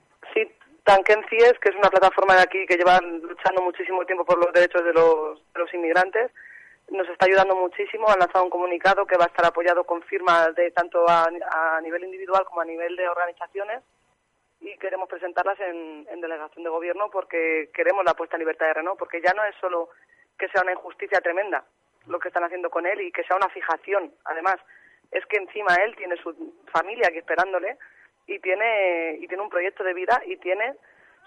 Duncan 0.90 1.24
CIES, 1.30 1.60
que 1.60 1.70
es 1.70 1.76
una 1.76 1.90
plataforma 1.90 2.36
de 2.36 2.42
aquí 2.42 2.66
que 2.66 2.76
lleva 2.76 3.00
luchando 3.00 3.62
muchísimo 3.62 4.04
tiempo 4.06 4.26
por 4.26 4.44
los 4.44 4.52
derechos 4.52 4.84
de 4.84 4.92
los, 4.92 5.38
de 5.54 5.60
los 5.60 5.72
inmigrantes, 5.74 6.32
nos 6.90 7.08
está 7.08 7.28
ayudando 7.28 7.56
muchísimo. 7.56 8.10
Han 8.10 8.18
lanzado 8.18 8.46
un 8.46 8.50
comunicado 8.50 9.06
que 9.06 9.16
va 9.16 9.26
a 9.26 9.28
estar 9.28 9.46
apoyado 9.46 9.84
con 9.84 10.02
firmas 10.02 10.56
de 10.56 10.72
tanto 10.72 11.08
a, 11.08 11.28
a 11.52 11.82
nivel 11.82 12.04
individual 12.06 12.44
como 12.46 12.62
a 12.62 12.66
nivel 12.66 12.96
de 12.96 13.08
organizaciones 13.08 13.84
y 14.62 14.76
queremos 14.78 15.08
presentarlas 15.08 15.60
en, 15.60 16.08
en, 16.10 16.22
delegación 16.22 16.64
de 16.64 16.70
gobierno 16.72 17.10
porque 17.12 17.70
queremos 17.74 18.04
la 18.04 18.16
puesta 18.16 18.36
en 18.36 18.40
libertad 18.40 18.66
de 18.66 18.74
Renault, 18.74 18.98
porque 18.98 19.22
ya 19.22 19.34
no 19.34 19.46
es 19.46 19.56
solo 19.62 19.90
que 20.40 20.50
sea 20.50 20.64
una 20.64 20.74
injusticia 20.74 21.22
tremenda 21.22 21.64
lo 22.08 22.20
que 22.20 22.30
están 22.30 22.44
haciendo 22.44 22.70
con 22.72 22.88
él 22.88 23.00
y 23.02 23.12
que 23.12 23.24
sea 23.24 23.38
una 23.38 23.50
fijación, 23.50 24.12
además, 24.26 24.56
es 25.12 25.26
que 25.28 25.38
encima 25.38 25.76
él 25.86 25.96
tiene 25.96 26.18
su 26.18 26.34
familia 26.72 27.08
aquí 27.08 27.20
esperándole 27.20 27.78
y 28.30 28.40
tiene 28.40 29.18
y 29.20 29.28
tiene 29.28 29.44
un 29.44 29.50
proyecto 29.50 29.84
de 29.84 29.94
vida 29.94 30.22
y 30.26 30.38
tiene 30.38 30.76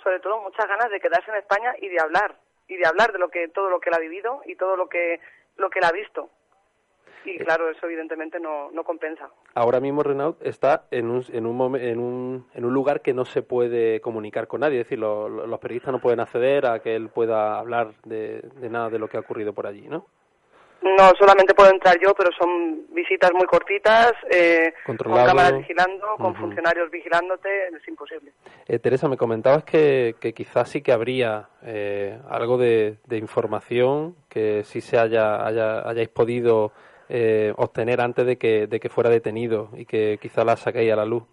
sobre 0.02 0.20
todo 0.20 0.40
muchas 0.40 0.66
ganas 0.66 0.90
de 0.90 1.00
quedarse 1.00 1.30
en 1.30 1.36
España 1.36 1.74
y 1.80 1.88
de 1.88 2.00
hablar 2.00 2.36
y 2.68 2.76
de 2.76 2.86
hablar 2.86 3.12
de 3.12 3.18
lo 3.18 3.28
que 3.28 3.48
todo 3.48 3.68
lo 3.68 3.80
que 3.80 3.90
él 3.90 3.96
ha 3.96 4.00
vivido 4.00 4.42
y 4.46 4.56
todo 4.56 4.76
lo 4.76 4.88
que 4.88 5.20
lo 5.56 5.68
que 5.70 5.80
él 5.80 5.84
ha 5.84 5.92
visto 5.92 6.30
y 7.24 7.30
eh. 7.30 7.38
claro, 7.44 7.70
eso 7.70 7.86
evidentemente 7.86 8.40
no, 8.40 8.70
no 8.72 8.84
compensa. 8.84 9.30
Ahora 9.54 9.80
mismo 9.80 10.02
Renault 10.02 10.44
está 10.44 10.86
en 10.90 11.10
un, 11.10 11.24
en, 11.32 11.46
un, 11.46 11.76
en, 11.76 11.98
un, 11.98 12.46
en 12.54 12.64
un 12.64 12.74
lugar 12.74 13.00
que 13.00 13.14
no 13.14 13.24
se 13.24 13.42
puede 13.42 14.00
comunicar 14.00 14.48
con 14.48 14.60
nadie, 14.60 14.80
es 14.80 14.86
decir, 14.86 14.98
los 14.98 15.60
periodistas 15.60 15.92
no 15.92 16.00
pueden 16.00 16.20
acceder 16.20 16.66
a 16.66 16.80
que 16.80 16.96
él 16.96 17.10
pueda 17.10 17.58
hablar 17.58 17.92
de, 18.04 18.40
de 18.40 18.70
nada 18.70 18.90
de 18.90 18.98
lo 18.98 19.08
que 19.08 19.16
ha 19.16 19.20
ocurrido 19.20 19.52
por 19.52 19.66
allí, 19.66 19.88
¿no? 19.88 20.06
No, 20.82 21.12
solamente 21.18 21.54
puedo 21.54 21.70
entrar 21.70 21.96
yo, 22.00 22.12
pero 22.14 22.30
son 22.36 22.86
visitas 22.92 23.30
muy 23.32 23.46
cortitas, 23.46 24.12
eh, 24.30 24.74
con 24.84 24.96
cámaras 24.96 25.58
vigilando, 25.58 26.16
con 26.18 26.34
funcionarios 26.34 26.90
vigilándote, 26.90 27.68
es 27.68 27.88
imposible. 27.88 28.32
Eh, 28.66 28.78
Teresa, 28.78 29.08
me 29.08 29.16
comentabas 29.16 29.62
que, 29.64 30.16
que 30.20 30.32
quizás 30.32 30.68
sí 30.68 30.82
que 30.82 30.92
habría 30.92 31.48
eh, 31.62 32.18
algo 32.28 32.58
de, 32.58 32.96
de, 33.06 33.16
información 33.16 34.16
que 34.28 34.64
sí 34.64 34.80
se 34.80 34.98
haya, 34.98 35.46
haya 35.46 35.88
hayáis 35.88 36.08
podido 36.08 36.72
eh, 37.08 37.52
obtener 37.56 38.00
antes 38.00 38.24
de 38.24 38.38
que, 38.38 38.66
de 38.66 38.80
que 38.80 38.88
fuera 38.88 39.10
detenido 39.10 39.68
y 39.76 39.84
que 39.84 40.18
quizá 40.20 40.44
la 40.44 40.56
saquéis 40.56 40.92
a 40.92 40.96
la 40.96 41.04
luz. 41.04 41.24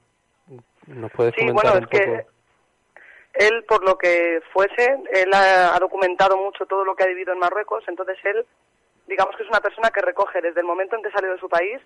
¿Nos 0.87 1.09
puedes 1.11 1.33
sí, 1.35 1.41
comentar 1.41 1.71
bueno, 1.71 1.87
es 1.89 1.99
Que 1.99 2.25
él, 3.33 3.63
por 3.65 3.85
lo 3.85 3.97
que 3.97 4.41
fuese, 4.51 4.97
él 5.13 5.31
ha, 5.33 5.77
documentado 5.79 6.35
mucho 6.35 6.65
todo 6.65 6.83
lo 6.83 6.95
que 6.95 7.03
ha 7.03 7.07
vivido 7.07 7.31
en 7.31 7.39
Marruecos, 7.39 7.83
entonces 7.87 8.17
él, 8.25 8.45
digamos 9.09 9.35
que 9.35 9.43
es 9.43 9.49
una 9.49 9.59
persona 9.59 9.89
que 9.89 10.01
recoge 10.01 10.41
desde 10.41 10.61
el 10.61 10.65
momento 10.65 10.95
en 10.95 11.03
que 11.03 11.11
salió 11.11 11.33
de 11.33 11.39
su 11.39 11.49
país, 11.49 11.81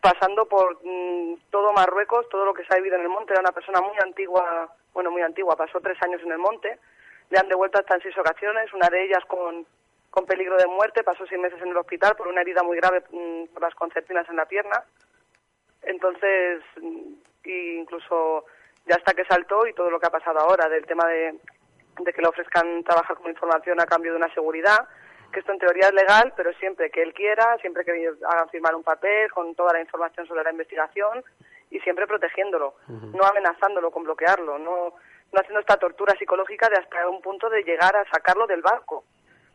pasando 0.00 0.46
por 0.46 0.78
mm, 0.82 1.34
todo 1.50 1.72
Marruecos, 1.72 2.28
todo 2.30 2.46
lo 2.46 2.54
que 2.54 2.64
se 2.64 2.72
ha 2.72 2.78
vivido 2.78 2.96
en 2.96 3.02
el 3.02 3.08
monte. 3.08 3.34
Era 3.34 3.42
una 3.42 3.52
persona 3.52 3.80
muy 3.80 3.96
antigua, 4.02 4.74
bueno, 4.94 5.10
muy 5.10 5.22
antigua, 5.22 5.56
pasó 5.56 5.80
tres 5.80 6.02
años 6.02 6.22
en 6.22 6.32
el 6.32 6.38
monte, 6.38 6.78
le 7.30 7.38
han 7.38 7.48
devuelto 7.48 7.78
hasta 7.78 7.94
en 7.94 8.02
seis 8.02 8.16
ocasiones, 8.16 8.72
una 8.72 8.88
de 8.88 9.04
ellas 9.04 9.24
con 9.26 9.66
con 10.10 10.24
peligro 10.24 10.56
de 10.56 10.66
muerte, 10.66 11.04
pasó 11.04 11.26
seis 11.26 11.40
meses 11.40 11.60
en 11.60 11.68
el 11.68 11.76
hospital 11.76 12.16
por 12.16 12.28
una 12.28 12.40
herida 12.40 12.62
muy 12.62 12.76
grave 12.78 13.04
mm, 13.10 13.52
por 13.52 13.62
las 13.62 13.74
concertinas 13.74 14.28
en 14.28 14.36
la 14.36 14.46
pierna. 14.46 14.82
Entonces, 15.82 16.62
mm, 16.80 17.12
incluso 17.44 18.46
ya 18.86 18.96
hasta 18.96 19.12
que 19.12 19.26
saltó 19.26 19.66
y 19.66 19.74
todo 19.74 19.90
lo 19.90 20.00
que 20.00 20.06
ha 20.06 20.10
pasado 20.10 20.40
ahora 20.40 20.68
del 20.68 20.86
tema 20.86 21.06
de, 21.06 21.38
de 22.00 22.12
que 22.12 22.22
le 22.22 22.28
ofrezcan 22.28 22.82
trabajar 22.84 23.16
como 23.16 23.28
información 23.28 23.80
a 23.80 23.86
cambio 23.86 24.12
de 24.12 24.18
una 24.18 24.32
seguridad, 24.32 24.88
que 25.32 25.40
esto 25.40 25.52
en 25.52 25.58
teoría 25.58 25.88
es 25.88 25.94
legal, 25.94 26.32
pero 26.36 26.52
siempre 26.54 26.90
que 26.90 27.02
él 27.02 27.12
quiera, 27.12 27.56
siempre 27.58 27.84
que 27.84 28.12
hagan 28.28 28.48
firmar 28.50 28.74
un 28.74 28.82
papel 28.82 29.30
con 29.30 29.54
toda 29.54 29.72
la 29.72 29.80
información 29.80 30.26
sobre 30.26 30.44
la 30.44 30.50
investigación 30.50 31.22
y 31.70 31.80
siempre 31.80 32.06
protegiéndolo, 32.06 32.74
no 32.88 33.24
amenazándolo 33.24 33.90
con 33.90 34.04
bloquearlo, 34.04 34.58
no, 34.58 34.94
no 35.32 35.40
haciendo 35.40 35.60
esta 35.60 35.76
tortura 35.76 36.14
psicológica 36.18 36.68
de 36.68 36.76
hasta 36.76 37.08
un 37.08 37.20
punto 37.20 37.50
de 37.50 37.62
llegar 37.62 37.94
a 37.94 38.04
sacarlo 38.10 38.46
del 38.46 38.62
barco 38.62 39.04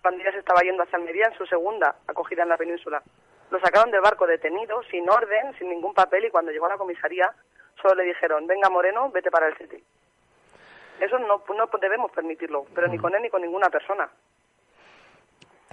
pandilla 0.04 0.32
se 0.34 0.40
estaba 0.40 0.62
yendo 0.62 0.84
hacia 0.84 1.00
Almería 1.00 1.26
en 1.28 1.38
su 1.38 1.46
segunda 1.48 1.96
acogida 2.06 2.44
en 2.44 2.50
la 2.50 2.58
península. 2.58 3.02
Lo 3.50 3.60
sacaron 3.60 3.90
del 3.90 4.02
barco 4.02 4.28
detenido, 4.28 4.84
sin 4.92 5.10
orden, 5.10 5.58
sin 5.58 5.70
ningún 5.70 5.94
papel, 5.94 6.26
y 6.26 6.30
cuando 6.30 6.52
llegó 6.52 6.68
a 6.68 6.70
la 6.70 6.78
comisaría 6.78 7.34
solo 7.82 7.96
le 7.96 8.04
dijeron, 8.04 8.46
venga 8.46 8.70
Moreno, 8.70 9.10
vete 9.10 9.32
para 9.32 9.48
el 9.48 9.58
City. 9.58 9.84
Eso 11.00 11.18
no, 11.20 11.44
no 11.56 11.70
debemos 11.82 12.12
permitirlo, 12.12 12.66
pero 12.76 12.88
ni 12.88 12.98
con 12.98 13.16
él 13.16 13.22
ni 13.22 13.30
con 13.30 13.42
ninguna 13.42 13.70
persona. 13.70 14.10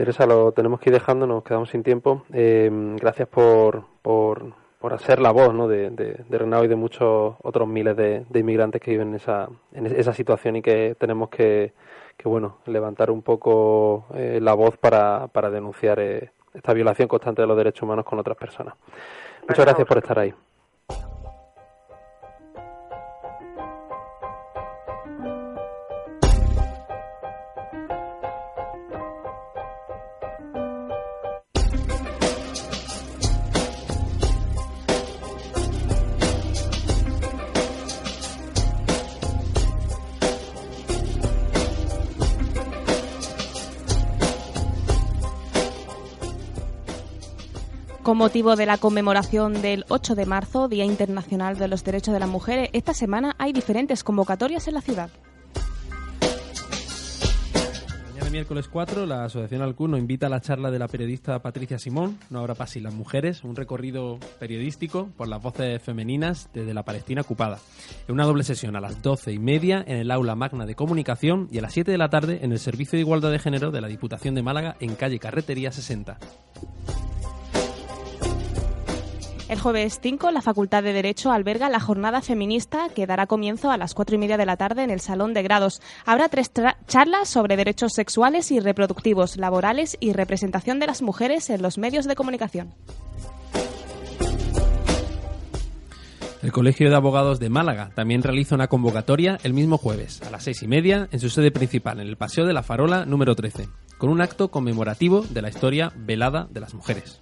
Teresa, 0.01 0.25
lo 0.25 0.53
tenemos 0.53 0.81
que 0.81 0.89
ir 0.89 0.95
dejando, 0.95 1.27
nos 1.27 1.45
quedamos 1.45 1.69
sin 1.69 1.83
tiempo. 1.83 2.23
Eh, 2.33 2.71
gracias 2.99 3.29
por, 3.29 3.85
por, 4.01 4.55
por 4.79 4.95
hacer 4.95 5.21
la 5.21 5.31
voz 5.31 5.53
¿no? 5.53 5.69
de, 5.69 5.91
de, 5.91 6.25
de 6.27 6.65
y 6.65 6.69
de 6.69 6.75
muchos 6.75 7.35
otros 7.43 7.69
miles 7.69 7.95
de, 7.99 8.25
de, 8.27 8.41
inmigrantes 8.41 8.81
que 8.81 8.93
viven 8.93 9.09
en 9.09 9.17
esa, 9.17 9.51
en 9.75 9.85
esa 9.85 10.15
situación 10.15 10.57
y 10.57 10.63
que 10.63 10.97
tenemos 10.99 11.29
que, 11.29 11.75
que 12.17 12.29
bueno, 12.31 12.61
levantar 12.65 13.11
un 13.11 13.21
poco 13.21 14.07
eh, 14.15 14.39
la 14.41 14.55
voz 14.55 14.79
para, 14.79 15.27
para 15.27 15.51
denunciar 15.51 16.01
eh, 16.01 16.31
esta 16.55 16.73
violación 16.73 17.07
constante 17.07 17.43
de 17.43 17.49
los 17.49 17.59
derechos 17.59 17.83
humanos 17.83 18.07
con 18.07 18.19
otras 18.19 18.39
personas. 18.39 18.77
Muchas 19.47 19.67
gracias 19.67 19.87
por 19.87 19.99
estar 19.99 20.19
ahí. 20.19 20.33
Con 48.11 48.19
motivo 48.19 48.57
de 48.57 48.67
la 48.67 48.77
conmemoración 48.77 49.63
del 49.63 49.85
8 49.89 50.17
de 50.17 50.27
marzo, 50.27 50.67
Día 50.67 50.85
Internacional 50.85 51.57
de 51.57 51.69
los 51.69 51.85
Derechos 51.85 52.13
de 52.13 52.19
las 52.19 52.29
Mujeres, 52.29 52.69
esta 52.73 52.93
semana 52.93 53.37
hay 53.39 53.53
diferentes 53.53 54.03
convocatorias 54.03 54.67
en 54.67 54.75
la 54.75 54.81
ciudad. 54.81 55.11
Mañana 58.09 58.31
miércoles 58.33 58.67
4, 58.67 59.07
la 59.07 59.27
Asociación 59.27 59.63
Alcuno 59.63 59.97
invita 59.97 60.27
a 60.27 60.29
la 60.29 60.41
charla 60.41 60.73
de 60.73 60.81
la 60.81 60.89
periodista 60.89 61.39
Patricia 61.39 61.79
Simón, 61.79 62.19
No 62.31 62.41
habrá 62.41 62.57
paz 62.57 62.75
las 62.79 62.93
mujeres, 62.93 63.45
un 63.45 63.55
recorrido 63.55 64.19
periodístico 64.41 65.11
por 65.17 65.29
las 65.29 65.41
voces 65.41 65.81
femeninas 65.81 66.51
desde 66.53 66.75
la 66.75 66.83
Palestina 66.83 67.21
ocupada. 67.21 67.61
En 68.09 68.15
una 68.15 68.25
doble 68.25 68.43
sesión 68.43 68.75
a 68.75 68.81
las 68.81 69.01
12 69.03 69.31
y 69.31 69.39
media 69.39 69.85
en 69.87 69.99
el 69.99 70.11
aula 70.11 70.35
magna 70.35 70.67
de 70.67 70.75
comunicación 70.75 71.47
y 71.53 71.59
a 71.59 71.63
las 71.63 71.75
7 71.75 71.93
de 71.93 71.99
la 71.99 72.11
tarde 72.11 72.41
en 72.43 72.51
el 72.51 72.59
Servicio 72.59 72.97
de 72.97 73.03
Igualdad 73.03 73.31
de 73.31 73.39
Género 73.39 73.71
de 73.71 73.81
la 73.81 73.87
Diputación 73.87 74.35
de 74.35 74.43
Málaga 74.43 74.75
en 74.81 74.97
calle 74.97 75.21
Carretería 75.21 75.71
60. 75.71 76.19
El 79.51 79.59
jueves 79.59 79.99
5, 80.01 80.31
la 80.31 80.43
Facultad 80.43 80.85
de 80.85 80.93
Derecho 80.93 81.33
alberga 81.33 81.69
la 81.69 81.81
jornada 81.81 82.23
feminista 82.23 82.89
que 82.95 83.09
dará 83.09 83.27
comienzo 83.27 83.73
a 83.73 83.77
las 83.77 83.95
cuatro 83.95 84.15
y 84.15 84.19
media 84.19 84.37
de 84.37 84.47
la 84.47 84.57
tarde 84.57 84.85
en 84.85 84.91
el 84.91 85.01
Salón 85.01 85.35
de 85.35 85.43
Grados. 85.43 85.83
Habrá 86.07 86.29
tres 86.29 86.53
charlas 86.87 87.29
sobre 87.29 87.57
derechos 87.57 87.93
sexuales 87.93 88.53
y 88.53 88.61
reproductivos, 88.61 89.37
laborales 89.37 89.97
y 89.99 90.13
representación 90.13 90.79
de 90.79 90.87
las 90.87 91.03
mujeres 91.03 91.51
en 91.51 91.63
los 91.63 91.79
medios 91.79 92.07
de 92.07 92.15
comunicación. 92.15 92.75
El 96.45 96.53
Colegio 96.53 96.89
de 96.89 96.95
Abogados 96.95 97.41
de 97.41 97.51
Málaga 97.51 97.91
también 97.97 98.23
realiza 98.23 98.55
una 98.55 98.69
convocatoria 98.69 99.41
el 99.43 99.53
mismo 99.53 99.79
jueves, 99.79 100.23
a 100.23 100.31
las 100.31 100.45
seis 100.45 100.63
y 100.63 100.69
media, 100.69 101.09
en 101.11 101.19
su 101.19 101.29
sede 101.29 101.51
principal, 101.51 101.99
en 101.99 102.07
el 102.07 102.17
Paseo 102.17 102.47
de 102.47 102.53
la 102.53 102.63
Farola 102.63 103.05
número 103.05 103.35
13, 103.35 103.69
con 103.99 104.11
un 104.11 104.21
acto 104.21 104.53
conmemorativo 104.53 105.23
de 105.23 105.43
la 105.43 105.49
historia 105.49 105.93
velada 105.97 106.47
de 106.53 106.61
las 106.61 106.73
mujeres. 106.73 107.20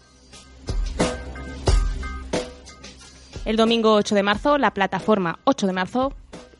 El 3.49 3.57
domingo 3.57 3.95
8 3.95 4.15
de 4.15 4.23
marzo, 4.23 4.59
la 4.59 4.75
plataforma 4.75 5.39
8 5.45 5.69
de 5.69 5.73
marzo 5.73 6.13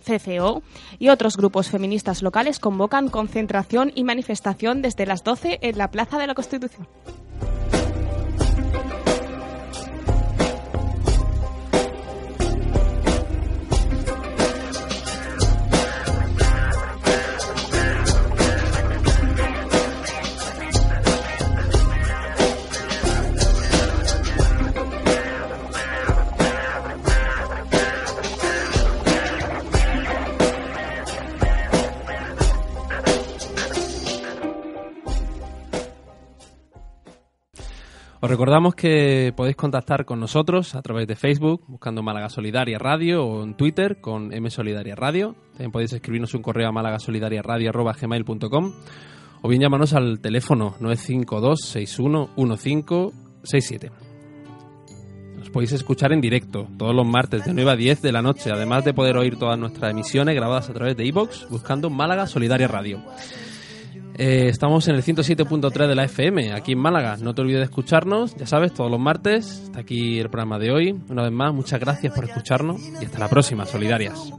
CCO 0.07 0.63
y 0.99 1.11
otros 1.11 1.37
grupos 1.37 1.69
feministas 1.69 2.23
locales 2.23 2.59
convocan 2.59 3.11
concentración 3.11 3.93
y 3.95 4.05
manifestación 4.05 4.81
desde 4.81 5.05
las 5.05 5.23
12 5.23 5.59
en 5.61 5.77
la 5.77 5.91
Plaza 5.91 6.17
de 6.17 6.27
la 6.27 6.35
Constitución. 6.35 6.89
Os 38.29 38.31
recordamos 38.31 38.75
que 38.75 39.33
podéis 39.35 39.57
contactar 39.57 40.05
con 40.05 40.21
nosotros 40.21 40.75
a 40.75 40.83
través 40.83 41.09
de 41.09 41.17
Facebook, 41.17 41.63
buscando 41.67 42.03
Málaga 42.03 42.29
Solidaria 42.29 42.79
Radio, 42.79 43.25
o 43.25 43.43
en 43.43 43.55
Twitter 43.55 44.03
con 44.03 44.35
M 44.35 44.51
Solidaria 44.51 44.95
Radio. 44.95 45.35
También 45.53 45.73
podéis 45.73 45.95
escribirnos 45.95 46.35
un 46.35 46.43
correo 46.43 46.69
a 46.69 46.73
malagasolidariaradio.gmail.com 46.73 48.73
o 49.41 49.49
bien 49.49 49.63
llámanos 49.63 49.95
al 49.95 50.21
teléfono 50.21 50.75
952 50.79 51.59
61 51.59 52.29
1567 52.37 53.93
Nos 55.39 55.49
podéis 55.49 55.73
escuchar 55.73 56.13
en 56.13 56.21
directo 56.21 56.69
todos 56.77 56.95
los 56.95 57.07
martes 57.07 57.47
de 57.47 57.55
9 57.55 57.71
a 57.71 57.77
10 57.77 58.03
de 58.03 58.13
la 58.13 58.21
noche, 58.21 58.51
además 58.53 58.85
de 58.85 58.93
poder 58.93 59.17
oír 59.17 59.39
todas 59.39 59.59
nuestras 59.59 59.91
emisiones 59.91 60.35
grabadas 60.35 60.69
a 60.69 60.75
través 60.75 60.99
de 60.99 61.07
iVoox 61.07 61.49
buscando 61.49 61.89
Málaga 61.89 62.27
Solidaria 62.27 62.69
Radio. 62.69 63.03
Eh, 64.19 64.49
estamos 64.49 64.89
en 64.89 64.97
el 64.97 65.05
107.3 65.05 65.87
de 65.87 65.95
la 65.95 66.05
FM, 66.05 66.53
aquí 66.53 66.73
en 66.73 66.79
Málaga. 66.81 67.17
No 67.19 67.35
te 67.35 67.43
olvides 67.43 67.61
de 67.61 67.65
escucharnos, 67.67 68.35
ya 68.35 68.47
sabes, 68.47 68.75
todos 68.75 68.91
los 68.91 68.99
martes. 68.99 69.63
Está 69.65 69.81
aquí 69.81 70.19
el 70.19 70.29
programa 70.29 70.59
de 70.59 70.73
hoy. 70.73 71.01
Una 71.09 71.23
vez 71.23 71.31
más, 71.31 71.55
muchas 71.55 71.79
gracias 71.79 72.13
por 72.13 72.25
escucharnos 72.25 72.81
y 73.01 73.05
hasta 73.05 73.21
la 73.21 73.29
próxima, 73.29 73.65
Solidarias. 73.65 74.33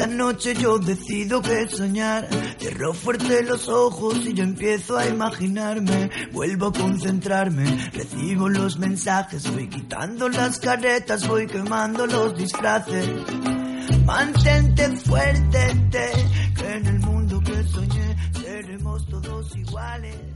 Esta 0.00 0.14
noche 0.14 0.54
yo 0.54 0.78
decido 0.78 1.42
que 1.42 1.68
soñar. 1.68 2.26
Cierro 2.58 2.94
fuerte 2.94 3.42
los 3.42 3.68
ojos 3.68 4.24
y 4.24 4.32
yo 4.32 4.44
empiezo 4.44 4.96
a 4.96 5.06
imaginarme. 5.06 6.08
Vuelvo 6.32 6.68
a 6.68 6.72
concentrarme, 6.72 7.90
recibo 7.92 8.48
los 8.48 8.78
mensajes, 8.78 9.52
voy 9.52 9.68
quitando 9.68 10.30
las 10.30 10.58
caretas, 10.58 11.28
voy 11.28 11.46
quemando 11.46 12.06
los 12.06 12.34
disfraces. 12.34 13.10
Mantente 14.06 14.88
fuerte, 14.96 15.76
que 16.56 16.72
en 16.76 16.86
el 16.86 16.98
mundo 17.00 17.38
que 17.40 17.62
soñé 17.64 18.16
seremos 18.40 19.06
todos 19.06 19.54
iguales. 19.54 20.29